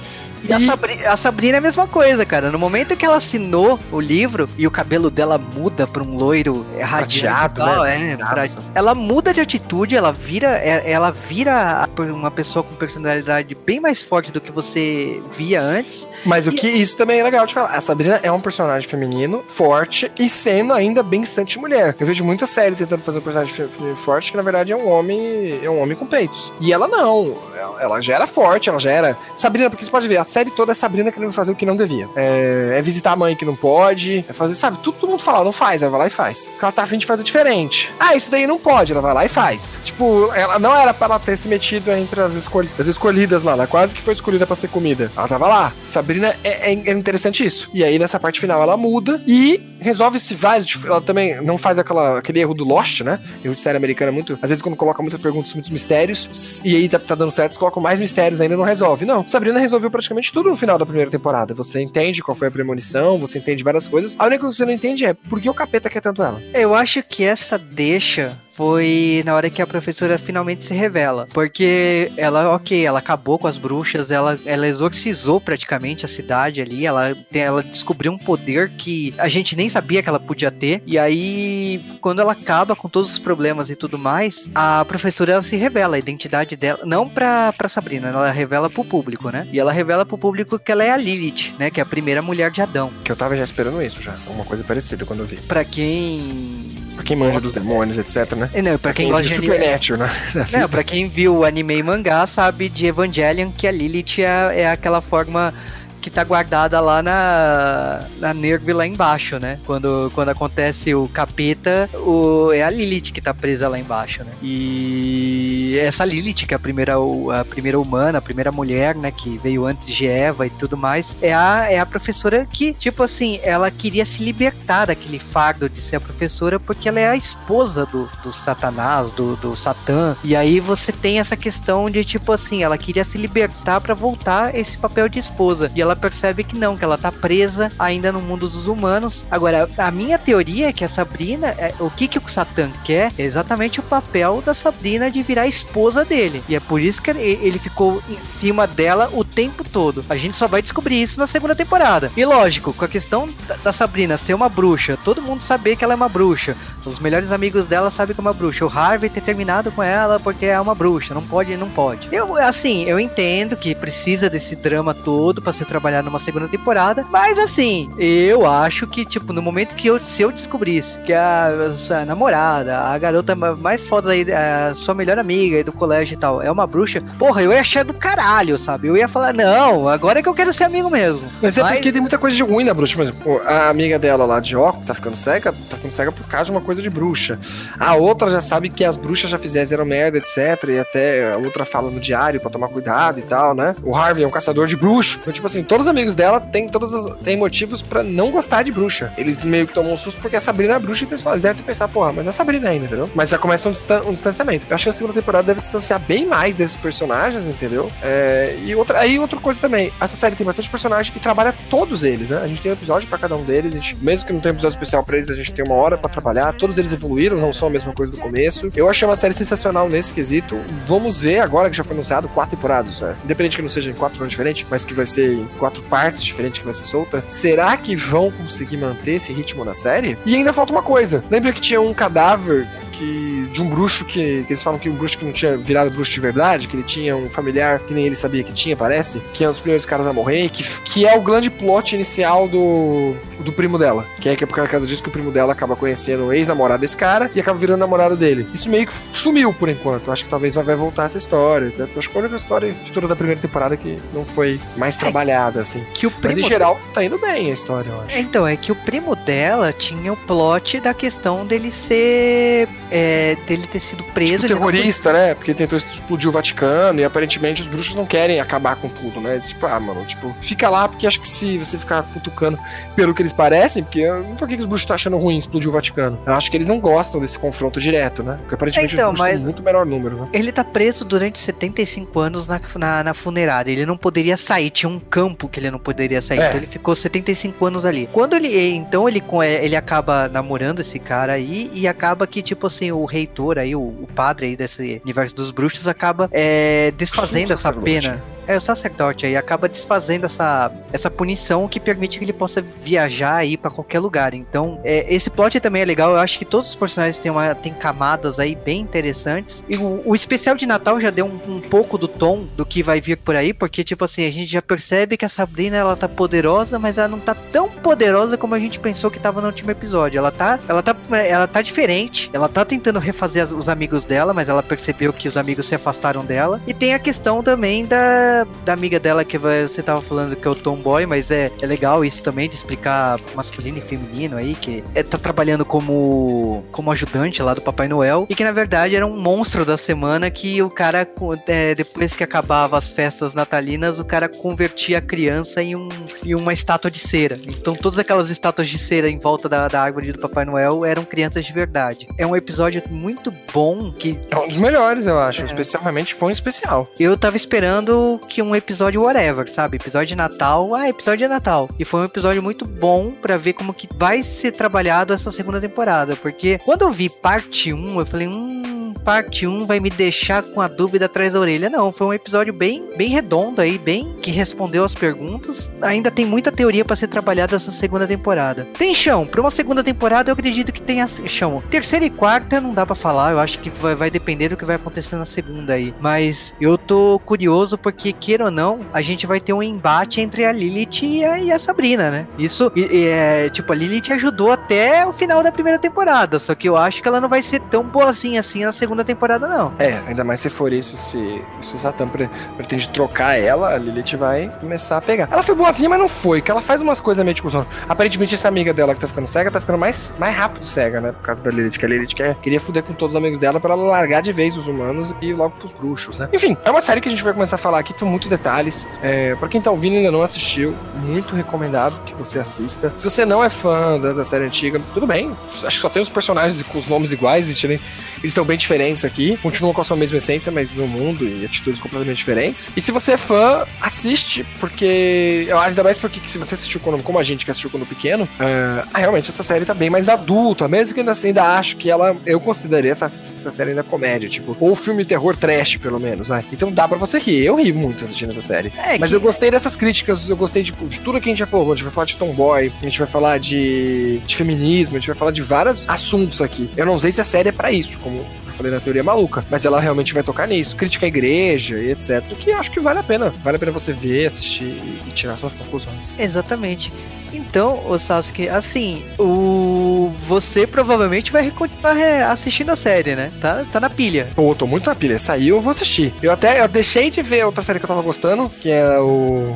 E, 0.44 0.52
A, 0.52 0.60
Sabri 0.60 1.06
a, 1.06 1.16
Sabrina 1.16 1.56
é 1.56 1.58
a 1.58 1.60
mesma 1.60 1.86
coisa, 1.86 2.24
cara. 2.24 2.50
No 2.50 2.58
momento 2.58 2.96
que 2.96 3.04
ela 3.04 3.16
assinou 3.16 3.78
o 3.92 4.00
livro 4.00 4.48
e 4.56 4.66
o 4.66 4.70
cabelo 4.70 5.10
dela 5.10 5.38
muda 5.38 5.86
pra 5.86 6.02
um 6.02 6.16
loiro 6.16 6.66
radiado, 6.80 7.64
né? 7.64 8.12
É, 8.12 8.16
pra... 8.16 8.46
ela 8.74 8.94
muda 8.94 9.32
de 9.32 9.40
atitude, 9.40 9.96
ela 9.96 10.12
vira, 10.12 10.58
é, 10.58 10.90
ela 10.90 11.10
vira 11.10 11.88
uma 11.98 12.30
pessoa 12.30 12.62
com 12.62 12.74
personalidade 12.74 13.54
bem 13.54 13.80
mais 13.80 14.02
forte 14.02 14.32
do 14.32 14.40
que 14.40 14.50
você 14.50 15.22
via 15.36 15.60
antes. 15.60 16.08
Mas 16.24 16.46
o 16.46 16.52
que 16.52 16.68
isso 16.68 16.96
também 16.96 17.20
é 17.20 17.22
legal 17.22 17.46
de 17.46 17.54
falar. 17.54 17.70
A 17.70 17.80
Sabrina 17.80 18.20
é 18.22 18.30
um 18.30 18.40
personagem 18.40 18.88
feminino, 18.88 19.42
forte 19.48 20.10
e 20.18 20.28
sendo 20.28 20.72
ainda 20.72 21.02
bem 21.02 21.24
sante 21.24 21.58
mulher. 21.58 21.96
Eu 21.98 22.06
vejo 22.06 22.24
muita 22.24 22.46
série 22.46 22.74
tentando 22.74 23.02
fazer 23.02 23.18
um 23.18 23.22
personagem 23.22 23.54
feminino 23.54 23.96
forte 23.96 24.30
que 24.30 24.36
na 24.36 24.42
verdade 24.42 24.72
é 24.72 24.76
um 24.76 24.88
homem, 24.88 25.60
é 25.62 25.70
um 25.70 25.80
homem 25.80 25.96
com 25.96 26.06
peitos. 26.06 26.52
E 26.60 26.72
ela 26.72 26.86
não. 26.86 27.36
Ela 27.80 28.00
já 28.00 28.14
era 28.14 28.26
forte, 28.26 28.68
ela 28.68 28.78
já 28.78 28.90
era. 28.90 29.18
Sabrina, 29.36 29.70
porque 29.70 29.84
você 29.84 29.90
pode 29.90 30.08
ver, 30.08 30.18
a 30.18 30.24
série 30.24 30.50
toda 30.50 30.72
é 30.72 30.74
Sabrina 30.74 31.12
querendo 31.12 31.32
fazer 31.32 31.52
o 31.52 31.56
que 31.56 31.66
não 31.66 31.76
devia. 31.76 32.08
É, 32.16 32.76
é 32.78 32.82
visitar 32.82 33.12
a 33.12 33.16
mãe 33.16 33.36
que 33.36 33.44
não 33.44 33.56
pode, 33.56 34.24
é 34.28 34.32
fazer, 34.32 34.54
sabe? 34.54 34.78
Tudo, 34.82 34.98
todo 34.98 35.10
mundo 35.10 35.22
fala, 35.22 35.44
não 35.44 35.52
faz, 35.52 35.82
ela 35.82 35.90
vai 35.90 36.00
lá 36.00 36.06
e 36.06 36.10
faz. 36.10 36.48
Porque 36.48 36.64
ela 36.64 36.72
tá 36.72 36.82
afim 36.82 36.98
de 36.98 37.06
fazer 37.06 37.22
diferente. 37.22 37.92
Ah, 37.98 38.14
isso 38.14 38.30
daí 38.30 38.46
não 38.46 38.58
pode, 38.58 38.92
ela 38.92 39.00
vai 39.00 39.14
lá 39.14 39.24
e 39.24 39.28
faz. 39.28 39.78
Tipo, 39.82 40.30
ela 40.34 40.58
não 40.58 40.74
era 40.74 40.92
para 40.92 41.14
ela 41.14 41.18
ter 41.18 41.36
se 41.36 41.48
metido 41.48 41.90
entre 41.92 42.20
as, 42.20 42.32
as 42.78 42.86
escolhidas 42.86 43.42
lá, 43.42 43.52
ela 43.52 43.66
quase 43.66 43.94
que 43.94 44.02
foi 44.02 44.14
escolhida 44.14 44.46
para 44.46 44.56
ser 44.56 44.68
comida. 44.68 45.10
Ela 45.16 45.28
tava 45.28 45.48
lá. 45.48 45.72
Sabrina 45.84 46.34
é, 46.44 46.72
é, 46.72 46.72
é, 46.72 46.92
interessante 46.92 47.44
isso. 47.44 47.68
E 47.72 47.84
aí, 47.84 47.98
nessa 47.98 48.18
parte 48.18 48.40
final, 48.40 48.62
ela 48.62 48.76
muda 48.76 49.20
e 49.26 49.60
resolve-se 49.80 50.34
vários. 50.34 50.66
Tipo, 50.66 50.86
ela 50.86 51.00
também 51.00 51.40
não 51.42 51.58
faz 51.58 51.78
aquela, 51.78 52.18
aquele 52.18 52.40
erro 52.40 52.54
do 52.54 52.64
Lost, 52.64 53.00
né? 53.00 53.18
Erro 53.44 53.54
de 53.54 53.60
série 53.60 53.76
americana 53.76 54.12
muito. 54.12 54.38
Às 54.42 54.50
vezes, 54.50 54.62
quando 54.62 54.76
coloca 54.76 55.02
muitas 55.02 55.20
perguntas, 55.20 55.52
muitos 55.54 55.70
mistérios, 55.70 56.62
e 56.64 56.76
aí 56.76 56.88
tá, 56.88 56.98
tá 56.98 57.14
dando 57.14 57.30
certo, 57.30 57.49
colocam 57.56 57.82
mais 57.82 58.00
mistérios 58.00 58.40
ainda 58.40 58.56
não 58.56 58.64
resolve. 58.64 59.04
Não. 59.04 59.26
Sabrina 59.26 59.58
resolveu 59.58 59.90
praticamente 59.90 60.32
tudo 60.32 60.50
no 60.50 60.56
final 60.56 60.78
da 60.78 60.86
primeira 60.86 61.10
temporada. 61.10 61.54
Você 61.54 61.80
entende 61.80 62.22
qual 62.22 62.34
foi 62.34 62.48
a 62.48 62.50
premonição, 62.50 63.18
você 63.18 63.38
entende 63.38 63.64
várias 63.64 63.88
coisas. 63.88 64.14
A 64.18 64.26
única 64.26 64.40
coisa 64.40 64.54
que 64.54 64.58
você 64.58 64.66
não 64.66 64.72
entende 64.72 65.04
é 65.04 65.14
por 65.14 65.40
que 65.40 65.48
o 65.48 65.54
capeta 65.54 65.90
quer 65.90 66.00
tanto 66.00 66.22
ela. 66.22 66.42
Eu 66.54 66.74
acho 66.74 67.02
que 67.02 67.24
essa 67.24 67.58
deixa 67.58 68.38
foi 68.60 69.22
na 69.24 69.34
hora 69.34 69.48
que 69.48 69.62
a 69.62 69.66
professora 69.66 70.18
finalmente 70.18 70.66
se 70.66 70.74
revela. 70.74 71.26
Porque 71.32 72.12
ela, 72.14 72.54
ok, 72.54 72.84
ela 72.84 72.98
acabou 72.98 73.38
com 73.38 73.46
as 73.46 73.56
bruxas, 73.56 74.10
ela, 74.10 74.38
ela 74.44 74.68
exorcizou 74.68 75.40
praticamente 75.40 76.04
a 76.04 76.08
cidade 76.08 76.60
ali, 76.60 76.84
ela, 76.84 77.16
ela 77.32 77.62
descobriu 77.62 78.12
um 78.12 78.18
poder 78.18 78.68
que 78.76 79.14
a 79.16 79.28
gente 79.28 79.56
nem 79.56 79.70
sabia 79.70 80.02
que 80.02 80.10
ela 80.10 80.20
podia 80.20 80.50
ter. 80.50 80.82
E 80.86 80.98
aí, 80.98 81.80
quando 82.02 82.20
ela 82.20 82.32
acaba 82.32 82.76
com 82.76 82.86
todos 82.86 83.12
os 83.12 83.18
problemas 83.18 83.70
e 83.70 83.76
tudo 83.76 83.96
mais, 83.96 84.50
a 84.54 84.84
professora 84.84 85.32
ela 85.32 85.42
se 85.42 85.56
revela 85.56 85.96
a 85.96 85.98
identidade 85.98 86.54
dela, 86.54 86.80
não 86.84 87.08
pra, 87.08 87.54
pra 87.54 87.66
Sabrina, 87.66 88.08
ela 88.08 88.30
revela 88.30 88.68
pro 88.68 88.84
público, 88.84 89.30
né? 89.30 89.48
E 89.50 89.58
ela 89.58 89.72
revela 89.72 90.04
pro 90.04 90.18
público 90.18 90.58
que 90.58 90.70
ela 90.70 90.84
é 90.84 90.90
a 90.90 90.98
Lilith, 90.98 91.54
né? 91.58 91.70
Que 91.70 91.80
é 91.80 91.82
a 91.82 91.86
primeira 91.86 92.20
mulher 92.20 92.50
de 92.50 92.60
Adão. 92.60 92.90
Que 93.02 93.10
eu 93.10 93.16
tava 93.16 93.34
já 93.38 93.44
esperando 93.44 93.82
isso 93.82 94.02
já, 94.02 94.14
uma 94.26 94.44
coisa 94.44 94.62
parecida 94.62 95.06
quando 95.06 95.20
eu 95.20 95.26
vi. 95.26 95.36
Pra 95.36 95.64
quem 95.64 96.79
Pra 97.00 97.06
quem 97.06 97.16
manja 97.16 97.40
dos 97.40 97.52
demônios, 97.52 97.96
etc, 97.96 98.32
né? 98.36 98.50
É, 98.52 98.60
não, 98.60 98.78
pra 98.78 98.92
quem, 98.92 99.06
quem 99.06 99.12
gosta 99.12 99.28
de 99.28 99.34
Supernatural, 99.34 100.06
né? 100.06 100.46
Não, 100.52 100.68
pra 100.68 100.84
quem 100.84 101.08
viu 101.08 101.38
o 101.38 101.44
anime 101.44 101.78
e 101.78 101.82
mangá, 101.82 102.26
sabe 102.26 102.68
de 102.68 102.86
Evangelion 102.86 103.50
que 103.50 103.66
a 103.66 103.72
Lilith 103.72 104.18
é, 104.18 104.60
é 104.60 104.70
aquela 104.70 105.00
forma 105.00 105.54
que 106.00 106.10
tá 106.10 106.24
guardada 106.24 106.80
lá 106.80 107.02
na, 107.02 108.06
na 108.18 108.34
Nerve 108.34 108.72
lá 108.72 108.86
embaixo, 108.86 109.38
né? 109.38 109.58
Quando, 109.66 110.10
quando 110.14 110.30
acontece 110.30 110.94
o 110.94 111.08
capeta, 111.08 111.88
o, 111.94 112.52
é 112.52 112.62
a 112.62 112.70
Lilith 112.70 113.12
que 113.12 113.20
tá 113.20 113.32
presa 113.32 113.68
lá 113.68 113.78
embaixo, 113.78 114.24
né? 114.24 114.32
E 114.42 115.59
essa 115.78 116.04
Lilith, 116.04 116.46
que 116.46 116.54
é 116.54 116.56
a 116.56 116.60
primeira, 116.60 116.94
a 117.38 117.44
primeira 117.44 117.78
humana, 117.78 118.18
a 118.18 118.22
primeira 118.22 118.52
mulher, 118.52 118.94
né? 118.94 119.10
Que 119.10 119.38
veio 119.38 119.64
antes 119.66 119.94
de 119.94 120.06
Eva 120.06 120.46
e 120.46 120.50
tudo 120.50 120.76
mais, 120.76 121.14
é 121.20 121.32
a, 121.32 121.66
é 121.70 121.78
a 121.78 121.86
professora 121.86 122.46
que, 122.50 122.72
tipo 122.72 123.02
assim, 123.02 123.40
ela 123.42 123.70
queria 123.70 124.04
se 124.04 124.22
libertar 124.22 124.86
daquele 124.86 125.18
fardo 125.18 125.68
de 125.68 125.80
ser 125.80 125.96
a 125.96 126.00
professora 126.00 126.58
porque 126.58 126.88
ela 126.88 127.00
é 127.00 127.08
a 127.08 127.16
esposa 127.16 127.86
do, 127.86 128.08
do 128.22 128.32
Satanás, 128.32 129.10
do, 129.12 129.36
do 129.36 129.56
Satã. 129.56 130.16
E 130.22 130.36
aí 130.36 130.60
você 130.60 130.92
tem 130.92 131.18
essa 131.18 131.36
questão 131.36 131.90
de, 131.90 132.04
tipo 132.04 132.32
assim, 132.32 132.62
ela 132.62 132.78
queria 132.78 133.04
se 133.04 133.18
libertar 133.18 133.80
para 133.80 133.94
voltar 133.94 134.54
esse 134.54 134.76
papel 134.76 135.08
de 135.08 135.18
esposa. 135.18 135.70
E 135.74 135.80
ela 135.80 135.96
percebe 135.96 136.44
que 136.44 136.56
não, 136.56 136.76
que 136.76 136.84
ela 136.84 136.98
tá 136.98 137.10
presa 137.10 137.70
ainda 137.78 138.12
no 138.12 138.20
mundo 138.20 138.48
dos 138.48 138.66
humanos. 138.66 139.26
Agora, 139.30 139.68
a 139.76 139.90
minha 139.90 140.18
teoria 140.18 140.68
é 140.68 140.72
que 140.72 140.84
a 140.84 140.88
Sabrina, 140.88 141.48
é, 141.48 141.74
o 141.78 141.90
que 141.90 142.08
que 142.08 142.18
o 142.18 142.28
Satan 142.28 142.70
quer 142.84 143.12
é 143.18 143.22
exatamente 143.22 143.80
o 143.80 143.82
papel 143.82 144.42
da 144.44 144.54
Sabrina 144.54 145.10
de 145.10 145.22
virar 145.22 145.46
esposa 145.46 145.59
dele. 146.06 146.42
E 146.48 146.54
é 146.54 146.60
por 146.60 146.80
isso 146.80 147.02
que 147.02 147.10
ele 147.10 147.58
ficou 147.58 148.02
em 148.08 148.18
cima 148.40 148.66
dela 148.66 149.10
o 149.12 149.24
tempo 149.24 149.64
todo. 149.64 150.04
A 150.08 150.16
gente 150.16 150.36
só 150.36 150.46
vai 150.46 150.62
descobrir 150.62 151.00
isso 151.00 151.18
na 151.18 151.26
segunda 151.26 151.54
temporada. 151.54 152.10
E 152.16 152.24
lógico, 152.24 152.72
com 152.72 152.84
a 152.84 152.88
questão 152.88 153.28
da 153.62 153.72
Sabrina 153.72 154.16
ser 154.16 154.34
uma 154.34 154.48
bruxa, 154.48 154.98
todo 155.04 155.22
mundo 155.22 155.42
saber 155.42 155.76
que 155.76 155.84
ela 155.84 155.94
é 155.94 155.96
uma 155.96 156.08
bruxa. 156.08 156.56
Os 156.84 156.98
melhores 156.98 157.30
amigos 157.30 157.66
dela 157.66 157.90
sabem 157.90 158.14
que 158.14 158.20
é 158.20 158.22
uma 158.22 158.32
bruxa. 158.32 158.64
O 158.64 158.68
Harvey 158.68 159.10
ter 159.10 159.20
terminado 159.20 159.70
com 159.70 159.82
ela 159.82 160.18
porque 160.18 160.46
é 160.46 160.60
uma 160.60 160.74
bruxa. 160.74 161.14
Não 161.14 161.22
pode, 161.22 161.56
não 161.56 161.68
pode. 161.70 162.08
Eu, 162.12 162.36
assim, 162.36 162.84
eu 162.84 162.98
entendo 162.98 163.56
que 163.56 163.74
precisa 163.74 164.30
desse 164.30 164.56
drama 164.56 164.94
todo 164.94 165.42
para 165.42 165.52
ser 165.52 165.64
trabalhado 165.66 166.06
numa 166.06 166.18
segunda 166.18 166.48
temporada. 166.48 167.04
Mas 167.10 167.38
assim, 167.38 167.90
eu 167.98 168.46
acho 168.46 168.86
que, 168.86 169.04
tipo, 169.04 169.32
no 169.32 169.42
momento 169.42 169.74
que 169.74 169.88
eu, 169.88 170.00
se 170.00 170.22
eu 170.22 170.32
descobrisse 170.32 170.98
que 171.00 171.12
a, 171.12 171.50
a 171.90 172.04
namorada, 172.04 172.78
a 172.78 172.98
garota 172.98 173.34
mais 173.34 173.82
foda 173.84 174.12
aí, 174.12 174.26
a 174.32 174.74
sua 174.74 174.94
melhor 174.94 175.18
amiga 175.18 175.49
aí 175.56 175.64
do 175.64 175.72
colégio 175.72 176.14
e 176.14 176.16
tal, 176.16 176.42
é 176.42 176.50
uma 176.50 176.66
bruxa, 176.66 177.02
porra, 177.18 177.42
eu 177.42 177.52
ia 177.52 177.60
achar 177.60 177.84
do 177.84 177.94
caralho, 177.94 178.56
sabe? 178.58 178.88
Eu 178.88 178.96
ia 178.96 179.08
falar, 179.08 179.32
não, 179.32 179.88
agora 179.88 180.20
é 180.20 180.22
que 180.22 180.28
eu 180.28 180.34
quero 180.34 180.52
ser 180.52 180.64
amigo 180.64 180.90
mesmo. 180.90 181.22
Mas, 181.40 181.56
é 181.56 181.62
porque 181.62 181.92
tem 181.92 182.00
muita 182.00 182.18
coisa 182.18 182.36
de 182.36 182.42
ruim 182.42 182.64
na 182.64 182.74
bruxa, 182.74 182.96
mas 182.98 183.10
pô, 183.10 183.40
a 183.44 183.68
amiga 183.68 183.98
dela 183.98 184.24
lá 184.24 184.40
de 184.40 184.56
óculos 184.56 184.86
tá 184.86 184.94
ficando 184.94 185.16
cega, 185.16 185.52
tá 185.52 185.76
ficando 185.76 185.90
cega 185.90 186.12
por 186.12 186.26
causa 186.26 186.46
de 186.46 186.50
uma 186.50 186.60
coisa 186.60 186.82
de 186.82 186.90
bruxa. 186.90 187.38
A 187.78 187.94
outra 187.94 188.30
já 188.30 188.40
sabe 188.40 188.68
que 188.68 188.84
as 188.84 188.96
bruxas 188.96 189.30
já 189.30 189.38
fizeram 189.38 189.84
merda, 189.84 190.18
etc. 190.18 190.36
E 190.68 190.78
até 190.78 191.32
a 191.32 191.36
outra 191.36 191.64
fala 191.64 191.90
no 191.90 192.00
diário 192.00 192.40
para 192.40 192.50
tomar 192.50 192.68
cuidado 192.68 193.18
e 193.18 193.22
tal, 193.22 193.54
né? 193.54 193.74
O 193.82 193.94
Harvey 193.94 194.24
é 194.24 194.26
um 194.26 194.30
caçador 194.30 194.66
de 194.66 194.76
bruxo. 194.76 195.18
Então, 195.20 195.32
tipo 195.32 195.46
assim, 195.46 195.62
todos 195.62 195.86
os 195.86 195.90
amigos 195.90 196.14
dela 196.14 196.40
têm 196.40 196.68
todos 196.68 196.92
os, 196.92 197.16
têm 197.18 197.36
motivos 197.36 197.82
para 197.82 198.02
não 198.02 198.30
gostar 198.30 198.62
de 198.62 198.72
bruxa. 198.72 199.12
Eles 199.16 199.38
meio 199.42 199.66
que 199.66 199.74
tomam 199.74 199.92
um 199.92 199.96
susto 199.96 200.20
porque 200.20 200.36
a 200.36 200.40
Sabrina 200.40 200.74
é 200.74 200.78
bruxa, 200.78 201.04
então 201.04 201.14
eles, 201.14 201.22
falam, 201.22 201.34
eles 201.34 201.42
devem 201.42 201.62
pensar, 201.62 201.88
porra, 201.88 202.12
mas 202.12 202.26
é 202.26 202.28
a 202.30 202.32
Sabrina 202.32 202.70
ainda, 202.70 202.86
entendeu? 202.86 203.10
Mas 203.14 203.30
já 203.30 203.38
começa 203.38 203.68
um, 203.68 203.72
distan 203.72 204.02
um 204.02 204.12
distanciamento. 204.12 204.66
Eu 204.68 204.74
acho 204.74 204.84
que 204.84 204.90
a 204.90 204.92
segunda 204.92 205.14
temporada 205.14 205.39
temporada 205.40 205.46
deve 205.46 205.60
distanciar 205.60 206.00
bem 206.00 206.26
mais 206.26 206.54
desses 206.54 206.76
personagens, 206.76 207.46
entendeu? 207.46 207.90
É, 208.02 208.56
e 208.62 208.74
outra, 208.74 209.00
aí 209.00 209.18
outra 209.18 209.38
coisa 209.40 209.60
também, 209.60 209.92
essa 210.00 210.16
série 210.16 210.36
tem 210.36 210.46
bastante 210.46 210.68
personagem 210.68 211.12
e 211.14 211.18
trabalha 211.18 211.54
todos 211.68 212.04
eles, 212.04 212.28
né? 212.28 212.40
A 212.42 212.46
gente 212.46 212.62
tem 212.62 212.70
um 212.70 212.74
episódio 212.74 213.08
pra 213.08 213.18
cada 213.18 213.36
um 213.36 213.42
deles, 213.42 213.72
gente, 213.72 213.96
mesmo 213.96 214.26
que 214.26 214.32
não 214.32 214.40
tenha 214.40 214.52
um 214.52 214.56
episódio 214.56 214.76
especial 214.76 215.02
pra 215.02 215.16
eles, 215.16 215.30
a 215.30 215.34
gente 215.34 215.52
tem 215.52 215.64
uma 215.64 215.74
hora 215.74 215.98
pra 215.98 216.08
trabalhar, 216.08 216.52
todos 216.54 216.78
eles 216.78 216.92
evoluíram, 216.92 217.36
não 217.38 217.52
são 217.52 217.68
a 217.68 217.70
mesma 217.70 217.92
coisa 217.92 218.12
do 218.12 218.20
começo. 218.20 218.68
Eu 218.76 218.88
achei 218.88 219.06
uma 219.06 219.16
série 219.16 219.34
sensacional 219.34 219.88
nesse 219.88 220.12
quesito. 220.12 220.58
Vamos 220.86 221.20
ver 221.20 221.40
agora 221.40 221.70
que 221.70 221.76
já 221.76 221.84
foi 221.84 221.94
anunciado 221.94 222.28
quatro 222.28 222.56
temporadas, 222.56 223.00
né? 223.00 223.16
independente 223.24 223.56
que 223.56 223.62
não 223.62 223.68
seja 223.68 223.90
em 223.90 223.94
quatro 223.94 224.18
anos 224.18 224.30
diferentes, 224.30 224.66
mas 224.70 224.84
que 224.84 224.94
vai 224.94 225.06
ser 225.06 225.32
em 225.32 225.48
quatro 225.58 225.82
partes 225.84 226.22
diferentes 226.22 226.60
que 226.60 226.64
vai 226.64 226.74
ser 226.74 226.84
solta. 226.84 227.24
Será 227.28 227.76
que 227.76 227.94
vão 227.96 228.30
conseguir 228.30 228.76
manter 228.76 229.12
esse 229.12 229.32
ritmo 229.32 229.64
na 229.64 229.74
série? 229.74 230.18
E 230.24 230.34
ainda 230.34 230.52
falta 230.52 230.72
uma 230.72 230.82
coisa. 230.82 231.22
Lembra 231.30 231.52
que 231.52 231.60
tinha 231.60 231.80
um 231.80 231.94
cadáver 231.94 232.66
que 233.00 233.48
de 233.50 233.62
um 233.62 233.68
bruxo 233.68 234.04
que, 234.04 234.44
que 234.44 234.52
eles 234.52 234.62
falam 234.62 234.78
que 234.78 234.90
um 234.90 234.94
bruxo 234.94 235.16
que 235.16 235.24
não 235.24 235.32
tinha 235.32 235.56
virado 235.56 235.90
bruxo 235.90 236.12
de 236.12 236.20
verdade, 236.20 236.68
que 236.68 236.76
ele 236.76 236.82
tinha 236.82 237.16
um 237.16 237.30
familiar 237.30 237.78
que 237.78 237.94
nem 237.94 238.04
ele 238.04 238.14
sabia 238.14 238.44
que 238.44 238.52
tinha, 238.52 238.76
parece, 238.76 239.20
que 239.32 239.42
é 239.42 239.48
um 239.48 239.52
dos 239.52 239.60
primeiros 239.60 239.86
caras 239.86 240.06
a 240.06 240.12
morrer, 240.12 240.50
que, 240.50 240.62
que 240.82 241.06
é 241.06 241.16
o 241.16 241.22
grande 241.22 241.48
plot 241.48 241.94
inicial 241.94 242.46
do, 242.46 243.14
do 243.38 243.52
primo 243.52 243.78
dela. 243.78 244.04
Que 244.20 244.28
é 244.28 244.36
que 244.36 244.44
é 244.44 244.46
por 244.46 244.68
causa 244.68 244.86
disso 244.86 245.02
que 245.02 245.08
o 245.08 245.12
primo 245.12 245.30
dela 245.32 245.52
acaba 245.52 245.74
conhecendo 245.74 246.26
o 246.26 246.32
ex-namorado 246.32 246.82
desse 246.82 246.96
cara 246.96 247.30
e 247.34 247.40
acaba 247.40 247.58
virando 247.58 247.80
namorado 247.80 248.16
dele. 248.16 248.46
Isso 248.52 248.68
meio 248.68 248.86
que 248.86 248.92
sumiu 249.12 249.54
por 249.54 249.68
enquanto. 249.68 250.10
Acho 250.10 250.24
que 250.24 250.30
talvez 250.30 250.54
vai 250.54 250.76
voltar 250.76 251.06
essa 251.06 251.16
história, 251.16 251.66
etc. 251.66 251.88
Acho 251.96 252.10
que 252.10 252.18
a 252.18 252.20
única 252.20 252.36
história 252.36 252.72
de 252.72 252.92
toda 252.92 253.08
da 253.08 253.16
primeira 253.16 253.40
temporada 253.40 253.76
que 253.76 253.96
não 254.12 254.26
foi 254.26 254.60
mais 254.76 254.96
trabalhada, 254.96 255.62
assim. 255.62 255.84
Que 255.94 256.06
o 256.06 256.10
primo 256.10 256.36
Mas 256.36 256.44
em 256.44 256.48
geral 256.48 256.78
tá 256.92 257.02
indo 257.02 257.18
bem 257.18 257.50
a 257.50 257.54
história, 257.54 257.88
eu 257.88 258.00
acho. 258.02 258.18
Então, 258.18 258.46
é 258.46 258.56
que 258.56 258.70
o 258.70 258.74
primo 258.74 259.16
dela 259.16 259.72
tinha 259.72 260.12
o 260.12 260.16
plot 260.16 260.80
da 260.80 260.92
questão 260.92 261.46
dele 261.46 261.72
ser. 261.72 262.68
É, 262.90 263.36
dele 263.46 263.66
ter 263.66 263.80
sido 263.80 264.02
preso. 264.04 264.46
Tipo 264.46 264.48
terrorista, 264.48 265.12
né? 265.12 265.34
Porque 265.34 265.54
tentou 265.54 265.78
explodir 265.78 266.28
o 266.28 266.32
Vaticano 266.32 267.00
e 267.00 267.04
aparentemente 267.04 267.62
os 267.62 267.68
bruxos 267.68 267.94
não 267.94 268.06
querem 268.06 268.40
acabar 268.40 268.76
com 268.76 268.88
tudo, 268.88 269.20
né? 269.20 269.34
Eles, 269.34 269.48
tipo, 269.48 269.66
ah, 269.66 269.78
mano, 269.78 270.04
tipo, 270.04 270.34
fica 270.40 270.68
lá 270.68 270.88
porque 270.88 271.06
acho 271.06 271.20
que 271.20 271.28
se 271.28 271.58
você 271.58 271.78
ficar 271.78 272.02
cutucando 272.02 272.58
pelo 272.96 273.14
que 273.14 273.22
eles 273.22 273.32
parecem, 273.32 273.82
porque 273.82 274.06
por 274.38 274.48
que, 274.48 274.54
que 274.56 274.60
os 274.60 274.66
bruxos 274.66 274.82
estão 274.82 274.94
achando 274.94 275.18
ruim 275.18 275.38
explodir 275.38 275.68
o 275.68 275.72
Vaticano? 275.72 276.18
Eu 276.26 276.34
acho 276.34 276.50
que 276.50 276.56
eles 276.56 276.66
não 276.66 276.80
gostam 276.80 277.20
desse 277.20 277.38
confronto 277.38 277.80
direto, 277.80 278.22
né? 278.22 278.36
Porque 278.40 278.54
aparentemente 278.54 278.94
Então, 278.94 279.12
os 279.12 279.18
bruxos 279.18 279.34
têm 279.36 279.44
muito 279.44 279.62
menor 279.62 279.86
número, 279.86 280.16
né? 280.16 280.28
Ele 280.32 280.52
tá 280.52 280.64
preso 280.64 281.04
durante 281.04 281.38
75 281.38 282.18
anos 282.18 282.46
na, 282.46 282.60
na, 282.76 283.04
na 283.04 283.14
funerária. 283.14 283.70
Ele 283.70 283.86
não 283.86 283.96
poderia 283.96 284.36
sair. 284.36 284.70
Tinha 284.70 284.88
um 284.90 284.98
campo 284.98 285.48
que 285.48 285.60
ele 285.60 285.70
não 285.70 285.78
poderia 285.78 286.20
sair. 286.20 286.40
É. 286.40 286.46
Então 286.46 286.56
ele 286.56 286.66
ficou 286.66 286.94
75 286.94 287.64
anos 287.66 287.84
ali. 287.84 288.08
Quando 288.12 288.34
ele. 288.34 288.74
Então 288.74 289.08
ele, 289.08 289.22
é, 289.42 289.64
ele 289.64 289.76
acaba 289.76 290.28
namorando 290.28 290.80
esse 290.80 290.98
cara 290.98 291.34
aí. 291.34 291.70
E 291.72 291.86
acaba 291.86 292.26
que, 292.26 292.42
tipo 292.42 292.66
assim, 292.66 292.79
o 292.90 293.04
reitor 293.04 293.58
aí, 293.58 293.74
o, 293.74 293.80
o 293.80 294.08
padre 294.14 294.46
aí 294.46 294.56
desse 294.56 295.00
universo 295.04 295.34
dos 295.34 295.50
bruxos, 295.50 295.86
acaba 295.86 296.28
é, 296.32 296.92
desfazendo 296.96 297.52
essa 297.52 297.72
pena. 297.72 298.22
É, 298.50 298.56
o 298.56 298.60
sacerdote 298.60 299.26
aí 299.26 299.36
acaba 299.36 299.68
desfazendo 299.68 300.26
essa, 300.26 300.72
essa 300.92 301.10
punição 301.10 301.68
que 301.68 301.78
permite 301.78 302.18
que 302.18 302.24
ele 302.24 302.32
possa 302.32 302.60
viajar 302.82 303.36
aí 303.36 303.56
pra 303.56 303.70
qualquer 303.70 304.00
lugar. 304.00 304.34
Então, 304.34 304.80
é, 304.82 305.06
esse 305.14 305.30
plot 305.30 305.60
também 305.60 305.82
é 305.82 305.84
legal. 305.84 306.10
Eu 306.10 306.18
acho 306.18 306.38
que 306.38 306.44
todos 306.44 306.70
os 306.70 306.74
personagens 306.74 307.18
têm, 307.18 307.30
uma, 307.30 307.54
têm 307.54 307.72
camadas 307.72 308.38
aí 308.40 308.54
bem 308.56 308.80
interessantes. 308.80 309.62
E 309.68 309.76
o, 309.76 310.02
o 310.04 310.14
especial 310.14 310.56
de 310.56 310.66
Natal 310.66 311.00
já 311.00 311.10
deu 311.10 311.26
um, 311.26 311.56
um 311.56 311.60
pouco 311.60 311.96
do 311.96 312.08
tom 312.08 312.44
do 312.56 312.66
que 312.66 312.82
vai 312.82 313.00
vir 313.00 313.16
por 313.18 313.36
aí, 313.36 313.52
porque, 313.52 313.84
tipo 313.84 314.04
assim, 314.04 314.26
a 314.26 314.30
gente 314.32 314.50
já 314.50 314.60
percebe 314.62 315.16
que 315.16 315.24
a 315.24 315.28
Sabrina 315.28 315.76
ela 315.76 315.96
tá 315.96 316.08
poderosa, 316.08 316.78
mas 316.78 316.98
ela 316.98 317.08
não 317.08 317.20
tá 317.20 317.34
tão 317.34 317.68
poderosa 317.68 318.36
como 318.36 318.54
a 318.54 318.58
gente 318.58 318.80
pensou 318.80 319.10
que 319.10 319.20
tava 319.20 319.40
no 319.40 319.46
último 319.46 319.70
episódio. 319.70 320.18
Ela 320.18 320.30
tá, 320.32 320.58
ela 320.68 320.82
tá, 320.82 320.96
ela 321.16 321.46
tá 321.46 321.62
diferente. 321.62 322.28
Ela 322.32 322.48
tá 322.48 322.64
tentando 322.64 322.98
refazer 322.98 323.44
as- 323.44 323.52
os 323.52 323.68
amigos 323.68 324.04
dela, 324.04 324.34
mas 324.34 324.48
ela 324.48 324.62
percebeu 324.62 325.12
que 325.12 325.28
os 325.28 325.36
amigos 325.36 325.66
se 325.66 325.74
afastaram 325.74 326.24
dela. 326.24 326.60
E 326.66 326.74
tem 326.74 326.94
a 326.94 326.98
questão 326.98 327.42
também 327.42 327.84
da, 327.84 328.39
da 328.64 328.72
amiga 328.72 328.98
dela 328.98 329.24
que 329.24 329.38
você 329.38 329.82
tava 329.82 330.02
falando 330.02 330.36
que 330.36 330.46
é 330.46 330.50
o 330.50 330.54
tomboy, 330.54 331.06
mas 331.06 331.30
é, 331.30 331.50
é 331.60 331.66
legal 331.66 332.04
isso 332.04 332.22
também 332.22 332.48
de 332.48 332.54
explicar 332.54 333.18
masculino 333.34 333.78
e 333.78 333.80
feminino 333.80 334.36
aí, 334.36 334.54
que 334.54 334.82
é, 334.94 335.02
tá 335.02 335.18
trabalhando 335.18 335.64
como, 335.64 336.64
como 336.72 336.90
ajudante 336.90 337.42
lá 337.42 337.54
do 337.54 337.60
Papai 337.60 337.88
Noel, 337.88 338.26
e 338.28 338.34
que 338.34 338.44
na 338.44 338.52
verdade 338.52 338.96
era 338.96 339.06
um 339.06 339.18
monstro 339.18 339.64
da 339.64 339.76
semana 339.76 340.30
que 340.30 340.62
o 340.62 340.70
cara, 340.70 341.06
é, 341.46 341.74
depois 341.74 342.14
que 342.14 342.24
acabava 342.24 342.78
as 342.78 342.92
festas 342.92 343.34
natalinas, 343.34 343.98
o 343.98 344.04
cara 344.04 344.28
convertia 344.28 344.98
a 344.98 345.00
criança 345.00 345.62
em, 345.62 345.74
um, 345.74 345.88
em 346.24 346.34
uma 346.34 346.52
estátua 346.52 346.90
de 346.90 346.98
cera. 346.98 347.38
Então 347.46 347.74
todas 347.74 347.98
aquelas 347.98 348.28
estátuas 348.30 348.68
de 348.68 348.78
cera 348.78 349.08
em 349.08 349.18
volta 349.18 349.48
da, 349.48 349.68
da 349.68 349.80
árvore 349.80 350.12
do 350.12 350.18
Papai 350.18 350.44
Noel 350.44 350.84
eram 350.84 351.04
crianças 351.04 351.44
de 351.44 351.52
verdade. 351.52 352.06
É 352.18 352.26
um 352.26 352.36
episódio 352.36 352.82
muito 352.90 353.32
bom 353.52 353.90
que 353.92 354.18
É 354.30 354.36
um 354.36 354.48
dos 354.48 354.56
melhores, 354.56 355.06
eu 355.06 355.18
acho. 355.18 355.44
Especialmente 355.44 356.14
foi 356.14 356.28
um 356.28 356.32
especial. 356.32 356.88
eu 356.98 357.16
tava 357.16 357.36
esperando 357.36 358.19
que 358.28 358.42
um 358.42 358.54
episódio 358.54 359.02
whatever, 359.02 359.50
sabe? 359.50 359.76
Episódio 359.76 360.08
de 360.08 360.16
Natal, 360.16 360.74
ah, 360.74 360.88
episódio 360.88 361.26
de 361.26 361.28
Natal. 361.28 361.68
E 361.78 361.84
foi 361.84 362.00
um 362.00 362.04
episódio 362.04 362.42
muito 362.42 362.66
bom 362.66 363.10
pra 363.10 363.36
ver 363.36 363.54
como 363.54 363.74
que 363.74 363.88
vai 363.94 364.22
ser 364.22 364.52
trabalhado 364.52 365.12
essa 365.12 365.32
segunda 365.32 365.60
temporada, 365.60 366.16
porque 366.16 366.58
quando 366.64 366.82
eu 366.82 366.92
vi 366.92 367.08
parte 367.08 367.72
1, 367.72 367.98
eu 367.98 368.06
falei, 368.06 368.28
hum, 368.28 368.60
parte 368.92 369.46
1 369.46 369.66
vai 369.66 369.80
me 369.80 369.90
deixar 369.90 370.42
com 370.42 370.60
a 370.60 370.68
dúvida 370.68 371.06
atrás 371.06 371.32
da 371.32 371.40
orelha. 371.40 371.70
Não, 371.70 371.92
foi 371.92 372.06
um 372.06 372.14
episódio 372.14 372.52
bem, 372.52 372.82
bem 372.96 373.08
redondo 373.08 373.60
aí, 373.60 373.78
bem 373.78 374.14
que 374.22 374.30
respondeu 374.30 374.84
as 374.84 374.94
perguntas. 374.94 375.70
Ainda 375.82 376.10
tem 376.10 376.24
muita 376.24 376.52
teoria 376.52 376.84
pra 376.84 376.96
ser 376.96 377.08
trabalhada 377.08 377.56
essa 377.56 377.70
segunda 377.70 378.06
temporada. 378.06 378.66
Tem 378.76 378.94
chão, 378.94 379.26
pra 379.26 379.40
uma 379.40 379.50
segunda 379.50 379.82
temporada 379.82 380.30
eu 380.30 380.34
acredito 380.34 380.72
que 380.72 380.82
tenha 380.82 381.08
chão. 381.26 381.62
Terceira 381.70 382.04
e 382.04 382.10
quarta 382.10 382.60
não 382.60 382.74
dá 382.74 382.84
pra 382.84 382.94
falar, 382.94 383.32
eu 383.32 383.40
acho 383.40 383.58
que 383.58 383.70
vai, 383.70 383.94
vai 383.94 384.10
depender 384.10 384.48
do 384.48 384.56
que 384.56 384.64
vai 384.64 384.76
acontecer 384.76 385.16
na 385.16 385.24
segunda 385.24 385.74
aí. 385.74 385.94
Mas 386.00 386.54
eu 386.60 386.76
tô 386.76 387.20
curioso 387.24 387.78
porque, 387.78 388.12
queira 388.12 388.44
ou 388.44 388.50
não, 388.50 388.80
a 388.92 389.02
gente 389.02 389.26
vai 389.26 389.40
ter 389.40 389.52
um 389.52 389.62
embate 389.62 390.20
entre 390.20 390.44
a 390.44 390.52
Lilith 390.52 391.02
e 391.02 391.24
a, 391.24 391.38
e 391.38 391.52
a 391.52 391.58
Sabrina, 391.58 392.10
né? 392.10 392.26
Isso, 392.38 392.70
e 392.74 393.06
é, 393.06 393.48
tipo, 393.48 393.72
a 393.72 393.76
Lilith 393.76 394.12
ajudou 394.12 394.52
até 394.52 395.06
o 395.06 395.12
final 395.12 395.42
da 395.42 395.52
primeira 395.52 395.78
temporada, 395.78 396.38
só 396.38 396.54
que 396.54 396.68
eu 396.68 396.76
acho 396.76 397.02
que 397.02 397.08
ela 397.08 397.20
não 397.20 397.28
vai 397.28 397.42
ser 397.42 397.60
tão 397.62 397.84
boazinha 397.84 398.40
assim 398.40 398.64
na 398.64 398.72
segunda 398.80 399.04
temporada, 399.04 399.46
não. 399.46 399.72
É, 399.78 399.92
ainda 400.08 400.24
mais 400.24 400.40
se 400.40 400.48
for 400.50 400.72
isso, 400.72 400.96
se, 400.96 401.42
se 401.60 401.74
o 401.76 401.78
Satan 401.78 402.08
pre- 402.08 402.30
pretende 402.56 402.88
trocar 402.88 403.38
ela, 403.38 403.74
a 403.74 403.78
Lilith 403.78 404.16
vai 404.16 404.50
começar 404.58 404.96
a 404.96 405.00
pegar. 405.00 405.28
Ela 405.30 405.42
foi 405.42 405.54
boazinha, 405.54 405.88
mas 405.88 405.98
não 405.98 406.08
foi, 406.08 406.40
que 406.40 406.50
ela 406.50 406.60
faz 406.62 406.80
umas 406.80 406.98
coisas 407.00 407.22
meio 407.24 407.34
tipo. 407.34 407.50
Aparentemente, 407.88 408.34
essa 408.34 408.48
amiga 408.48 408.72
dela 408.72 408.94
que 408.94 409.00
tá 409.00 409.06
ficando 409.08 409.26
cega 409.26 409.50
tá 409.50 409.60
ficando 409.60 409.78
mais, 409.78 410.14
mais 410.18 410.34
rápido 410.34 410.64
cega, 410.66 411.00
né? 411.00 411.12
Por 411.12 411.22
causa 411.22 411.42
da 411.42 411.50
Lilith, 411.50 411.78
que 411.78 411.84
a 411.84 411.88
Lilith 411.88 412.14
quer, 412.14 412.34
queria 412.36 412.60
fuder 412.60 412.82
com 412.82 412.92
todos 412.94 413.14
os 413.14 413.18
amigos 413.18 413.38
dela 413.38 413.60
pra 413.60 413.74
ela 413.74 413.82
largar 413.82 414.22
de 414.22 414.32
vez 414.32 414.56
os 414.56 414.66
humanos 414.66 415.14
e 415.20 415.26
ir 415.26 415.34
logo 415.34 415.54
pros 415.56 415.72
bruxos, 415.72 416.18
né? 416.18 416.28
Enfim, 416.32 416.56
é 416.64 416.70
uma 416.70 416.80
série 416.80 417.00
que 417.00 417.08
a 417.08 417.10
gente 417.10 417.22
vai 417.22 417.32
começar 417.32 417.56
a 417.56 417.58
falar 417.58 417.78
aqui, 417.80 417.92
são 417.96 418.08
muitos 418.08 418.28
detalhes. 418.28 418.86
É, 419.02 419.34
pra 419.34 419.48
quem 419.48 419.60
tá 419.60 419.70
ouvindo 419.70 419.94
e 419.94 419.98
ainda 419.98 420.10
não 420.10 420.22
assistiu, 420.22 420.74
muito 421.04 421.34
recomendado 421.34 421.98
que 422.04 422.14
você 422.14 422.38
assista. 422.38 422.92
Se 422.96 423.04
você 423.04 423.24
não 423.26 423.42
é 423.44 423.50
fã 423.50 423.98
da, 423.98 424.12
da 424.12 424.24
série 424.24 424.44
antiga, 424.44 424.80
tudo 424.94 425.06
bem. 425.06 425.32
Acho 425.52 425.64
que 425.66 425.72
só 425.82 425.88
tem 425.88 426.00
os 426.00 426.08
personagens 426.08 426.62
com 426.62 426.78
os 426.78 426.86
nomes 426.86 427.12
iguais, 427.12 427.48
eles 427.64 427.80
estão 428.22 428.44
bem 428.44 428.56
diferentes 428.56 428.69
aqui, 429.04 429.36
continuam 429.38 429.74
com 429.74 429.80
a 429.80 429.84
sua 429.84 429.96
mesma 429.96 430.18
essência, 430.18 430.52
mas 430.52 430.74
no 430.74 430.86
mundo 430.86 431.26
e 431.26 431.44
atitudes 431.44 431.80
completamente 431.80 432.18
diferentes. 432.18 432.68
E 432.76 432.80
se 432.80 432.92
você 432.92 433.12
é 433.12 433.16
fã, 433.16 433.66
assiste, 433.80 434.44
porque 434.58 435.46
eu 435.48 435.58
acho 435.58 435.70
ainda 435.70 435.82
mais 435.82 435.98
porque 435.98 436.20
que 436.20 436.30
se 436.30 436.38
você 436.38 436.54
assistiu 436.54 436.80
quando, 436.80 437.02
como 437.02 437.18
a 437.18 437.22
gente 437.22 437.44
que 437.44 437.50
assistiu 437.50 437.70
quando 437.70 437.86
pequeno, 437.86 438.28
ah, 438.38 438.98
realmente 438.98 439.30
essa 439.30 439.42
série 439.42 439.64
tá 439.64 439.74
bem 439.74 439.90
mais 439.90 440.08
adulta, 440.08 440.68
mesmo 440.68 440.94
que 440.94 441.00
ainda, 441.00 441.12
assim, 441.12 441.28
ainda 441.28 441.58
acho 441.58 441.76
que 441.76 441.90
ela, 441.90 442.16
eu 442.26 442.40
consideraria 442.40 442.92
essa, 442.92 443.10
essa 443.40 443.50
série 443.56 443.70
ainda 443.70 443.82
comédia, 443.82 444.28
tipo, 444.28 444.56
ou 444.60 444.74
filme 444.76 445.04
terror 445.04 445.36
trash, 445.36 445.76
pelo 445.76 445.98
menos, 445.98 446.28
vai. 446.28 446.44
Então 446.52 446.70
dá 446.70 446.86
pra 446.86 446.98
você 446.98 447.18
rir, 447.18 447.44
eu 447.44 447.56
ri 447.56 447.72
muito 447.72 448.04
assistindo 448.04 448.30
essa 448.30 448.42
série. 448.42 448.72
É, 448.76 448.98
Mas 448.98 449.10
que- 449.10 449.16
eu 449.16 449.20
gostei 449.20 449.50
dessas 449.50 449.76
críticas, 449.76 450.28
eu 450.28 450.36
gostei 450.36 450.62
de, 450.62 450.72
de 450.72 451.00
tudo 451.00 451.20
que 451.20 451.28
a 451.28 451.32
gente 451.32 451.38
já 451.38 451.46
falou. 451.46 451.72
A 451.72 451.74
gente 451.74 451.84
vai 451.84 451.92
falar 451.92 452.06
de 452.06 452.16
tomboy, 452.16 452.72
a 452.80 452.84
gente 452.84 452.98
vai 452.98 453.08
falar 453.08 453.38
de, 453.38 454.18
de 454.26 454.36
feminismo, 454.36 454.96
a 454.96 454.98
gente 454.98 455.08
vai 455.08 455.16
falar 455.16 455.30
de 455.30 455.42
vários 455.42 455.88
assuntos 455.88 456.40
aqui. 456.40 456.70
Eu 456.76 456.86
não 456.86 456.98
sei 456.98 457.12
se 457.12 457.20
a 457.20 457.24
série 457.24 457.48
é 457.48 457.52
pra 457.52 457.70
isso, 457.72 457.98
como 457.98 458.18
eu 458.18 458.52
falei 458.54 458.70
na 458.72 458.80
teoria 458.80 459.02
maluca, 459.02 459.44
mas 459.50 459.64
ela 459.64 459.80
realmente 459.80 460.12
vai 460.12 460.22
tocar 460.22 460.46
nisso. 460.46 460.76
Crítica 460.76 461.06
à 461.06 461.08
igreja 461.08 461.78
e 461.78 461.90
etc. 461.92 462.22
Que 462.38 462.52
acho 462.52 462.70
que 462.70 462.78
vale 462.80 462.98
a 462.98 463.02
pena. 463.02 463.30
Vale 463.42 463.56
a 463.56 463.58
pena 463.58 463.72
você 463.72 463.92
ver, 463.92 464.26
assistir 464.26 464.64
e 465.06 465.10
tirar 465.14 465.36
suas 465.36 465.52
conclusões. 465.54 466.14
Exatamente. 466.18 466.92
Então, 467.32 467.80
o 467.88 467.96
Sasuke, 467.98 468.48
assim, 468.48 469.04
o 469.16 469.79
você 470.26 470.66
provavelmente 470.66 471.32
vai 471.32 471.50
continuar 471.50 471.96
é, 471.98 472.22
assistindo 472.22 472.70
a 472.70 472.76
série, 472.76 473.14
né? 473.14 473.30
Tá, 473.40 473.64
tá 473.72 473.80
na 473.80 473.90
pilha. 473.90 474.28
Pô, 474.34 474.54
tô 474.54 474.66
muito 474.66 474.88
na 474.88 474.94
pilha. 474.94 475.18
Saiu, 475.18 475.56
eu 475.56 475.62
vou 475.62 475.70
assistir. 475.70 476.14
Eu 476.22 476.32
até 476.32 476.60
eu 476.60 476.68
deixei 476.68 477.10
de 477.10 477.22
ver 477.22 477.44
outra 477.44 477.62
série 477.62 477.78
que 477.78 477.84
eu 477.84 477.88
tava 477.88 478.02
gostando, 478.02 478.48
que 478.48 478.70
é 478.70 478.98
o. 478.98 479.54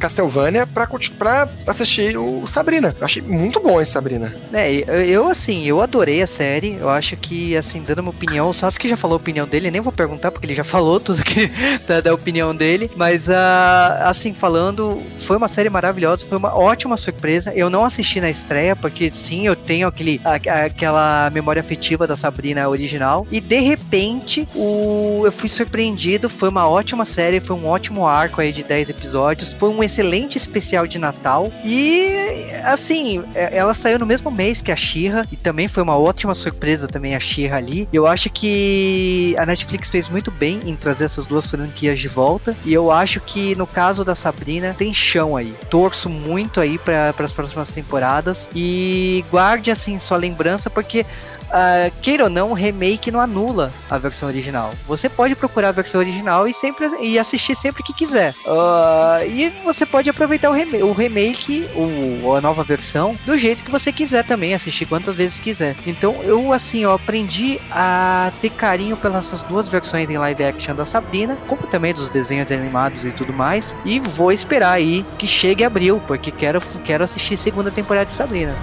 Castlevania 0.00 0.66
pra, 0.66 0.88
pra 1.18 1.48
assistir 1.66 2.16
o 2.16 2.46
Sabrina. 2.46 2.94
Eu 2.98 3.04
achei 3.04 3.22
muito 3.22 3.60
bom 3.60 3.80
esse 3.80 3.92
Sabrina. 3.92 4.34
É, 4.52 4.72
eu, 5.06 5.28
assim, 5.28 5.64
eu 5.66 5.80
adorei 5.80 6.22
a 6.22 6.26
série. 6.26 6.76
Eu 6.80 6.88
acho 6.88 7.16
que, 7.16 7.56
assim, 7.56 7.82
dando 7.86 8.00
uma 8.00 8.10
opinião, 8.10 8.48
o 8.50 8.54
Sasuke 8.54 8.88
já 8.88 8.96
falou 8.96 9.14
a 9.14 9.20
opinião 9.20 9.46
dele, 9.46 9.70
nem 9.70 9.80
vou 9.80 9.92
perguntar 9.92 10.30
porque 10.30 10.46
ele 10.46 10.54
já 10.54 10.64
falou 10.64 10.98
tudo 10.98 11.22
que 11.22 11.50
da, 11.86 12.00
da 12.00 12.14
opinião 12.14 12.54
dele. 12.54 12.90
Mas, 12.96 13.28
ah, 13.28 14.02
assim, 14.06 14.32
falando, 14.34 15.02
foi 15.20 15.36
uma 15.36 15.48
série 15.48 15.68
maravilhosa, 15.70 16.24
foi 16.24 16.38
uma 16.38 16.56
ótima 16.56 16.96
surpresa. 16.96 17.52
Eu 17.54 17.68
não 17.70 17.84
assisti 17.84 18.20
na 18.20 18.30
estreia, 18.30 18.74
porque 18.74 19.10
sim, 19.10 19.46
eu 19.46 19.54
tenho 19.54 19.86
aquele, 19.86 20.20
a- 20.24 20.64
aquela 20.64 21.30
memória 21.30 21.60
afetiva 21.60 22.06
da 22.06 22.16
Sabrina 22.16 22.68
original. 22.68 23.26
E 23.30 23.40
de 23.40 23.60
repente, 23.60 24.48
o, 24.54 25.22
eu 25.24 25.32
fui 25.32 25.48
surpreendido. 25.48 26.28
Foi 26.30 26.48
uma 26.48 26.68
ótima 26.68 27.04
série, 27.04 27.40
foi 27.40 27.56
um 27.56 27.66
ótimo 27.66 28.06
arco 28.06 28.40
aí 28.40 28.52
de 28.52 28.62
10 28.62 28.88
episódios. 28.90 29.52
Foi 29.52 29.68
um 29.68 29.82
excelente 29.90 30.38
especial 30.38 30.86
de 30.86 30.98
Natal. 30.98 31.52
E, 31.64 32.46
assim, 32.64 33.22
é- 33.34 33.56
ela 33.56 33.74
saiu 33.74 33.98
no 33.98 34.06
mesmo 34.06 34.30
mês 34.30 34.60
que 34.62 34.70
a 34.70 34.76
Shira 34.76 35.26
e 35.32 35.36
também 35.36 35.66
foi 35.68 35.82
uma 35.82 35.98
ótima 35.98 36.34
surpresa 36.34 36.86
também 36.86 37.14
a 37.14 37.20
Shira 37.20 37.56
ali. 37.56 37.88
Eu 37.92 38.06
acho 38.06 38.30
que 38.30 39.34
a 39.36 39.44
Netflix 39.44 39.88
fez 39.90 40.08
muito 40.08 40.30
bem 40.30 40.60
em 40.64 40.76
trazer 40.76 41.04
essas 41.04 41.26
duas 41.26 41.46
franquias 41.46 41.98
de 41.98 42.08
volta 42.08 42.56
e 42.64 42.72
eu 42.72 42.90
acho 42.90 43.20
que 43.20 43.54
no 43.56 43.66
caso 43.66 44.04
da 44.04 44.14
Sabrina 44.14 44.74
tem 44.76 44.94
chão 44.94 45.36
aí. 45.36 45.52
Torço 45.68 46.08
muito 46.08 46.60
aí 46.60 46.78
para 46.78 47.12
as 47.18 47.32
próximas 47.32 47.70
temporadas 47.70 48.46
e 48.54 49.24
guarde 49.30 49.70
assim 49.70 49.98
sua 49.98 50.16
lembrança 50.16 50.70
porque 50.70 51.04
ah, 51.52 51.90
queira 52.02 52.24
ou 52.24 52.30
não, 52.30 52.50
o 52.50 52.54
remake 52.54 53.10
não 53.10 53.20
anula 53.20 53.72
a 53.88 53.98
versão 53.98 54.28
original. 54.28 54.72
Você 54.86 55.08
pode 55.08 55.34
procurar 55.34 55.68
a 55.68 55.72
versão 55.72 56.00
original 56.00 56.46
e 56.46 56.54
sempre 56.54 56.86
e 57.00 57.18
assistir 57.18 57.56
sempre 57.56 57.82
que 57.82 57.92
quiser. 57.92 58.34
Ah, 58.46 59.20
e 59.24 59.48
você 59.64 59.84
pode 59.84 60.08
aproveitar 60.08 60.50
o, 60.50 60.52
rem 60.52 60.82
o 60.82 60.92
remake, 60.92 61.68
ou 61.74 62.36
a 62.36 62.40
nova 62.40 62.62
versão, 62.62 63.14
do 63.24 63.36
jeito 63.36 63.62
que 63.64 63.70
você 63.70 63.92
quiser 63.92 64.24
também, 64.24 64.54
assistir 64.54 64.86
quantas 64.86 65.16
vezes 65.16 65.38
quiser. 65.38 65.74
Então 65.86 66.14
eu 66.22 66.52
assim, 66.52 66.84
aprendi 66.84 67.60
a 67.70 68.32
ter 68.40 68.50
carinho 68.50 68.96
pelas 68.96 69.42
duas 69.42 69.68
versões 69.68 70.08
em 70.10 70.18
live 70.18 70.44
action 70.44 70.74
da 70.74 70.84
Sabrina, 70.84 71.36
como 71.46 71.62
também 71.66 71.94
dos 71.94 72.08
desenhos 72.08 72.50
animados 72.50 73.04
e 73.04 73.10
tudo 73.10 73.32
mais. 73.32 73.76
E 73.84 74.00
vou 74.00 74.32
esperar 74.32 74.72
aí 74.72 75.04
que 75.18 75.26
chegue 75.26 75.64
abril, 75.64 76.00
porque 76.06 76.30
quero, 76.30 76.60
quero 76.84 77.04
assistir 77.04 77.36
segunda 77.36 77.70
temporada 77.70 78.10
de 78.10 78.16
Sabrina. 78.16 78.54